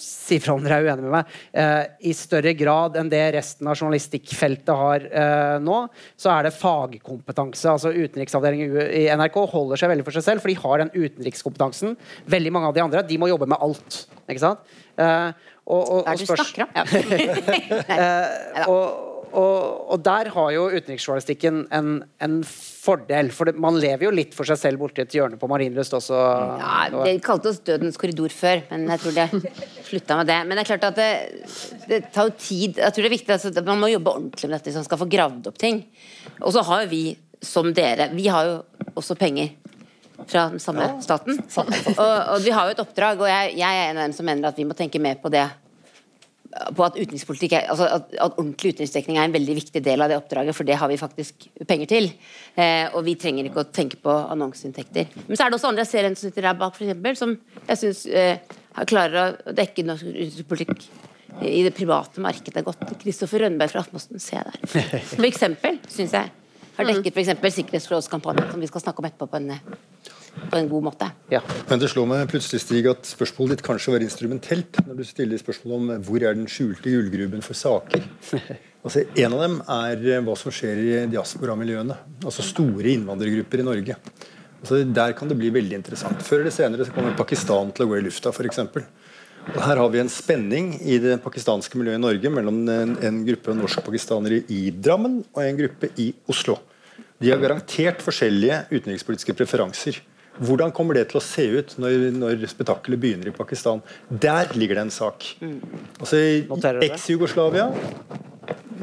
si 0.00 0.38
fra 0.42 0.54
om 0.54 0.64
dere 0.64 0.78
er 0.80 0.86
uenige 0.88 1.06
med 1.06 1.14
meg, 1.14 1.34
eh, 1.52 1.84
i 2.10 2.12
større 2.16 2.54
grad 2.58 2.96
enn 3.00 3.10
det 3.12 3.22
resten 3.34 3.68
av 3.70 3.76
journalistikkfeltet 3.78 4.72
har 4.82 5.06
eh, 5.10 5.56
nå, 5.62 5.78
så 6.16 6.32
er 6.34 6.48
det 6.48 6.56
fagkompetanse. 6.56 7.66
altså 7.70 7.92
Utenriksavdelingen 7.92 8.78
i 8.96 9.06
NRK 9.16 9.36
holder 9.52 9.80
seg 9.80 9.92
veldig 9.94 10.06
for 10.06 10.18
seg 10.18 10.26
selv, 10.26 10.44
for 10.44 10.52
de 10.52 10.58
har 10.62 10.84
den 10.84 10.94
utenrikskompetansen. 10.94 11.96
Veldig 12.30 12.52
mange 12.54 12.70
av 12.70 12.76
de 12.76 12.84
andre 12.84 13.06
de 13.06 13.20
må 13.20 13.30
jobbe 13.30 13.50
med 13.50 13.60
alt. 13.60 14.04
ikke 14.28 14.44
sant? 14.44 14.74
Eh, 15.00 15.30
og, 15.70 15.82
og, 15.82 16.04
og, 16.06 16.18
spørs... 16.18 16.54
og, 19.30 19.96
der 20.04 20.30
har 20.34 20.50
jo 20.54 20.68
utenriksjournalistikken 20.74 21.64
en, 21.74 22.02
en 22.22 22.40
fordel. 22.80 23.30
For 23.34 23.50
det, 23.50 23.56
man 23.60 23.76
lever 23.80 24.06
jo 24.06 24.12
litt 24.14 24.34
for 24.36 24.48
seg 24.48 24.58
selv 24.60 24.82
borti 24.82 25.02
et 25.04 25.14
hjørne 25.16 25.38
på 25.40 25.48
Marienlyst 25.50 25.94
også. 25.98 26.18
Ja, 26.60 26.88
Det 27.04 27.16
kalte 27.24 27.52
oss 27.52 27.60
Dødens 27.66 28.00
korridor 28.00 28.32
før, 28.34 28.64
men 28.70 28.88
jeg 28.94 29.02
tror 29.04 29.16
det 29.16 29.54
slutta 29.88 30.20
med 30.20 30.30
det. 30.30 30.38
Men 30.46 30.56
det 30.56 30.64
er 30.64 30.70
klart 30.72 30.88
at 30.90 31.00
det, 31.00 31.10
det 31.90 32.02
tar 32.14 32.30
jo 32.30 32.36
tid. 32.38 32.80
Jeg 32.80 32.94
tror 32.96 33.06
det 33.06 33.10
er 33.10 33.16
viktig 33.16 33.36
altså, 33.36 33.66
Man 33.66 33.82
må 33.82 33.92
jobbe 33.92 34.14
ordentlig 34.16 34.48
med 34.48 34.56
dette 34.58 34.70
hvis 34.70 34.80
man 34.80 34.88
skal 34.88 35.02
få 35.02 35.10
gravd 35.16 35.50
opp 35.52 35.60
ting. 35.60 35.82
Og 36.40 36.54
så 36.56 36.64
har 36.68 36.84
jo 36.84 36.92
vi, 36.92 37.04
som 37.44 37.72
dere, 37.76 38.10
vi 38.16 38.28
har 38.32 38.48
jo 38.48 38.60
også 38.96 39.18
penger 39.20 39.52
fra 40.28 40.48
den 40.52 40.60
samme 40.60 40.84
ja. 40.84 41.00
staten. 41.04 41.40
Og, 41.56 42.00
og, 42.00 42.38
vi 42.44 42.52
har 42.52 42.68
jo 42.68 42.74
et 42.74 42.82
oppdrag, 42.82 43.22
og 43.22 43.28
jeg, 43.30 43.56
jeg 43.60 43.80
er 43.80 43.90
en 43.90 44.00
av 44.00 44.08
dem 44.08 44.16
som 44.16 44.28
mener 44.28 44.50
at 44.50 44.58
vi 44.58 44.66
må 44.68 44.76
tenke 44.76 45.00
mer 45.02 45.20
på 45.20 45.32
det 45.32 45.46
på 46.50 46.82
at, 46.82 46.96
utenrikspolitikk 46.98 47.54
er, 47.54 47.66
altså 47.70 47.86
at, 47.86 48.08
at, 48.14 48.38
ordentlig 48.40 48.72
utenriksdekning 48.74 49.18
er 49.18 49.28
en 49.28 49.34
veldig 49.34 49.54
viktig 49.60 49.82
del 49.86 50.02
av 50.02 50.10
det 50.10 50.16
oppdraget, 50.18 50.56
for 50.56 50.66
det 50.66 50.78
har 50.80 50.90
vi 50.90 50.98
faktisk 50.98 51.46
penger 51.68 51.90
til. 51.90 52.08
Eh, 52.58 52.88
og 52.90 53.04
vi 53.06 53.14
trenger 53.20 53.46
ikke 53.46 53.62
å 53.62 53.68
tenke 53.70 54.00
på 54.02 54.14
annonseinntekter. 54.34 55.12
Men 55.28 55.38
så 55.38 55.44
er 55.44 55.52
det 55.52 55.60
også 55.60 55.70
andre 55.70 55.86
serier 55.86 56.16
som 56.16 56.26
sitter 56.26 56.48
der 56.48 56.58
bak, 56.58 56.74
eksempel, 56.74 57.18
som 57.18 57.36
jeg 57.68 57.82
syns 57.84 58.02
eh, 58.10 58.58
klarer 58.90 59.20
å 59.22 59.54
dekke 59.54 59.86
norsk 59.86 60.10
utenrikspolitikk 60.10 60.90
i 61.46 61.62
det 61.62 61.72
private 61.76 62.22
markedet 62.24 62.64
godt. 62.66 62.82
Kristoffer 63.00 63.44
Rønneberg 63.44 63.70
fra 63.70 63.84
Aftenposten, 63.84 64.20
se 64.22 64.42
der. 64.42 64.58
For 64.66 65.28
eksempel, 65.28 65.78
syns 65.88 66.16
jeg. 66.18 66.34
Har 66.80 66.88
dekket 66.90 67.14
f.eks. 67.14 67.60
Sikkerhetsrådskampanjen, 67.60 68.50
som 68.50 68.62
vi 68.62 68.70
skal 68.70 68.88
snakke 68.88 69.04
om 69.04 69.08
etterpå 69.08 69.30
på 69.30 69.38
en 69.38 69.54
på 70.50 70.58
en 70.58 70.68
god 70.70 70.86
måte. 70.88 71.10
Ja. 71.32 71.40
Men 71.68 71.82
det 71.82 71.90
slår 71.92 72.08
meg 72.10 72.24
plutselig 72.30 72.62
Stig, 72.64 72.88
at 72.90 73.06
spørsmålet 73.08 73.58
ditt 73.58 73.66
kanskje 73.66 73.94
var 73.94 74.04
instrumentelt 74.04 74.80
når 74.86 75.00
du 75.00 75.04
stiller 75.08 75.40
spørsmål 75.40 75.76
om 75.76 75.92
hvor 76.06 76.24
er 76.24 76.36
den 76.38 76.48
skjulte 76.50 76.92
gullgruben 76.92 77.46
for 77.46 77.58
saker. 77.58 78.04
Altså, 78.80 79.02
en 79.20 79.34
av 79.36 79.42
dem 79.42 79.56
er 79.60 80.04
eh, 80.08 80.22
hva 80.24 80.32
som 80.40 80.52
skjer 80.56 80.78
i 80.80 80.92
diasporamiljøene. 81.12 81.98
Altså 82.24 82.40
store 82.46 82.94
innvandrergrupper 82.94 83.60
i 83.60 83.66
Norge. 83.66 83.96
Altså, 84.62 84.78
der 84.88 85.12
kan 85.18 85.28
det 85.28 85.36
bli 85.36 85.50
veldig 85.52 85.76
interessant. 85.76 86.22
Før 86.24 86.40
eller 86.40 86.54
senere 86.54 86.86
så 86.88 86.94
kommer 86.94 87.12
Pakistan 87.18 87.74
til 87.76 87.84
å 87.84 87.90
gå 87.90 87.98
i 87.98 88.06
lufta, 88.06 88.32
f.eks. 88.32 88.62
Og 89.50 89.60
Her 89.66 89.82
har 89.82 89.92
vi 89.92 90.00
en 90.00 90.12
spenning 90.12 90.72
i 90.80 90.96
det 91.00 91.18
pakistanske 91.24 91.76
miljøet 91.80 92.00
i 92.00 92.04
Norge 92.06 92.32
mellom 92.32 92.62
en, 92.72 92.96
en 93.04 93.20
gruppe 93.28 93.56
norskpakistanere 93.56 94.42
i 94.52 94.62
Drammen 94.72 95.20
og 95.28 95.42
en 95.44 95.60
gruppe 95.60 95.92
i 96.00 96.10
Oslo. 96.32 96.56
De 97.20 97.28
har 97.32 97.40
garantert 97.40 98.00
forskjellige 98.04 98.62
utenrikspolitiske 98.72 99.36
preferanser. 99.36 100.00
Hvordan 100.40 100.72
kommer 100.72 100.96
det 100.96 101.10
til 101.10 101.20
å 101.20 101.24
se 101.24 101.44
ut 101.60 101.76
når, 101.82 102.08
når 102.16 102.46
spetakkelet 102.48 103.00
begynner 103.02 103.28
i 103.28 103.36
Pakistan? 103.36 103.82
Der 104.08 104.50
ligger 104.56 104.80
det 104.80 104.86
en 104.88 104.94
sak. 104.94 105.26
Mm. 105.42 105.58
Altså 106.00 106.20
I 106.20 106.88
eks-Jugoslavia 106.88 107.68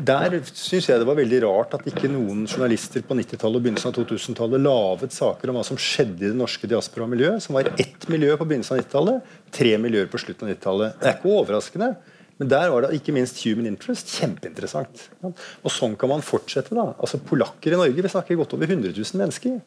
der 0.08 0.36
syns 0.46 0.86
jeg 0.88 1.02
det 1.02 1.08
var 1.08 1.18
veldig 1.18 1.40
rart 1.44 1.74
at 1.74 1.88
ikke 1.90 2.10
noen 2.12 2.44
journalister 2.46 3.02
på 3.06 3.16
90-tallet 3.18 3.58
og 3.58 3.64
begynnelsen 3.66 3.90
av 3.90 3.96
2000-tallet 3.98 4.62
laget 4.62 5.16
saker 5.16 5.50
om 5.50 5.58
hva 5.58 5.64
som 5.66 5.80
skjedde 5.82 6.22
i 6.22 6.30
det 6.30 6.38
norske 6.38 6.70
diasporamiljøet, 6.70 7.44
som 7.44 7.58
var 7.58 7.72
ett 7.74 8.06
miljø 8.12 8.36
på 8.38 8.46
begynnelsen 8.46 8.78
av 8.78 8.84
90-tallet, 8.84 9.34
tre 9.58 9.74
miljøer 9.82 10.12
på 10.12 10.22
slutten 10.22 10.48
av 10.48 10.54
90-tallet. 10.54 11.00
Det 11.02 11.10
er 11.10 11.18
ikke 11.18 11.34
overraskende. 11.34 11.90
Men 12.38 12.52
der 12.52 12.70
var 12.70 12.86
det 12.86 13.00
ikke 13.00 13.16
minst 13.16 13.42
human 13.42 13.66
interest 13.72 14.14
kjempeinteressant. 14.20 15.08
Og 15.26 15.74
sånn 15.74 15.98
kan 15.98 16.12
man 16.14 16.22
fortsette. 16.26 16.78
da. 16.78 16.92
Altså 16.94 17.18
Polakker 17.18 17.74
i 17.74 17.80
Norge 17.80 18.06
vi 18.06 18.14
snakker 18.14 18.38
godt 18.38 18.54
over 18.54 18.70
100 18.70 18.94
000 18.94 19.24
mennesker. 19.24 19.58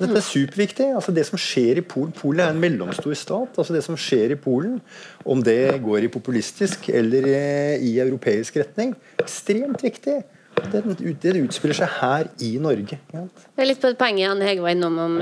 Dette 0.00 0.18
er 0.18 0.26
superviktig. 0.26 0.86
altså 0.94 1.12
Det 1.14 1.22
som 1.28 1.38
skjer 1.38 1.78
i 1.78 1.86
Polen 1.86 2.12
Polen 2.16 2.42
er 2.42 2.50
en 2.50 2.60
mellomstor 2.60 3.14
stat. 3.14 3.58
altså 3.58 3.74
Det 3.74 3.84
som 3.86 3.96
skjer 3.96 4.34
i 4.34 4.40
Polen, 4.40 4.80
om 5.24 5.42
det 5.42 5.80
går 5.82 6.06
i 6.06 6.08
populistisk 6.08 6.88
eller 6.88 7.28
i, 7.30 7.92
i 7.92 7.98
europeisk 8.02 8.56
retning, 8.56 8.94
ekstremt 9.22 9.82
viktig. 9.82 10.22
Det, 10.54 10.80
det, 11.22 11.32
utspiller 11.42 11.74
seg 11.76 11.90
her 11.98 12.28
i 12.46 12.52
Norge. 12.62 12.98
Ja. 13.12 13.24
Det 13.26 13.62
er 13.62 13.66
litt 13.66 13.80
på 13.82 13.90
et 13.90 13.98
poeng 13.98 14.20
Jan 14.20 14.42
Hege 14.44 14.62
var 14.62 14.74
innom 14.74 14.98
om 15.02 15.16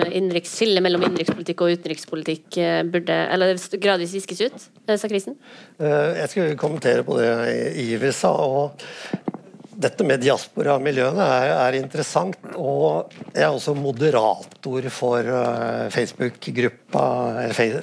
skillet 0.44 0.84
mellom 0.84 1.06
innenrikspolitikk 1.06 1.64
og 1.64 1.78
utenrikspolitikk 1.78 2.58
eh, 2.60 2.80
burde 2.84 3.16
eller 3.32 3.56
gradvis 3.80 4.12
viskes 4.18 4.42
ut. 4.44 4.66
Eh, 4.84 4.98
sa 5.00 5.08
Krisen? 5.08 5.38
Eh, 5.80 6.20
jeg 6.20 6.32
skulle 6.34 6.58
kommentere 6.60 7.06
på 7.06 7.16
det 7.20 7.32
Iver 7.80 8.12
sa. 8.16 8.34
og 8.36 8.76
dette 9.82 10.06
med 10.06 10.22
diaspora-miljøene 10.22 11.26
er, 11.38 11.52
er, 11.56 11.78
interessant. 11.80 12.38
Og 12.56 13.12
jeg 13.32 13.44
er 13.44 13.50
også 13.50 13.74
moderator 13.78 14.88
for 14.94 15.26
uh, 15.26 15.88
Facebook-gruppa, 15.94 17.06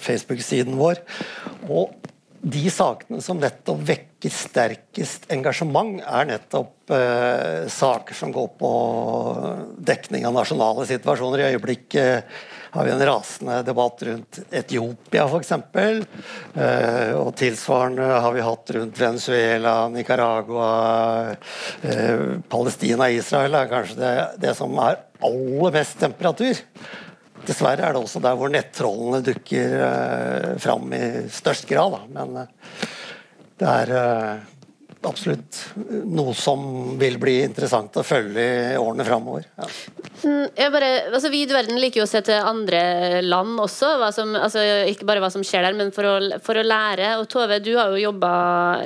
Facebook-siden 0.03 0.79
vår. 0.79 1.03
Og 1.69 1.95
de 2.39 2.69
sakene 2.71 3.19
som 3.23 3.39
nettopp 3.41 3.81
vekker 3.87 4.31
sterkest 4.31 5.27
engasjement, 5.31 5.99
er 6.03 6.27
nettopp 6.29 6.93
eh, 6.95 7.67
saker 7.71 8.15
som 8.15 8.31
går 8.35 8.47
på 8.59 8.71
dekning 9.89 10.27
av 10.27 10.35
nasjonale 10.37 10.87
situasjoner. 10.87 11.43
I 11.43 11.49
øyeblikket 11.53 12.39
har 12.71 12.85
vi 12.85 12.91
en 12.91 13.05
rasende 13.05 13.57
debatt 13.65 14.03
rundt 14.05 14.39
Etiopia 14.51 15.25
f.eks. 15.25 15.51
Eh, 15.55 17.11
og 17.17 17.33
tilsvarende 17.39 18.07
har 18.25 18.35
vi 18.35 18.45
hatt 18.45 18.73
rundt 18.77 19.01
Venezuela, 19.01 19.75
Nicaragua, 19.89 20.71
eh, 21.81 22.25
Palestina, 22.49 23.09
Israel 23.09 23.57
er 23.57 23.71
kanskje 23.71 23.99
det, 23.99 24.15
det 24.45 24.55
som 24.57 24.77
er 24.85 25.01
aller 25.25 25.77
mest 25.79 25.99
temperatur. 26.01 26.61
Dessverre 27.47 27.87
er 27.87 27.95
det 27.95 28.03
også 28.03 28.21
der 28.23 28.37
hvor 28.37 28.51
nettrollene 28.53 29.23
dukker 29.25 29.75
eh, 29.87 30.53
fram 30.61 30.93
i 30.93 31.03
størst 31.33 31.67
grad. 31.69 31.95
Da. 31.95 32.01
Men 32.19 32.41
eh, 32.43 32.87
det 33.59 33.75
er 33.75 33.93
eh, 33.97 34.47
absolutt 35.07 35.57
noe 36.11 36.33
som 36.35 36.97
vil 36.99 37.15
bli 37.21 37.37
interessant 37.45 37.95
å 37.99 38.03
følge 38.03 38.43
i 38.73 38.77
årene 38.79 39.05
framover. 39.07 39.45
Ja. 39.55 39.67
Bare, 40.73 40.89
altså 41.07 41.31
vi 41.31 41.43
i 41.45 41.49
verden 41.49 41.79
liker 41.79 42.01
jo 42.01 42.07
å 42.07 42.09
se 42.09 42.21
til 42.27 42.43
andre 42.43 43.21
land 43.23 43.59
også, 43.63 43.93
som, 44.15 44.35
altså 44.35 44.63
ikke 44.91 45.07
bare 45.07 45.23
hva 45.23 45.31
som 45.31 45.45
skjer 45.45 45.63
der, 45.67 45.77
men 45.79 45.93
for 45.95 46.07
å, 46.09 46.15
for 46.43 46.59
å 46.59 46.65
lære. 46.65 47.13
Og 47.21 47.29
Tove, 47.31 47.61
du 47.63 47.71
har 47.77 47.93
jo 47.93 48.01
jobba 48.09 48.31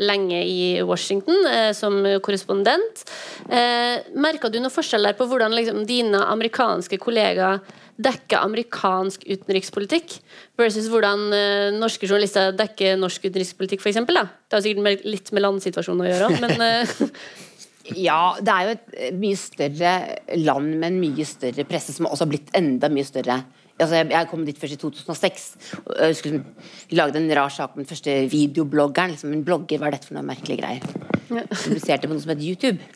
lenge 0.04 0.44
i 0.46 0.82
Washington 0.86 1.50
eh, 1.50 1.72
som 1.78 1.98
korrespondent. 2.24 3.06
Eh, 3.50 4.06
Merka 4.14 4.52
du 4.54 4.60
noe 4.62 4.74
forskjell 4.74 5.10
der 5.10 5.18
på 5.18 5.28
hvordan 5.30 5.56
liksom, 5.58 5.82
dine 5.90 6.22
amerikanske 6.30 7.02
kollegaer 7.02 7.64
dekker 8.02 8.42
amerikansk 8.42 9.26
utenrikspolitikk, 9.28 10.18
versus 10.60 10.90
hvordan 10.92 11.26
eh, 11.36 11.70
norske 11.76 12.10
journalister 12.10 12.54
dekker 12.58 12.98
norsk 13.00 13.30
utenrikspolitikk, 13.30 13.84
f.eks.? 13.84 14.02
Det 14.10 14.58
har 14.58 14.66
sikkert 14.66 15.06
litt 15.08 15.34
med 15.36 15.46
landsituasjonen 15.46 16.06
å 16.06 16.12
gjøre, 16.12 16.32
men 16.44 16.68
eh, 16.68 16.96
Ja, 18.00 18.38
det 18.40 18.54
er 18.54 18.64
jo 18.64 18.74
et 18.78 18.94
eh, 18.96 19.16
mye 19.20 19.40
større 19.40 19.94
land 20.40 20.78
med 20.78 20.88
en 20.88 21.02
mye 21.02 21.26
større 21.28 21.66
presse, 21.68 21.92
som 21.96 22.08
også 22.08 22.24
har 22.24 22.32
blitt 22.32 22.54
enda 22.56 22.88
mye 22.94 23.08
større. 23.08 23.42
Altså, 23.82 23.98
jeg, 23.98 24.10
jeg 24.14 24.30
kom 24.30 24.44
dit 24.46 24.60
først 24.62 24.76
i 24.76 24.82
2006. 24.82 25.46
og 25.82 25.94
jeg 25.98 26.14
husker 26.14 26.36
liksom, 26.36 26.68
Vi 26.92 26.98
lagde 27.00 27.20
en 27.20 27.32
rar 27.40 27.54
sak 27.54 27.74
med 27.74 27.86
den 27.86 27.90
første 27.90 28.18
videobloggeren. 28.30 29.16
Liksom, 29.16 29.34
en 29.34 29.46
blogger, 29.48 29.82
hva 29.82 29.90
er 29.90 29.98
dette 29.98 30.10
for 30.10 30.18
noe 30.18 30.28
merkelige 30.28 30.62
greier? 30.62 30.86
Publiserte 31.34 32.06
på 32.06 32.14
noe 32.14 32.22
som 32.22 32.34
heter 32.34 32.46
YouTube. 32.46 32.92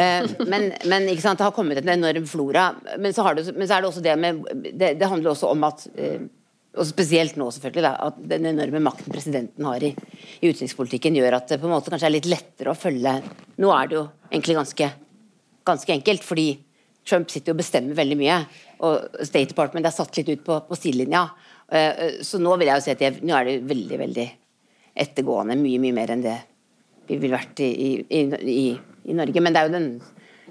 Eh, 0.00 0.26
men, 0.50 0.72
men 0.90 1.06
ikke 1.12 1.24
sant, 1.24 1.38
det 1.38 1.46
har 1.46 1.54
kommet 1.54 1.78
en 1.82 1.94
enorm 1.94 2.26
flora. 2.28 2.72
Men 2.98 3.14
så, 3.14 3.24
har 3.26 3.38
det, 3.38 3.46
men 3.54 3.70
så 3.70 3.78
er 3.78 3.84
det 3.84 3.92
også 3.92 4.04
det 4.04 4.18
med 4.18 4.42
Det, 4.66 4.92
det 4.98 5.10
handler 5.10 5.32
også 5.34 5.52
om 5.54 5.64
at 5.68 5.86
eh, 5.94 6.26
og 6.78 6.86
spesielt 6.86 7.38
nå, 7.38 7.48
selvfølgelig, 7.54 7.82
da, 7.82 7.94
at 8.06 8.18
den 8.30 8.46
enorme 8.52 8.80
makten 8.84 9.10
presidenten 9.12 9.66
har 9.66 9.82
i, 9.82 9.90
i 10.38 10.50
utenrikspolitikken, 10.50 11.16
gjør 11.18 11.38
at 11.40 11.50
det 11.50 11.58
på 11.58 11.66
en 11.66 11.74
måte 11.74 11.90
kanskje 11.90 12.06
er 12.10 12.14
litt 12.14 12.28
lettere 12.30 12.72
å 12.72 12.78
følge 12.78 13.16
Nå 13.58 13.72
er 13.74 13.88
det 13.90 13.96
jo 13.96 14.04
egentlig 14.28 14.58
ganske, 14.60 14.90
ganske 15.66 15.94
enkelt, 15.96 16.26
fordi 16.26 16.48
Trump 17.08 17.32
sitter 17.32 17.50
jo 17.50 17.56
og 17.56 17.62
bestemmer 17.62 17.96
veldig 17.98 18.18
mye. 18.20 18.36
Og 18.86 19.24
State 19.26 19.52
Department 19.52 19.88
er 19.88 19.94
satt 19.94 20.20
litt 20.20 20.30
ut 20.30 20.44
på, 20.46 20.58
på 20.68 20.78
sidelinja. 20.78 21.24
Eh, 21.72 22.20
så 22.24 22.40
nå 22.42 22.54
vil 22.58 22.70
jeg 22.70 22.80
jo 22.80 22.84
si 22.86 22.94
at 22.94 23.02
jeg, 23.04 23.18
nå 23.26 23.34
er 23.36 23.48
det 23.48 23.56
veldig, 23.68 23.98
veldig 24.04 24.28
ettergående. 25.04 25.58
Mye, 25.58 25.82
mye 25.82 25.96
mer 25.96 26.14
enn 26.14 26.24
det 26.24 26.36
vi 27.08 27.16
ville 27.16 27.38
vært 27.38 27.62
i, 27.64 27.70
i, 27.72 28.22
i, 28.52 28.70
i 29.08 29.16
Norge. 29.16 29.42
Men 29.42 29.54
det 29.54 29.60
er 29.60 29.68
jo 29.68 29.76
den 29.78 29.90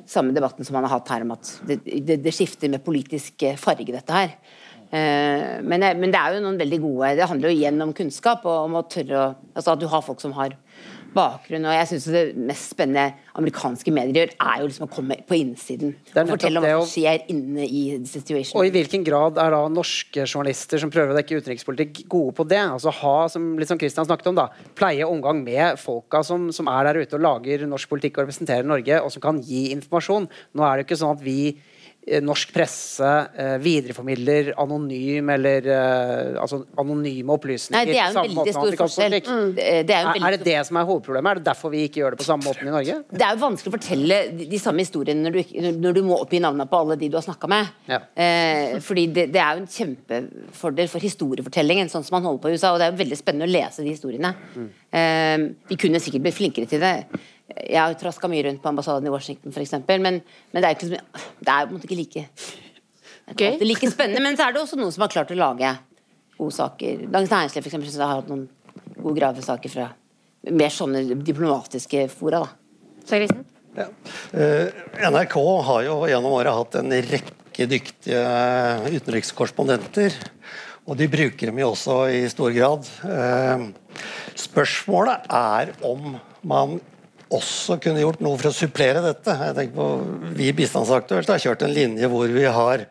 samme 0.08 0.36
debatten 0.36 0.66
som 0.66 0.78
man 0.78 0.88
har 0.88 0.98
hatt 0.98 1.12
her 1.14 1.26
om 1.26 1.36
at 1.36 1.52
det, 1.68 1.82
det, 1.86 2.20
det 2.24 2.34
skifter 2.36 2.72
med 2.72 2.86
politisk 2.86 3.46
farge, 3.60 3.92
dette 3.94 4.16
her. 4.16 4.36
Eh, 4.92 5.58
men, 5.64 5.84
men 6.00 6.14
det 6.14 6.20
er 6.20 6.38
jo 6.38 6.44
noen 6.46 6.60
veldig 6.62 6.78
gode 6.80 7.10
Det 7.18 7.26
handler 7.28 7.52
jo 7.52 7.58
igjen 7.58 7.84
om 7.84 7.90
kunnskap 7.92 8.46
og 8.48 8.70
om 8.70 8.78
å 8.80 8.86
tørre 8.88 9.18
å 9.20 9.26
Altså 9.52 9.74
at 9.74 9.82
du 9.82 9.88
har 9.92 10.06
folk 10.06 10.22
som 10.24 10.32
har 10.38 10.54
bakgrunn. 11.18 11.66
Og 11.68 11.76
jeg 11.76 11.90
syns 11.92 12.08
det 12.14 12.24
mest 12.38 12.74
spennende 12.76 13.12
amerikanske 13.38 13.94
medier 13.94 14.22
gjør, 14.22 14.34
er 14.38 14.62
jo 14.62 14.70
liksom 14.70 14.88
å 14.88 14.92
komme 14.92 15.18
på 15.28 15.38
innsiden. 15.38 15.94
Og 16.14 16.32
fortelle 16.32 16.62
om 16.62 16.66
hva 16.66 16.74
som 16.80 16.92
skjer 16.92 17.26
inne 17.34 17.68
i 17.68 17.84
situation. 18.08 18.58
Og 18.60 18.70
i 18.70 18.74
hvilken 18.74 19.06
grad 19.08 19.40
er 19.42 19.54
da 19.54 19.62
norske 19.72 20.26
journalister 20.26 20.82
som 20.82 20.94
prøver 20.94 21.14
å 21.14 21.20
dekke 21.20 21.42
utenrikspolitikk, 21.42 22.04
gode 22.12 22.36
på 22.38 22.48
det? 22.50 22.62
Altså 22.64 22.94
ha, 23.02 23.16
som 23.34 23.50
litt 23.60 23.72
som 23.72 23.82
Christian 23.82 24.08
snakket 24.08 24.32
om, 24.32 24.40
da, 24.40 24.50
pleie 24.78 25.08
omgang 25.08 25.44
med 25.46 25.82
folka 25.82 26.24
som, 26.26 26.50
som 26.56 26.70
er 26.72 26.90
der 26.90 27.02
ute 27.04 27.20
og 27.20 27.26
lager 27.26 27.66
norsk 27.70 27.92
politikk 27.92 28.20
og 28.20 28.28
representerer 28.28 28.68
Norge, 28.68 29.02
og 29.02 29.14
som 29.14 29.24
kan 29.24 29.42
gi 29.44 29.68
informasjon. 29.76 30.30
Nå 30.58 30.66
er 30.66 30.78
det 30.78 30.86
jo 30.86 30.90
ikke 30.92 31.02
sånn 31.04 31.18
at 31.18 31.26
vi 31.26 31.40
Norsk 32.24 32.54
presse 32.56 33.08
eh, 33.36 33.58
videreformidler 33.60 34.54
anonym 34.62 35.28
eller 35.34 35.66
eh, 35.68 36.38
altså 36.40 36.62
anonyme 36.80 37.36
opplysninger. 37.36 37.84
Nei, 37.84 37.92
det 37.92 38.00
er 38.00 38.14
jo 38.14 38.22
en 38.22 38.30
veldig 38.30 38.54
stor 38.56 38.78
forskjell. 38.84 39.18
Mm. 39.28 39.50
Det- 39.58 39.68
er 39.98 40.06
jo 40.06 40.14
er, 40.14 40.28
er 40.30 40.38
det 40.38 40.46
det 40.46 40.62
som 40.70 40.80
er 40.80 40.88
hovedproblemet? 40.88 41.32
Er 41.32 41.42
det 41.42 41.46
derfor 41.50 41.74
vi 41.74 41.84
ikke 41.90 42.02
gjør 42.02 42.16
det 42.16 42.22
på 42.22 42.28
samme 42.30 42.48
måten 42.48 42.70
i 42.70 42.72
Norge? 42.72 42.98
Det 43.12 43.28
er 43.28 43.36
jo 43.36 43.42
vanskelig 43.44 43.74
å 43.74 43.76
fortelle 43.76 44.22
de, 44.40 44.62
samme 44.62 44.86
historiene 44.86 45.28
når 45.28 45.36
du, 45.36 45.72
når 45.84 46.00
du 46.00 46.02
må 46.08 46.22
oppgi 46.24 46.40
navnene 46.44 46.70
på 46.72 46.80
alle 46.80 47.00
de 47.02 47.12
du 47.12 47.20
har 47.20 47.28
snakka 47.28 47.52
med. 47.52 47.76
Ja. 47.92 48.02
Eh, 48.16 48.80
fordi 48.88 49.08
det, 49.12 49.30
det 49.36 49.44
er 49.44 49.58
jo 49.58 49.66
en 49.66 49.72
kjempefordel 49.78 50.92
for 50.92 51.04
historiefortellingen, 51.04 51.92
sånn 51.92 52.08
som 52.08 52.18
man 52.20 52.30
holder 52.30 52.46
på 52.46 52.54
i 52.54 52.56
USA. 52.56 52.72
Og 52.72 52.80
det 52.80 52.88
er 52.88 52.96
jo 52.96 53.02
veldig 53.04 53.20
spennende 53.20 53.50
å 53.50 53.56
lese 53.58 53.84
de 53.84 53.92
historiene. 53.92 54.32
Eh, 54.96 55.50
vi 55.68 55.80
kunne 55.80 56.00
sikkert 56.04 56.24
blitt 56.24 56.40
flinkere 56.40 56.72
til 56.72 56.84
det. 56.84 56.96
Jeg 57.66 57.80
har 57.82 57.94
traska 58.00 58.30
mye 58.32 58.44
rundt 58.46 58.62
på 58.64 58.70
ambassaden 58.70 59.08
i 59.08 59.14
Washington, 59.14 59.52
f.eks. 59.56 59.74
Men, 59.88 60.22
men 60.22 60.22
det 60.62 60.64
er 60.64 60.74
jo 60.74 60.78
ikke, 60.78 60.90
liksom- 60.92 61.28
det 61.42 61.54
er 61.54 61.66
på 61.66 61.70
en 61.72 61.78
måte 61.80 61.90
ikke 61.90 62.00
like 62.02 62.26
det 63.28 63.60
er 63.60 63.66
like 63.68 63.90
spennende. 63.92 64.22
Men 64.24 64.38
så 64.40 64.46
er 64.48 64.54
det 64.56 64.62
også 64.62 64.78
noen 64.80 64.92
som 64.96 65.04
har 65.04 65.12
klart 65.12 65.32
å 65.34 65.36
lage 65.36 65.74
gode 66.38 66.56
saker. 66.56 67.02
Dagens 67.12 67.34
Næringsliv 67.34 67.66
for 67.66 67.70
eksempel, 67.74 68.00
har 68.00 68.22
hatt 68.22 68.30
noen 68.32 68.46
gode 69.02 69.18
gravesaker 69.20 69.74
fra 69.74 69.90
mer 70.48 70.72
sånne 70.72 71.02
diplomatiske 71.28 72.06
fora. 72.14 72.40
da. 72.46 73.02
Så 73.04 73.20
Kristen? 73.20 73.44
Eh, 73.78 74.72
NRK 75.12 75.36
har 75.68 75.84
jo 75.84 75.98
gjennom 76.08 76.38
året 76.40 76.56
hatt 76.56 76.80
en 76.80 76.96
rekke 77.12 77.68
dyktige 77.68 78.24
utenrikskorrespondenter. 78.96 80.16
Og 80.88 80.96
de 80.96 81.10
bruker 81.12 81.50
dem 81.52 81.60
jo 81.60 81.74
også 81.74 81.98
i 82.16 82.24
stor 82.32 82.54
grad. 82.56 82.88
Eh, 83.04 83.68
Spørsmålet 84.38 85.26
er 85.34 85.74
om 85.84 86.14
man 86.48 86.78
også 87.34 87.78
kunne 87.84 88.02
gjort 88.02 88.22
noe 88.24 88.38
for 88.40 88.52
å 88.52 88.56
supplere 88.56 89.04
dette. 89.04 89.36
Jeg 89.36 89.58
tenker 89.58 89.76
på 89.76 89.88
Vi 90.38 90.50
i 90.50 90.56
Bistandsaktuelt 90.56 91.30
har 91.32 91.44
kjørt 91.44 91.66
en 91.66 91.76
linje 91.76 92.10
hvor 92.12 92.32
vi 92.32 92.46
har 92.46 92.86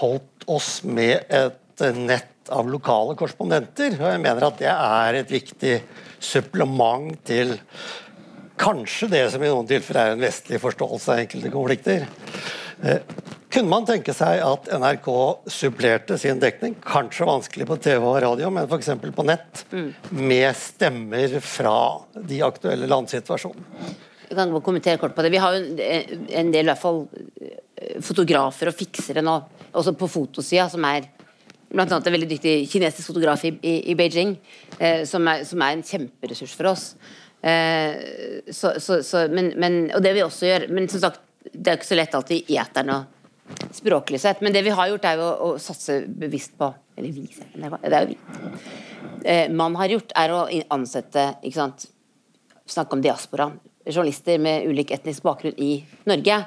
holdt 0.00 0.46
oss 0.50 0.82
med 0.84 1.24
et 1.32 1.84
nett 1.96 2.52
av 2.52 2.68
lokale 2.68 3.16
korrespondenter. 3.18 3.96
Og 3.98 4.08
jeg 4.10 4.22
mener 4.22 4.48
at 4.48 4.60
det 4.60 4.72
er 4.72 5.20
et 5.20 5.32
viktig 5.32 5.76
supplement 6.22 7.14
til 7.28 7.56
kanskje 8.62 9.08
det 9.10 9.22
som 9.32 9.42
i 9.42 9.50
noen 9.50 9.68
tilfeller 9.68 10.12
er 10.12 10.16
en 10.16 10.24
vestlig 10.24 10.60
forståelse 10.62 11.14
av 11.14 11.22
enkelte 11.24 11.52
konflikter. 11.54 12.06
Kunne 13.52 13.68
man 13.68 13.84
tenke 13.84 14.14
seg 14.16 14.40
at 14.40 14.68
NRK 14.72 15.08
supplerte 15.52 16.16
sin 16.20 16.38
dekning, 16.40 16.72
kanskje 16.80 17.26
vanskelig 17.28 17.66
på 17.68 17.76
TV 17.84 18.00
og 18.00 18.22
radio, 18.24 18.48
men 18.54 18.64
f.eks. 18.64 18.88
på 19.12 19.26
nett, 19.28 19.64
med 20.08 20.56
stemmer 20.56 21.34
fra 21.44 21.74
de 22.16 22.38
aktuelle 22.46 22.88
landsituasjonene? 22.88 23.92
Jeg 24.30 24.38
kan 24.38 24.54
kommentere 24.64 24.96
kort 24.96 25.12
på 25.12 25.24
det. 25.26 25.34
Vi 25.34 25.42
har 25.42 25.52
jo 25.52 25.66
en- 26.32 26.52
del 26.54 26.64
i 26.64 26.70
hvert 26.70 26.80
fall 26.80 27.02
fotografer 28.00 28.70
og 28.72 28.78
fiksere 28.78 29.20
nå, 29.20 29.36
også 29.76 29.92
på 30.00 30.08
fotosida, 30.08 30.70
som 30.70 30.84
er 30.88 31.10
annet 31.76 32.06
en 32.06 32.12
veldig 32.16 32.30
dyktig 32.30 32.56
kinesisk 32.72 33.12
fotograf 33.12 33.44
i, 33.44 33.52
i, 33.60 33.94
Beijing, 33.94 34.38
eh, 34.78 35.04
som, 35.04 35.28
er, 35.28 35.44
som 35.44 35.60
er 35.60 35.76
en 35.76 35.84
kjemperessurs 35.84 36.56
for 36.56 36.72
oss. 36.72 36.94
Eh, 37.42 38.48
så, 38.48 38.78
så, 38.80 39.02
så, 39.04 39.26
men, 39.28 39.52
men, 39.60 39.82
og 39.92 40.00
det 40.00 40.14
vi 40.14 40.22
også 40.22 40.46
gjør 40.46 40.68
Men 40.70 40.84
som 40.88 41.00
sagt, 41.02 41.20
det 41.50 41.72
er 41.72 41.76
ikke 41.80 41.88
så 41.88 41.96
lett 41.98 42.14
alltid 42.14 42.52
i 42.54 42.56
eteren 42.56 42.92
og 42.94 43.11
språklig 43.72 44.20
sett. 44.20 44.40
Men 44.40 44.52
det 44.52 44.62
vi 44.62 44.70
har 44.70 44.88
gjort, 44.88 45.04
er 45.04 45.20
jo 45.20 45.28
å, 45.28 45.50
satse 45.60 46.02
bevisst 46.06 46.56
på 46.58 46.72
Eller 46.96 47.14
vi, 47.14 47.24
det 47.56 47.96
er 47.96 48.02
jo 48.04 48.12
vi. 48.12 48.18
Eh, 49.24 49.46
man 49.50 49.76
har 49.80 49.94
gjort, 49.94 50.12
er 50.18 50.34
å 50.34 50.42
ansette 50.74 51.30
ikke 51.40 51.56
sant, 51.56 51.86
snakke 52.68 52.98
om 52.98 53.04
diaspora. 53.04 53.48
Journalister 53.86 54.38
med 54.38 54.68
ulik 54.68 54.92
etnisk 54.94 55.24
bakgrunn 55.24 55.56
i 55.56 55.72
Norge. 56.06 56.38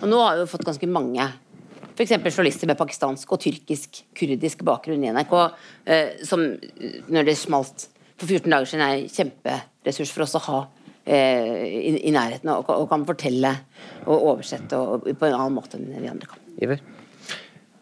Og 0.00 0.04
nå 0.10 0.18
har 0.20 0.40
vi 0.40 0.50
fått 0.50 0.66
ganske 0.66 0.90
mange 0.90 1.28
f.eks. 1.92 2.16
journalister 2.32 2.66
med 2.66 2.80
pakistansk 2.80 3.34
og 3.36 3.40
tyrkisk, 3.44 4.02
kurdisk 4.16 4.64
bakgrunn 4.66 5.04
i 5.04 5.12
NRK, 5.12 5.34
eh, 5.86 6.22
som 6.26 6.44
eh, 6.50 7.00
når 7.12 7.28
det 7.28 7.38
smalt 7.38 7.86
for 8.16 8.26
14 8.26 8.48
dager 8.48 8.70
siden, 8.70 8.84
er 8.86 9.02
en 9.02 9.12
kjemperessurs 9.12 10.14
for 10.14 10.26
oss 10.26 10.38
å 10.40 10.46
ha 10.50 10.62
i, 11.02 12.12
nærheten, 12.14 12.46
og, 12.52 12.84
kan 12.86 13.02
fortelle 13.02 13.50
og 14.04 14.28
oversette 14.36 14.78
på 14.78 15.26
en 15.26 15.34
annen 15.34 15.56
måte 15.56 15.74
enn 15.74 15.88
vi 15.96 16.06
andre 16.06 16.30
kan. 16.30 16.41
Iver? 16.60 16.82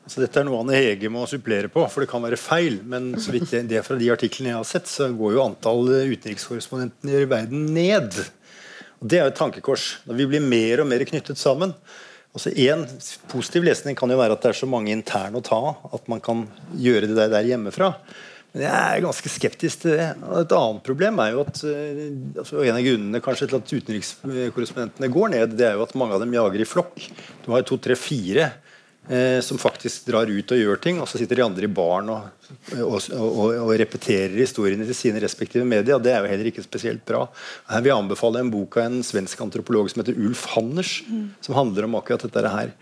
Altså, 0.04 0.24
dette 0.24 0.40
er 0.40 0.46
noe 0.48 0.60
Anne 0.62 0.74
Hege 0.74 1.10
må 1.12 1.22
supplere 1.30 1.70
på, 1.70 1.84
for 1.86 2.02
det 2.02 2.10
kan 2.10 2.22
være 2.24 2.38
feil. 2.40 2.80
Men 2.82 3.12
så 3.22 3.34
vidt 3.34 3.50
det, 3.52 3.64
det 3.70 3.82
fra 3.86 3.98
de 3.98 4.10
artiklene 4.10 4.52
jeg 4.52 4.58
har 4.58 4.68
sett, 4.68 4.90
så 4.90 5.06
går 5.14 5.36
jo 5.36 5.44
antall 5.44 5.90
utenrikskorrespondenter 6.10 7.24
i 7.24 7.30
verden 7.30 7.68
ned. 7.76 8.18
Og 9.00 9.08
Det 9.08 9.18
er 9.18 9.28
jo 9.28 9.32
et 9.32 9.38
tankekors. 9.38 9.84
Når 10.08 10.18
vi 10.18 10.26
blir 10.32 10.42
mer 10.44 10.82
og 10.82 10.90
mer 10.90 11.04
knyttet 11.08 11.38
sammen. 11.38 11.74
Altså 12.34 12.52
En 12.66 12.84
positiv 13.30 13.64
lesning 13.66 13.96
kan 13.98 14.10
jo 14.10 14.18
være 14.18 14.36
at 14.36 14.42
det 14.42 14.52
er 14.52 14.58
så 14.60 14.68
mange 14.70 14.92
interne 14.94 15.40
å 15.40 15.46
ta 15.46 15.60
at 15.94 16.10
man 16.10 16.20
kan 16.22 16.44
gjøre 16.78 17.10
det 17.10 17.30
der 17.32 17.48
hjemmefra. 17.48 17.94
Men 18.50 18.64
jeg 18.64 18.74
er 18.74 19.04
ganske 19.04 19.30
skeptisk 19.30 19.84
til 19.84 19.94
det. 19.94 20.08
Et 20.40 20.54
annet 20.56 20.82
problem 20.86 21.20
er 21.22 21.34
jo 21.36 21.44
at 21.44 21.60
eh, 21.70 22.00
altså 22.42 22.64
En 22.64 22.78
av 22.78 22.82
grunnene 22.82 23.22
kanskje 23.22 23.46
til 23.50 23.60
at 23.60 23.74
utenrikskorrespondentene 23.76 25.12
går 25.14 25.32
ned, 25.36 25.54
det 25.60 25.68
er 25.68 25.78
jo 25.78 25.84
at 25.86 25.94
mange 25.98 26.16
av 26.16 26.24
dem 26.24 26.34
jager 26.34 26.64
i 26.64 26.68
flokk. 26.68 27.06
Du 27.44 27.52
har 27.54 27.62
to, 27.66 27.78
tre, 27.78 27.94
fire 27.98 28.50
eh, 29.10 29.40
som 29.44 29.58
faktisk 29.60 30.06
drar 30.08 30.30
ut 30.30 30.52
og 30.54 30.60
gjør 30.60 30.80
ting, 30.82 31.00
og 31.02 31.08
så 31.10 31.20
sitter 31.20 31.40
de 31.40 31.44
andre 31.44 31.66
i 31.66 31.72
baren 31.72 32.10
og, 32.14 32.28
og, 32.78 32.96
og, 33.16 33.40
og 33.64 33.72
repeterer 33.80 34.36
historiene 34.38 34.86
til 34.88 34.96
sine 34.96 35.22
respektive 35.22 35.66
medier. 35.68 35.96
og 35.96 36.04
Det 36.04 36.14
er 36.14 36.22
jo 36.22 36.30
heller 36.30 36.50
ikke 36.50 36.64
spesielt 36.64 37.02
bra. 37.08 37.24
Her 37.70 37.82
vil 37.82 37.92
jeg 37.92 38.04
anbefale 38.04 38.44
en 38.44 38.52
bok 38.52 38.78
av 38.80 38.88
en 38.88 39.02
svensk 39.06 39.42
antropolog 39.44 39.90
som 39.90 40.02
heter 40.02 40.18
Ulf 40.20 40.46
Hanners, 40.54 40.94
mm. 41.08 41.26
som 41.46 41.58
handler 41.58 41.88
om 41.88 41.98
akkurat 42.00 42.28
dette 42.28 42.54
her. 42.54 42.72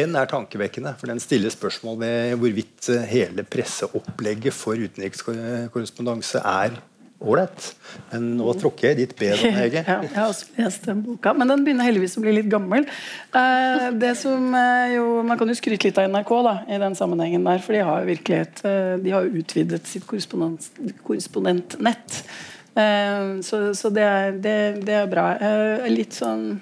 Den 0.00 0.16
er 0.18 0.30
tankevekkende, 0.30 0.96
for 1.00 1.12
den 1.12 1.22
stiller 1.22 1.52
spørsmål 1.54 2.00
ved 2.02 2.40
hvorvidt 2.40 2.90
eh, 2.94 3.06
hele 3.12 3.46
presseopplegget 3.46 4.56
for 4.56 4.80
utenrikskorrespondanse 4.80 6.42
er 6.44 6.80
ålreit. 7.24 7.68
Men 8.10 8.28
nå 8.38 8.54
tråkker 8.60 8.88
jeg 8.88 8.96
i 8.96 9.00
ditt 9.02 9.14
ben, 9.18 9.36
Hege. 9.58 9.82
ja, 9.86 9.98
jeg 10.04 10.12
har 10.14 10.30
også 10.30 10.50
lest 10.58 10.88
den 10.88 11.02
boka, 11.06 11.34
men 11.36 11.50
den 11.50 11.64
begynner 11.66 11.88
heldigvis 11.88 12.18
å 12.18 12.24
bli 12.24 12.36
litt 12.38 12.50
gammel. 12.52 12.88
Eh, 13.34 13.86
det 14.00 14.14
som 14.20 14.50
eh, 14.58 14.96
jo, 14.96 15.06
Man 15.26 15.40
kan 15.40 15.50
jo 15.50 15.58
skryte 15.58 15.88
litt 15.88 16.00
av 16.00 16.10
NRK 16.10 16.34
da, 16.48 16.56
i 16.68 16.80
den 16.82 16.98
sammenhengen 16.98 17.46
der, 17.48 17.62
for 17.64 17.76
de 17.76 17.84
har 17.86 18.02
jo 18.02 18.10
virkelig 18.12 18.40
et, 18.42 18.64
eh, 18.68 18.92
de 19.04 19.14
har 19.14 19.26
jo 19.26 19.42
utvidet 19.42 19.82
sitt 19.90 20.06
korrespondent, 20.10 20.68
korrespondentnett. 21.06 22.20
Eh, 22.74 23.24
så, 23.46 23.64
så 23.78 23.92
det, 23.94 24.04
er, 24.04 24.38
det, 24.38 24.58
det, 24.84 25.00
er 25.04 25.10
bra. 25.10 25.28
Litt 25.90 26.16
sånn 26.16 26.56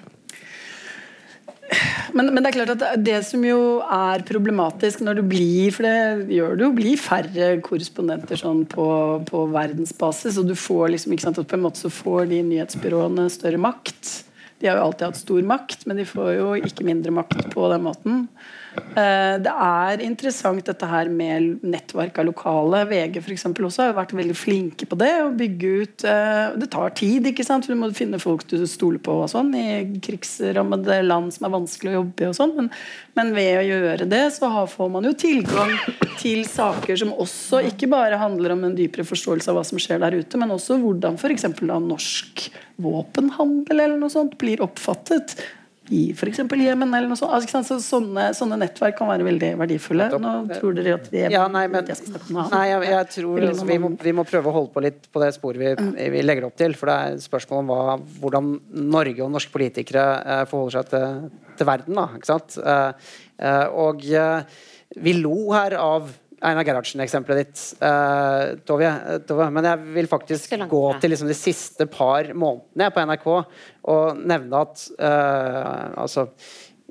men, 2.13 2.29
men, 2.29 2.43
det 2.43 2.51
er 2.51 2.57
klart 2.57 2.73
at 2.75 3.01
det 3.01 3.19
som 3.27 3.43
jo 3.45 3.59
er 3.81 4.23
problematisk 4.27 5.01
når 5.05 5.19
du 5.19 5.23
blir 5.33 5.73
For 5.75 5.87
det 5.87 6.35
gjør 6.37 6.57
det 6.59 6.67
jo 6.67 6.73
blir 6.77 7.01
færre 7.01 7.49
korrespondenter 7.65 8.39
sånn 8.39 8.63
på, 8.69 8.87
på 9.29 9.45
verdensbasis. 9.53 10.37
Og 10.41 10.49
du 10.49 10.55
får 10.57 10.93
liksom, 10.93 11.15
ikke 11.15 11.27
sant, 11.27 11.41
at 11.41 11.49
på 11.49 11.57
en 11.57 11.65
måte 11.65 11.81
så 11.81 11.91
får 11.93 12.29
de 12.31 12.43
nyhetsbyråene 12.51 13.27
større 13.33 13.61
makt. 13.61 14.11
De 14.61 14.69
har 14.69 14.79
jo 14.79 14.87
alltid 14.87 15.09
hatt 15.09 15.19
stor 15.19 15.47
makt, 15.47 15.87
men 15.89 15.99
de 15.99 16.07
får 16.07 16.29
jo 16.37 16.51
ikke 16.69 16.85
mindre 16.87 17.11
makt 17.17 17.49
på 17.51 17.69
den 17.73 17.83
måten. 17.83 18.27
Eh, 18.73 19.35
det 19.41 19.51
er 19.51 20.01
interessant 20.05 20.65
dette 20.65 20.87
her 20.89 21.09
med 21.09 21.63
nettverk 21.65 22.19
av 22.21 22.27
lokale. 22.29 22.83
VG 22.89 23.19
for 23.21 23.33
eksempel, 23.33 23.67
også 23.67 23.87
har 23.87 23.95
vært 23.97 24.13
veldig 24.17 24.35
flinke 24.37 24.87
på 24.89 24.97
det. 25.01 25.11
Å 25.23 25.31
bygge 25.37 25.71
ut 25.83 26.05
eh, 26.09 26.55
Det 26.61 26.69
tar 26.73 26.93
tid, 26.97 27.29
ikke 27.29 27.45
sant? 27.45 27.65
for 27.65 27.73
du 27.73 27.81
må 27.81 27.89
finne 27.95 28.21
folk 28.21 28.45
du 28.49 28.57
stoler 28.69 29.01
på 29.03 29.15
og 29.23 29.31
sånn, 29.31 29.53
i 29.57 29.99
krigsrammede 30.03 30.99
land 31.05 31.33
som 31.35 31.47
er 31.47 31.55
vanskelig 31.55 31.93
å 31.93 31.97
jobbe 31.99 32.25
i. 32.25 32.29
og 32.29 32.37
sånn, 32.37 32.53
men, 32.57 32.69
men, 33.17 33.33
ved 33.37 33.61
å 33.61 33.65
gjøre 33.67 34.09
det, 34.09 34.23
så 34.35 34.51
får 34.69 34.93
man 34.93 35.09
jo 35.09 35.15
tilgang 35.17 35.73
til 36.21 36.43
saker 36.49 36.99
som 36.99 37.15
også 37.17 37.63
ikke 37.71 37.89
bare 37.91 38.21
handler 38.21 38.55
om 38.55 38.67
en 38.67 38.77
dypere 38.77 39.07
forståelse 39.07 39.51
av 39.51 39.59
hva 39.59 39.65
som 39.67 39.81
skjer 39.81 40.01
der 40.03 40.19
ute, 40.19 40.39
men 40.39 40.53
også 40.53 40.77
hvordan 40.81 41.17
f.eks. 41.17 41.49
norsk 41.63 42.47
våpenhandel 42.83 43.79
eller 43.79 43.99
noe 44.01 44.13
sånt 44.13 44.37
blir 44.41 44.61
oppfattet 44.65 45.37
i 45.91 46.13
f.eks. 46.13 46.39
Jemen. 46.39 46.93
eller 46.93 47.09
noe 47.11 47.19
sånt. 47.19 47.33
Altså, 47.35 47.61
så 47.67 47.77
sånne, 47.83 48.29
sånne, 48.37 48.57
nettverk 48.61 48.95
kan 48.99 49.09
være 49.09 49.25
veldig 49.27 49.49
verdifulle. 49.59 50.07
Nå 50.21 50.33
tror 50.53 50.77
dere 50.77 50.95
at 50.95 51.09
det 51.11 51.25
er 51.27 51.35
ja, 51.35 51.43
nei, 51.51 51.65
men, 51.71 51.89
nei, 51.89 52.63
jeg, 52.69 52.85
jeg 52.87 53.09
tror 53.17 53.47
altså, 53.49 53.67
vi, 53.67 53.79
må, 53.83 53.91
vi, 53.99 54.15
må, 54.15 54.25
prøve 54.27 54.51
å 54.51 54.55
holde 54.55 54.71
på 54.75 54.83
litt 54.85 55.09
på 55.11 55.23
det 55.23 55.33
sporet 55.35 55.59
vi, 55.59 55.73
mm. 55.75 55.95
vi 56.15 56.23
legger 56.23 56.47
opp 56.47 56.55
til. 56.59 56.77
For 56.79 56.91
det 56.91 56.95
er 56.95 57.17
et 57.17 57.25
spørsmål 57.25 57.63
om 57.65 57.73
hva, 57.73 57.97
hvordan 58.23 58.51
Norge 58.95 59.25
og 59.25 59.33
norske 59.35 59.51
politikere 59.55 60.05
eh, 60.21 60.43
forholder 60.51 60.79
seg 60.79 60.93
til, 60.93 61.49
til 61.59 61.71
verden. 61.73 61.99
Da, 61.99 62.07
ikke 62.15 62.31
sant? 62.31 62.59
Eh, 62.63 63.15
eh, 63.43 63.65
og 63.83 64.07
eh, 64.07 64.61
vi 65.03 65.17
lo 65.19 65.37
her 65.51 65.75
av 65.81 66.11
Einar 66.43 66.67
Gerhardsen-eksempelet 66.67 67.39
ditt, 67.39 67.61
uh, 67.83 68.53
Tove, 68.67 68.89
Tove, 69.27 69.47
Men 69.55 69.69
jeg 69.69 69.95
vil 69.95 70.09
faktisk 70.11 70.57
gå 70.69 70.83
til 70.99 71.13
liksom 71.13 71.31
de 71.31 71.37
siste 71.37 71.87
par 71.91 72.29
månedene 72.35 72.91
på 72.93 73.07
NRK 73.07 73.27
og 73.31 74.21
nevne 74.23 74.61
at 74.65 74.85
uh, 74.99 76.03
altså, 76.03 76.27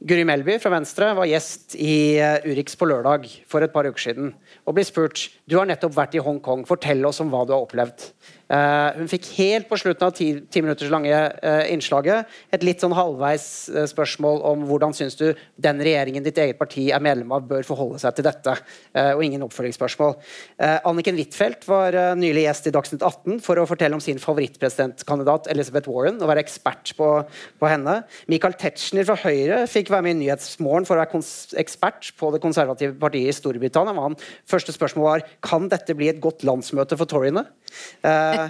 Guri 0.02 0.24
Melby 0.26 0.56
fra 0.58 0.72
Venstre 0.74 1.12
var 1.14 1.28
gjest 1.30 1.76
i 1.78 2.18
Urix 2.48 2.74
på 2.78 2.88
lørdag 2.90 3.28
for 3.50 3.62
et 3.62 3.74
par 3.74 3.86
uker 3.86 4.08
siden 4.08 4.32
og 4.66 4.74
blir 4.74 4.88
spurt 4.88 5.28
du 5.46 5.58
har 5.60 5.68
nettopp 5.68 5.94
vært 5.94 6.16
i 6.18 6.24
Hongkong, 6.24 6.64
fortell 6.66 7.04
oss 7.06 7.20
om 7.22 7.30
hva 7.30 7.44
du 7.46 7.52
har 7.54 7.62
opplevd. 7.62 8.08
Uh, 8.52 8.92
hun 8.98 9.08
fikk 9.08 9.30
helt 9.38 9.68
på 9.70 9.78
slutten 9.80 10.04
av 10.04 10.12
ti, 10.12 10.26
ti 10.52 10.60
minutters 10.60 10.90
lange 10.92 11.08
uh, 11.16 11.62
innslaget 11.72 12.28
et 12.52 12.64
litt 12.66 12.82
sånn 12.84 12.92
halvveis 12.92 13.46
uh, 13.72 13.86
spørsmål 13.88 14.42
om 14.50 14.66
hvordan 14.68 14.92
syns 14.92 15.16
du 15.16 15.30
den 15.56 15.80
regjeringen 15.80 16.26
ditt 16.26 16.36
eget 16.36 16.58
parti 16.60 16.90
er 16.92 17.00
medlem 17.00 17.32
av, 17.32 17.46
bør 17.48 17.64
forholde 17.64 18.02
seg 18.02 18.18
til 18.18 18.26
dette. 18.26 18.54
og 18.92 19.22
ingen 19.24 19.42
oppfølgingsspørsmål. 19.46 20.14
Anniken 20.88 21.16
Huitfeldt 21.16 21.64
var 21.68 21.94
nylig 22.18 22.44
gjest 22.44 22.66
i 22.68 22.72
Dagsnytt 22.74 23.04
18 23.06 23.40
for 23.44 23.60
å 23.60 23.66
fortelle 23.68 23.96
om 23.96 24.02
sin 24.04 24.20
favorittpresidentkandidat 24.20 25.48
Elizabeth 25.52 25.90
Warren 25.90 26.20
og 26.20 26.28
være 26.28 26.42
ekspert 26.44 26.92
på, 26.98 27.08
på 27.60 27.70
henne. 27.70 28.00
Michael 28.30 28.56
Tetzschner 28.60 29.06
fra 29.08 29.16
Høyre 29.22 29.62
fikk 29.70 29.92
være 29.92 30.06
med 30.08 30.16
i 30.16 30.20
Nyhetsmorgen 30.24 30.88
for 30.88 30.98
å 30.98 31.04
være 31.04 31.22
ekspert 31.62 32.12
på 32.20 32.32
det 32.34 32.42
konservative 32.44 32.98
partiet 33.00 33.32
i 33.32 33.36
Storbritannia. 33.38 33.96
Han 33.96 34.18
første 34.50 34.74
spørsmål 34.76 35.08
var 35.08 35.26
kan 35.44 35.70
dette 35.72 35.96
bli 35.98 36.10
et 36.12 36.22
godt 36.22 36.44
landsmøte 36.48 36.98
for 37.00 37.10
toryene. 37.10 37.46
Uh, 38.02 38.48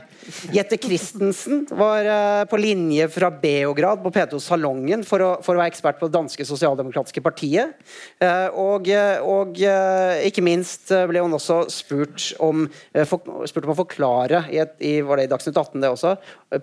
Jette 0.55 0.79
Christensen 0.81 1.66
var 1.77 2.07
uh, 2.07 2.45
på 2.49 2.59
linje 2.61 3.09
fra 3.12 3.29
Beograd 3.31 4.01
på 4.03 4.12
P2 4.14 4.41
Salongen 4.41 5.05
for 5.07 5.25
å, 5.25 5.31
for 5.45 5.55
å 5.55 5.61
være 5.61 5.73
ekspert 5.75 5.99
på 6.01 6.09
det 6.09 6.16
danske 6.16 6.47
sosialdemokratiske 6.49 7.23
partiet. 7.25 7.75
Uh, 8.23 8.49
og, 8.57 8.89
og 9.29 9.61
ikke 9.61 10.45
minst 10.45 10.93
ble 11.11 11.23
hun 11.23 11.37
også 11.37 11.62
spurt 11.73 12.31
om, 12.43 12.64
for, 13.09 13.45
spurt 13.51 13.68
om 13.68 13.75
å 13.75 13.79
forklare 13.83 14.45
i, 14.53 14.61
et, 14.62 14.75
i, 14.81 14.95
var 15.05 15.20
det 15.20 15.29
i 15.29 15.33
Dagsnytt 15.33 15.59
18 15.59 15.83
det 15.83 15.93
også, 15.93 16.14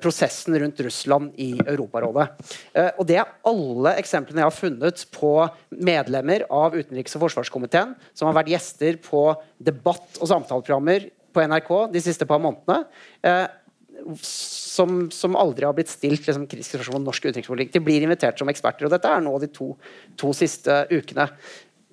prosessen 0.01 0.57
rundt 0.61 0.81
Russland 0.85 1.37
i 1.41 1.51
Europarådet. 1.63 2.27
og 2.99 3.03
Det 3.09 3.17
er 3.19 3.31
alle 3.49 3.95
eksemplene 3.99 4.43
jeg 4.43 4.49
har 4.49 4.55
funnet 4.55 5.05
på 5.15 5.31
medlemmer 5.75 6.45
av 6.53 6.77
utenriks- 6.77 7.15
og 7.17 7.25
forsvarskomiteen 7.25 7.95
som 8.13 8.29
har 8.29 8.37
vært 8.41 8.53
gjester 8.53 8.99
på 9.03 9.23
debatt- 9.57 10.19
og 10.19 10.29
samtaleprogrammer 10.29 11.09
på 11.39 11.47
NRK 11.47 11.71
de 11.95 12.03
siste 12.03 12.27
par 12.29 12.43
månedene. 12.43 12.83
Eh, 13.23 13.47
som, 14.23 15.09
som, 15.11 15.35
aldri 15.35 15.67
har 15.67 15.75
blitt 15.75 15.91
stilt 15.91 16.27
liksom, 16.27 16.47
kritiske 16.47 16.77
spørsmål 16.77 17.01
om 17.01 17.09
norsk 17.09 17.25
utenrikspolitikk. 17.29 17.73
De 17.73 17.83
blir 17.83 18.05
invitert 18.05 18.39
som 18.39 18.51
eksperter, 18.51 18.87
og 18.87 18.93
dette 18.93 19.11
er 19.11 19.23
nå 19.23 19.33
de 19.43 19.49
to, 19.51 19.73
to 20.19 20.31
siste 20.37 20.85
ukene. 20.91 21.27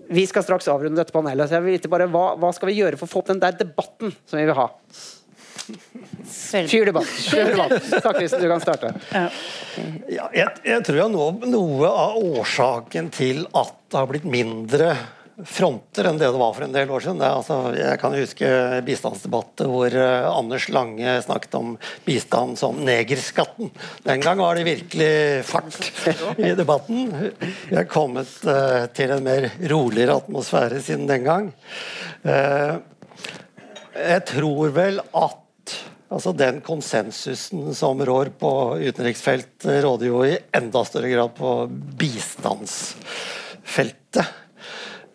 Vi 0.07 0.23
skal 0.31 0.45
straks 0.47 0.69
avrunde 0.71 1.01
dette 1.01 1.15
panelet, 1.15 1.49
så 1.49 1.59
jeg 1.59 1.67
vil 1.67 1.79
vite 1.79 1.91
bare 1.91 2.07
hva, 2.11 2.29
hva 2.39 2.53
skal 2.55 2.71
vi 2.71 2.79
gjøre 2.79 2.99
for 3.01 3.09
å 3.09 3.15
få 3.15 3.25
opp 3.25 3.33
den 3.33 3.43
der 3.43 3.59
debatten 3.59 4.15
som 4.23 4.39
vi 4.39 4.47
vil 4.47 4.59
ha? 4.59 4.69
Fyr 5.67 6.87
debatt. 6.87 7.11
Fyr 7.11 7.51
debatt. 7.51 7.73
Du 8.39 8.47
kan 8.47 8.63
starte. 8.63 8.93
Ja, 10.07 10.29
jeg, 10.31 10.47
jeg, 10.63 10.83
tror 10.87 11.01
jeg 11.01 11.11
nå 11.11 11.27
noe 11.51 11.91
av 11.91 12.21
årsaken 12.23 13.11
til 13.15 13.43
at 13.51 13.75
det 13.91 13.99
har 13.99 14.11
blitt 14.11 14.29
mindre 14.31 14.93
fronter 15.45 16.07
enn 16.09 16.17
det 16.17 16.31
det 16.33 16.39
var 16.41 16.55
for 16.57 16.65
en 16.65 16.73
del 16.73 16.89
år 16.91 17.01
siden. 17.05 17.21
Altså, 17.21 17.75
jeg 17.77 17.99
kan 18.01 18.15
huske 18.17 18.49
bistandsdebatter 18.87 19.69
hvor 19.69 19.93
uh, 19.93 20.31
Anders 20.31 20.69
Lange 20.73 21.23
snakket 21.25 21.55
om 21.59 21.79
bistand 22.07 22.59
som 22.61 22.85
negerskatten. 22.87 23.71
Den 24.07 24.21
gang 24.25 24.39
var 24.41 24.55
det 24.57 24.65
virkelig 24.69 25.45
fart 25.49 25.93
i 26.41 26.55
debatten. 26.57 27.33
Vi 27.69 27.77
er 27.77 27.85
kommet 27.91 28.29
uh, 28.49 28.87
til 28.97 29.11
en 29.13 29.25
mer 29.27 29.51
roligere 29.69 30.17
atmosfære 30.23 30.81
siden 30.85 31.07
den 31.11 31.25
gang. 31.29 31.45
Uh, 32.25 32.75
jeg 33.97 34.25
tror 34.33 34.69
vel 34.77 35.01
at 35.05 35.43
altså 36.13 36.33
den 36.37 36.61
konsensusen 36.65 37.75
som 37.77 38.05
rår 38.07 38.29
på 38.41 38.79
utenriksfelt, 38.79 39.65
råder 39.85 40.07
jo 40.07 40.25
i 40.25 40.39
enda 40.57 40.85
større 40.87 41.09
grad 41.13 41.31
på 41.37 41.67
bistandsfeltet. 42.01 44.46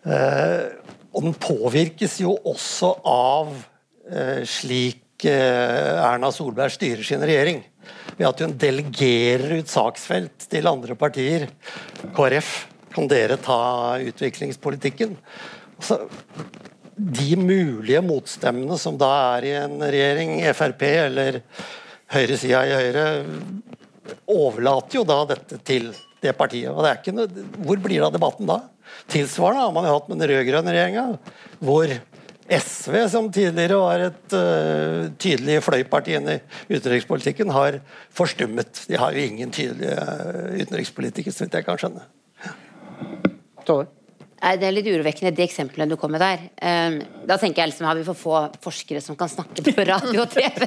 Eh, 0.02 0.64
og 1.12 1.26
den 1.26 1.36
påvirkes 1.38 2.18
jo 2.22 2.34
også 2.48 2.94
av 3.06 3.52
eh, 4.10 4.42
slik 4.48 5.26
eh, 5.28 6.02
Erna 6.02 6.32
Solberg 6.34 6.74
styrer 6.74 7.06
sin 7.06 7.22
regjering. 7.22 7.62
Ved 8.18 8.28
at 8.28 8.42
hun 8.44 8.56
delegerer 8.58 9.60
ut 9.60 9.70
saksfelt 9.70 10.46
til 10.50 10.68
andre 10.70 10.96
partier. 10.98 11.48
KrF, 12.16 12.52
kan 12.92 13.08
dere 13.10 13.38
ta 13.40 13.98
utviklingspolitikken? 14.02 15.14
Altså, 15.78 16.02
de 16.92 17.36
mulige 17.40 18.02
motstemmene 18.04 18.76
som 18.78 18.98
da 19.00 19.12
er 19.36 19.46
i 19.48 19.54
en 19.62 19.78
regjering, 19.80 20.34
Frp 20.54 20.82
eller 20.90 21.40
høyresida 22.12 22.66
i 22.68 22.74
Høyre, 22.76 23.06
overlater 24.28 24.98
jo 24.98 25.06
da 25.08 25.22
dette 25.30 25.58
til 25.64 25.88
det 26.22 26.34
partiet. 26.38 26.70
Og 26.70 26.84
det 26.84 26.90
er 26.90 27.00
ikke 27.00 27.16
noe, 27.16 27.46
hvor 27.64 27.80
blir 27.82 27.98
det 27.98 28.06
av 28.06 28.14
debatten 28.14 28.50
da? 28.50 28.60
Tilsvarende 29.12 29.66
har 29.66 29.76
man 29.76 29.86
jo 29.88 29.94
hatt 29.96 30.10
med 30.10 30.22
den 30.22 30.32
rød-grønne 30.32 30.74
regjeringa, 30.74 31.06
hvor 31.62 31.94
SV, 32.52 32.96
som 33.08 33.30
tidligere 33.32 33.78
var 33.80 34.04
et 34.08 34.34
uh, 34.36 35.08
tydelig 35.20 35.60
fløyparti 35.64 36.18
i 36.18 36.38
utenrikspolitikken, 36.72 37.52
har 37.54 37.78
forstummet. 38.12 38.84
De 38.90 38.98
har 39.00 39.14
jo 39.14 39.24
ingen 39.24 39.54
tydelige 39.54 39.96
uh, 39.96 40.52
utenrikspolitikere, 40.60 41.32
så 41.32 41.46
vidt 41.46 41.60
jeg 41.60 41.68
kan 41.68 41.80
skjønne. 41.80 42.06
Tåle. 43.66 43.88
Nei, 44.42 44.56
Det 44.58 44.66
er 44.66 44.74
litt 44.74 44.88
urovekkende, 44.90 45.30
de 45.36 45.44
eksemplene 45.44 45.94
du 45.94 45.96
kom 46.00 46.10
med 46.10 46.22
der. 46.22 46.40
Um, 46.58 46.96
da 47.28 47.36
tenker 47.38 47.62
jeg 47.62 47.70
liksom, 47.70 47.86
Har 47.86 47.98
vi 47.98 48.06
for 48.08 48.18
få 48.18 48.40
forskere 48.64 49.02
som 49.04 49.16
kan 49.18 49.30
snakke 49.30 49.62
på 49.62 49.84
radio 49.86 50.24
og 50.24 50.32
TV? 50.34 50.66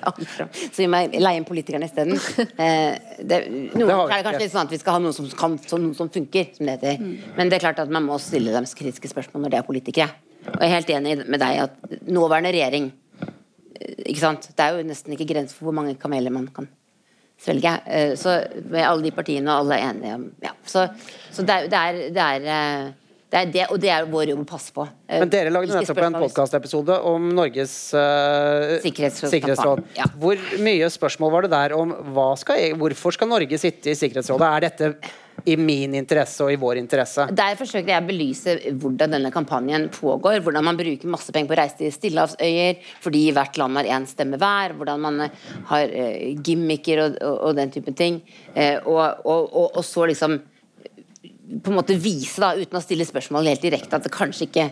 Så 0.74 0.82
vi 0.82 0.88
må 0.90 1.04
leie 1.12 1.38
inn 1.38 1.46
politikerne 1.46 1.86
isteden. 1.86 2.18
Uh, 2.58 2.98
det, 3.22 3.38
noen, 3.76 3.86
det 3.86 3.94
er 3.94 4.16
det 4.16 4.26
kanskje 4.26 4.42
litt 4.42 4.54
sånn 4.56 4.66
at 4.66 4.74
vi 4.74 4.80
skal 4.82 4.98
ha 4.98 5.04
noen 5.04 5.14
som, 5.14 5.30
kan, 5.38 5.54
noen 5.76 5.94
som 5.94 6.10
funker, 6.10 6.50
som 6.56 6.66
det 6.66 6.74
heter. 6.74 7.04
Men 7.38 7.52
det 7.52 7.60
er 7.60 7.66
klart 7.68 7.84
at 7.84 7.92
man 7.94 8.08
må 8.08 8.18
stille 8.22 8.54
dem 8.54 8.66
kritiske 8.66 9.12
spørsmål 9.12 9.46
når 9.46 9.54
de 9.54 9.60
er 9.60 9.68
politikere. 9.68 10.10
Og 10.50 10.58
jeg 10.58 10.66
er 10.66 10.74
helt 10.74 10.90
enig 10.96 11.14
med 11.22 11.40
deg 11.40 11.60
at 11.68 11.94
nåværende 12.10 12.50
regjering 12.52 12.90
eh, 13.22 13.94
ikke 14.10 14.24
sant? 14.24 14.50
Det 14.50 14.66
er 14.66 14.74
jo 14.74 14.88
nesten 14.90 15.14
ikke 15.14 15.28
grenser 15.30 15.54
for 15.54 15.70
hvor 15.70 15.78
mange 15.78 15.94
kameler 16.02 16.34
man 16.34 16.50
kan 16.52 16.66
svelge. 17.40 17.70
Så 18.18 18.34
med 18.66 18.82
alle 18.82 19.06
de 19.06 19.14
partiene, 19.14 19.54
og 19.54 19.64
alle 19.64 19.78
er 19.78 19.88
enige 19.92 20.18
om 20.18 20.28
ja. 20.42 20.52
Så, 20.66 20.84
så 21.34 21.46
det, 21.46 21.54
er, 21.54 21.70
det 21.70 22.20
er, 22.26 22.44
det 22.44 22.58
er 22.58 22.92
det 23.34 23.40
er 23.40 23.50
det, 23.50 23.64
og 23.74 23.80
det 23.82 23.90
er 23.90 24.04
vår 24.06 24.30
jobb 24.30 24.44
å 24.44 24.46
passe 24.46 24.70
på. 24.74 24.84
Men 25.10 25.30
Dere 25.32 25.50
lagde 25.50 25.74
nettopp 25.74 26.00
en 26.06 26.16
podkastepisode 26.22 27.00
om 27.10 27.26
Norges 27.34 27.74
uh, 27.96 28.76
sikkerhetsråd. 28.84 29.32
sikkerhetsråd. 29.32 29.82
Ja. 29.98 30.06
Hvor 30.22 30.38
mye 30.62 30.90
spørsmål 30.94 31.32
var 31.34 31.48
det 31.48 31.50
der 31.56 31.74
om 31.74 31.96
skal, 32.38 32.76
hvorfor 32.78 33.16
skal 33.16 33.32
Norge 33.32 33.58
sitte 33.58 33.90
i 33.90 33.96
Sikkerhetsrådet? 33.98 34.52
Er 34.54 34.66
dette 34.68 34.92
i 35.50 35.58
min 35.58 35.96
interesse 35.98 36.46
og 36.46 36.54
i 36.54 36.60
vår 36.62 36.78
interesse? 36.78 37.26
Der 37.34 37.58
forsøkte 37.58 37.90
jeg 37.90 38.04
å 38.04 38.06
belyse 38.06 38.56
hvordan 38.70 39.18
denne 39.18 39.34
kampanjen 39.34 39.88
pågår. 39.98 40.38
Hvordan 40.46 40.68
man 40.70 40.78
bruker 40.78 41.10
masse 41.10 41.34
penger 41.34 41.50
på 41.50 41.58
å 41.58 41.60
reise 41.64 41.80
til 41.82 41.94
stillehavsøyer 41.98 42.86
fordi 43.02 43.26
hvert 43.34 43.58
land 43.58 43.82
har 43.82 43.92
én 43.98 44.06
stemme 44.06 44.38
hver. 44.38 44.78
Hvordan 44.78 45.06
man 45.08 45.26
har 45.74 45.90
uh, 45.90 46.24
gimmicker 46.38 47.08
og, 47.08 47.18
og, 47.18 47.36
og, 47.50 47.58
den 47.58 47.74
type 47.74 47.98
ting. 47.98 48.22
Uh, 48.54 48.78
og, 48.86 49.70
og 49.74 49.82
så 49.82 50.06
liksom 50.14 50.38
på 51.62 51.72
en 51.72 51.78
måte 51.78 51.98
vise, 52.00 52.40
da, 52.42 52.54
uten 52.56 52.78
å 52.78 52.82
stille 52.84 53.06
spørsmål 53.06 53.52
helt 53.52 53.64
direkte, 53.64 53.98
at 53.98 54.06
det 54.06 54.14
kanskje 54.14 54.48
ikke 54.48 54.68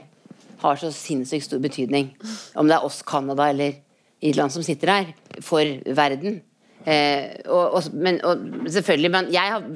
har 0.63 0.79
så 0.79 0.93
sinnssykt 0.95 1.49
stor 1.49 1.63
betydning 1.63 2.13
om 2.59 2.69
det 2.71 2.79
er 2.79 2.87
oss, 2.87 3.03
Canada 3.07 3.49
eller 3.51 3.81
Irland 4.23 4.55
som 4.55 4.63
sitter 4.63 4.93
her, 4.93 5.13
for 5.43 5.67
verden. 5.97 6.41
Eh, 6.83 7.43
og, 7.47 7.77
og, 7.79 7.91
men, 7.95 8.19
og, 8.27 8.41
selvfølgelig, 8.75 9.11
men 9.15 9.29
jeg 9.31 9.53
har 9.55 9.67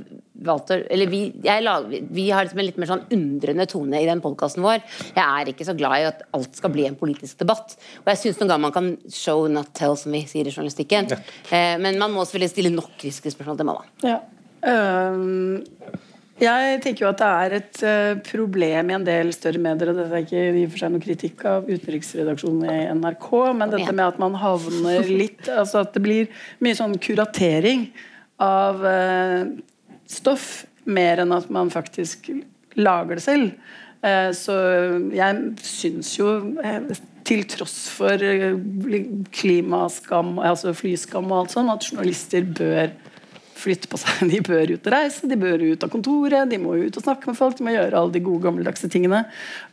valgt 0.47 0.73
å 0.75 0.79
Eller 0.91 1.07
vi, 1.07 1.21
lag, 1.63 1.85
vi 1.87 2.25
har 2.35 2.43
liksom 2.45 2.59
en 2.59 2.67
litt 2.67 2.81
mer 2.83 2.91
sånn 2.91 3.05
undrende 3.15 3.67
tone 3.71 4.01
i 4.03 4.09
den 4.09 4.23
podkasten 4.25 4.65
vår. 4.65 4.83
Jeg 5.15 5.23
er 5.23 5.51
ikke 5.53 5.67
så 5.69 5.77
glad 5.79 6.03
i 6.03 6.09
at 6.09 6.25
alt 6.37 6.59
skal 6.59 6.75
bli 6.75 6.85
en 6.89 6.99
politisk 6.99 7.39
debatt. 7.45 7.77
Og 8.03 8.11
jeg 8.11 8.23
syns 8.25 8.43
noen 8.43 8.53
ganger 8.53 8.65
man 8.67 8.75
kan 8.75 8.91
show 9.07 9.47
not 9.51 9.71
tell, 9.79 9.95
som 9.99 10.15
vi 10.15 10.25
sier 10.29 10.47
i 10.47 10.53
journalistikken. 10.53 11.09
Ja. 11.15 11.21
Eh, 11.47 11.77
men 11.83 11.99
man 12.03 12.15
må 12.15 12.27
selvfølgelig 12.27 12.55
stille 12.57 12.75
nok 12.75 12.93
kritiske 12.99 13.33
spørsmål 13.37 13.63
til 13.63 13.71
mamma. 13.71 13.89
Ja. 14.07 14.21
Um 14.67 15.65
jeg 16.41 16.81
tenker 16.85 17.07
jo 17.07 17.09
at 17.09 17.21
det 17.21 17.29
er 17.29 17.55
et 17.57 17.79
uh, 17.87 18.19
problem 18.27 18.91
i 18.91 18.97
en 18.99 19.07
del 19.07 19.31
større 19.33 19.61
medier, 19.63 19.89
og 19.89 19.97
dette 19.97 20.19
er 20.19 20.27
ikke 20.27 20.43
i 20.51 20.65
og 20.67 20.75
for 20.75 20.83
seg 20.83 20.93
noe 20.93 21.05
kritikk 21.05 21.45
av 21.49 21.71
utenriksredaksjonen 21.71 22.67
i 22.69 22.77
NRK, 22.99 23.31
men 23.57 23.73
dette 23.73 23.95
med 23.95 24.05
at 24.05 24.21
man 24.21 24.37
havner 24.41 25.09
litt 25.09 25.49
altså 25.49 25.85
At 25.87 25.97
det 25.97 26.03
blir 26.05 26.29
mye 26.65 26.77
sånn 26.77 26.99
kuratering 27.01 27.89
av 28.43 28.85
uh, 28.85 29.49
stoff, 30.11 30.67
mer 30.85 31.25
enn 31.25 31.33
at 31.35 31.49
man 31.51 31.73
faktisk 31.73 32.29
lager 32.77 33.17
det 33.17 33.25
selv. 33.25 33.73
Uh, 34.05 34.29
så 34.37 34.61
jeg 35.17 35.41
syns 35.65 36.13
jo 36.19 36.37
til 37.27 37.43
tross 37.51 37.89
for 37.97 38.21
klimaskam, 39.35 40.37
altså 40.39 40.77
flyskam 40.77 41.33
og 41.33 41.47
alt 41.47 41.57
sånt, 41.57 41.73
at 41.73 41.89
journalister 41.89 42.45
bør 42.47 42.93
flytte 43.57 43.91
på 43.91 43.99
seg. 44.01 44.27
De 44.33 44.41
bør 44.45 44.75
ut 44.75 44.87
og 44.87 44.93
reise, 44.93 45.29
de 45.29 45.39
bør 45.39 45.63
ut 45.65 45.85
av 45.85 45.91
kontoret, 45.93 46.49
de 46.51 46.59
må 46.61 46.75
ut 46.77 46.99
og 46.99 47.05
snakke 47.05 47.31
med 47.31 47.39
folk. 47.39 47.57
De 47.59 47.67
må 47.67 47.75
gjøre 47.75 47.99
alle 47.99 48.15
de 48.15 48.23
gode, 48.25 48.43
gammeldagse 48.45 48.91
tingene. 48.93 49.25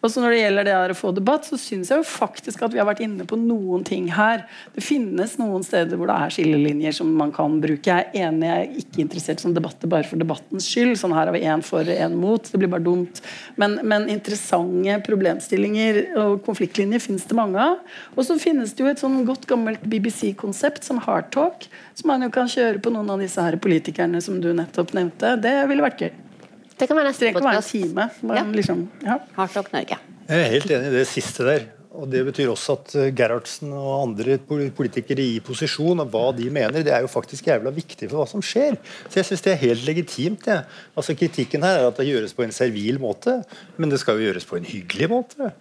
Og 0.02 0.12
så 0.12 0.24
Når 0.24 0.34
det 0.34 0.42
gjelder 0.42 0.68
det 0.68 0.76
her 0.78 0.94
å 0.94 0.98
få 0.98 1.12
debatt, 1.16 1.48
så 1.48 1.60
syns 1.60 1.92
jeg 1.92 2.02
jo 2.02 2.08
faktisk 2.08 2.64
at 2.66 2.74
vi 2.74 2.82
har 2.82 2.88
vært 2.88 3.04
inne 3.06 3.28
på 3.30 3.40
noen 3.40 3.84
ting 3.88 4.10
her. 4.16 4.46
Det 4.76 4.84
finnes 4.86 5.36
noen 5.42 5.66
steder 5.66 6.00
hvor 6.00 6.10
det 6.10 6.18
er 6.18 6.36
skillelinjer 6.38 6.98
som 7.00 7.12
man 7.20 7.34
kan 7.36 7.60
bruke. 7.64 7.84
Jeg 7.84 8.10
er 8.10 8.28
enig, 8.30 8.50
jeg 8.50 8.64
er 8.64 8.84
ikke 8.84 9.04
interessert 9.04 9.44
som 9.44 9.56
debatter 9.56 9.92
bare 9.92 10.08
for 10.08 10.22
debattens 10.22 10.70
skyld. 10.72 10.96
Sånn 11.00 11.16
her 11.16 11.28
har 11.28 11.36
vi 11.36 11.44
én 11.44 11.64
for, 11.66 11.84
én 11.84 12.18
mot. 12.20 12.48
Det 12.48 12.62
blir 12.62 12.72
bare 12.72 12.86
dumt. 12.86 13.24
Men, 13.60 13.80
men 13.84 14.10
interessante 14.14 15.00
problemstillinger 15.08 16.02
og 16.24 16.40
konfliktlinjer 16.48 17.04
finnes 17.04 17.28
det 17.28 17.38
mange 17.38 17.60
av. 17.62 17.80
Og 18.16 18.28
så 18.28 18.40
finnes 18.42 18.74
det 18.74 18.86
jo 18.86 18.92
et 18.92 19.02
sånn 19.02 19.22
godt 19.28 19.48
gammelt 19.50 19.84
BBC-konsept 19.90 20.86
som 20.88 21.02
Hardtalk, 21.04 21.68
som 21.94 22.10
man 22.10 22.26
jo 22.26 22.30
kan 22.34 22.50
kjøre 22.50 22.82
på 22.84 22.94
noen 22.94 23.10
av 23.14 23.22
disse 23.22 23.42
her 23.44 23.58
politikerne 23.62 24.22
som 24.24 24.40
du 24.42 24.50
nettopp 24.56 24.96
nevnte. 24.98 25.36
Det 25.44 25.54
ville 25.70 25.86
vært 25.86 26.06
gøy. 26.06 26.12
Det 26.74 26.90
kan 26.90 26.98
være 26.98 27.12
neste 27.12 27.30
podkast. 27.36 27.76
Være 27.76 27.86
en 27.86 27.92
time. 27.94 28.10
Ja. 28.34 28.44
liksom, 28.58 28.84
ja. 29.06 29.20
Hardtalk 29.38 29.72
Norge. 29.76 30.00
Jeg 30.28 30.40
er 30.40 30.54
helt 30.56 30.72
enig 30.72 30.90
i 30.90 30.98
det 30.98 31.08
siste 31.12 31.46
der. 31.48 31.68
Og 31.94 32.08
Det 32.10 32.24
betyr 32.26 32.50
også 32.50 32.76
at 32.80 32.94
eh, 32.98 33.12
Gerhardsen 33.14 33.74
og 33.78 33.92
andre 34.00 34.40
politikere 34.74 35.22
i 35.22 35.42
posisjon 35.46 36.02
og 36.02 36.10
hva 36.14 36.32
de 36.36 36.48
mener, 36.54 36.82
det 36.86 36.94
er 36.94 37.04
jo 37.06 37.12
faktisk 37.12 37.52
jævla 37.52 37.74
viktig 37.76 38.10
for 38.10 38.22
hva 38.22 38.26
som 38.30 38.42
skjer. 38.44 38.80
Så 39.06 39.20
jeg 39.20 39.28
syns 39.30 39.46
det 39.46 39.54
er 39.54 39.62
helt 39.62 39.86
legitimt. 39.86 40.48
Ja. 40.50 40.64
Altså 40.98 41.16
Kritikken 41.18 41.66
her 41.66 41.82
er 41.82 41.92
at 41.92 42.02
det 42.02 42.08
gjøres 42.10 42.34
på 42.34 42.46
en 42.46 42.56
servil 42.56 42.98
måte, 43.02 43.40
men 43.78 43.94
det 43.94 44.02
skal 44.02 44.18
jo 44.18 44.26
gjøres 44.26 44.50
på 44.50 44.58
en 44.58 44.68
hyggelig 44.68 45.12
måte. 45.12 45.52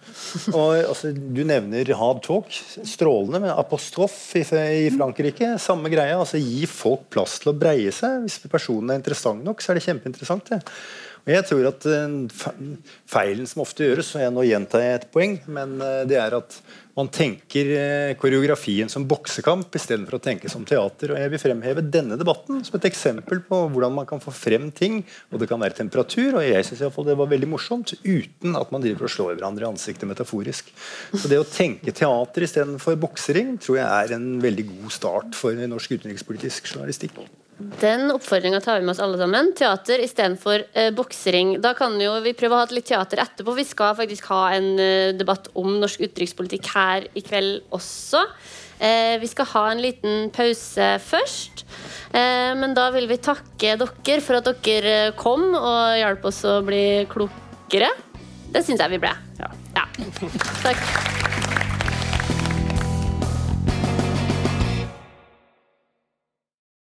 Og 0.55 0.73
altså, 0.79 1.13
Du 1.13 1.43
nevner 1.45 1.93
hard 1.99 2.23
talk. 2.25 2.49
Strålende 2.81 3.43
med 3.45 3.53
apostrof 3.53 4.17
i, 4.39 4.43
i 4.87 4.91
Frankrike. 4.93 5.53
Samme 5.61 5.91
greia. 5.93 6.17
altså 6.17 6.41
Gi 6.41 6.65
folk 6.69 7.07
plass 7.13 7.39
til 7.43 7.53
å 7.53 7.57
breie 7.57 7.93
seg. 7.93 8.25
Hvis 8.25 8.41
personen 8.49 8.93
er 8.95 9.03
interessant 9.03 9.45
nok, 9.45 9.61
så 9.61 9.71
er 9.71 9.79
det 9.79 9.85
kjempeinteressant. 9.85 10.49
det. 10.49 10.63
Og 11.23 11.31
jeg 11.31 11.45
tror 11.47 11.67
at 11.69 11.85
eh, 11.87 12.55
Feilen 13.07 13.47
som 13.47 13.63
ofte 13.63 13.85
gjøres, 13.85 14.09
og 14.17 14.23
jeg 14.25 14.31
nå 14.35 14.43
gjentar 14.43 14.81
jeg 14.83 14.95
et 14.97 15.11
poeng, 15.13 15.37
men 15.55 15.77
eh, 15.79 16.01
det 16.09 16.17
er 16.19 16.35
at 16.35 16.57
man 16.97 17.07
tenker 17.09 17.69
eh, 17.77 18.15
koreografien 18.19 18.89
som 18.91 19.05
boksekamp 19.07 19.71
istedenfor 19.79 20.17
å 20.17 20.23
tenke 20.23 20.51
som 20.51 20.65
teater. 20.67 21.13
og 21.13 21.21
Jeg 21.21 21.31
vil 21.31 21.41
fremheve 21.41 21.85
denne 21.87 22.17
debatten 22.19 22.59
som 22.67 22.75
et 22.77 22.87
eksempel 22.89 23.39
på 23.47 23.61
hvordan 23.71 23.95
man 23.95 24.09
kan 24.09 24.21
få 24.23 24.33
frem 24.35 24.67
ting. 24.75 24.99
og 25.31 25.39
Det 25.39 25.47
kan 25.49 25.63
være 25.63 25.79
temperatur, 25.79 26.41
og 26.41 26.43
jeg 26.43 26.67
synes 26.67 26.83
det 27.07 27.15
var 27.21 27.31
veldig 27.31 27.49
morsomt, 27.53 27.95
uten 28.03 28.59
at 28.59 28.73
man 28.75 28.83
driver 28.83 29.07
og 29.07 29.13
slår 29.15 29.37
hverandre 29.37 29.63
i 29.63 29.71
ansiktet 29.71 30.09
metaforisk. 30.09 30.73
Så 31.15 31.31
Det 31.31 31.39
å 31.39 31.47
tenke 31.47 31.95
teater 31.95 32.45
istedenfor 32.49 32.99
boksering 32.99 33.55
tror 33.63 33.79
jeg 33.79 33.87
er 33.87 34.17
en 34.17 34.27
veldig 34.43 34.67
god 34.75 34.91
start 34.99 35.39
for 35.39 35.55
norsk 35.55 35.95
utenrikspolitisk 35.95 36.67
journalistikk. 36.67 37.15
Den 37.57 38.09
oppfordringa 38.11 38.59
tar 38.61 38.79
vi 38.79 38.85
med 38.85 38.95
oss 38.95 39.01
alle 39.03 39.17
sammen. 39.19 39.51
Teater 39.57 40.01
istedenfor 40.01 40.63
eh, 40.73 40.89
boksering. 40.95 41.55
Da 41.61 41.73
kan 41.77 41.99
jo 42.01 42.15
vi 42.25 42.33
prøve 42.37 42.57
å 42.57 42.63
ha 42.63 42.67
litt 42.73 42.87
teater 42.89 43.21
etterpå. 43.23 43.53
Vi 43.57 43.65
skal 43.67 43.95
faktisk 43.99 44.27
ha 44.33 44.41
en 44.55 44.73
eh, 44.81 45.13
debatt 45.17 45.51
om 45.59 45.77
norsk 45.81 46.01
utenrikspolitikk 46.01 46.71
her 46.73 47.07
i 47.13 47.23
kveld 47.25 47.61
også. 47.75 48.23
Eh, 48.83 49.19
vi 49.21 49.29
skal 49.29 49.49
ha 49.53 49.65
en 49.71 49.83
liten 49.83 50.31
pause 50.33 50.89
først. 51.05 51.65
Eh, 52.11 52.51
men 52.59 52.73
da 52.77 52.89
vil 52.95 53.07
vi 53.11 53.21
takke 53.21 53.77
dere 53.79 54.19
for 54.25 54.39
at 54.39 54.49
dere 54.65 54.97
eh, 55.09 55.13
kom 55.19 55.53
og 55.53 55.99
hjalp 56.01 56.27
oss 56.31 56.43
å 56.49 56.59
bli 56.65 57.05
klokere. 57.11 57.93
Det 58.53 58.65
syns 58.65 58.81
jeg 58.81 58.97
vi 58.97 59.01
ble. 59.05 59.13
Ja. 59.39 59.53
ja. 59.77 59.87
Takk. 60.65 61.41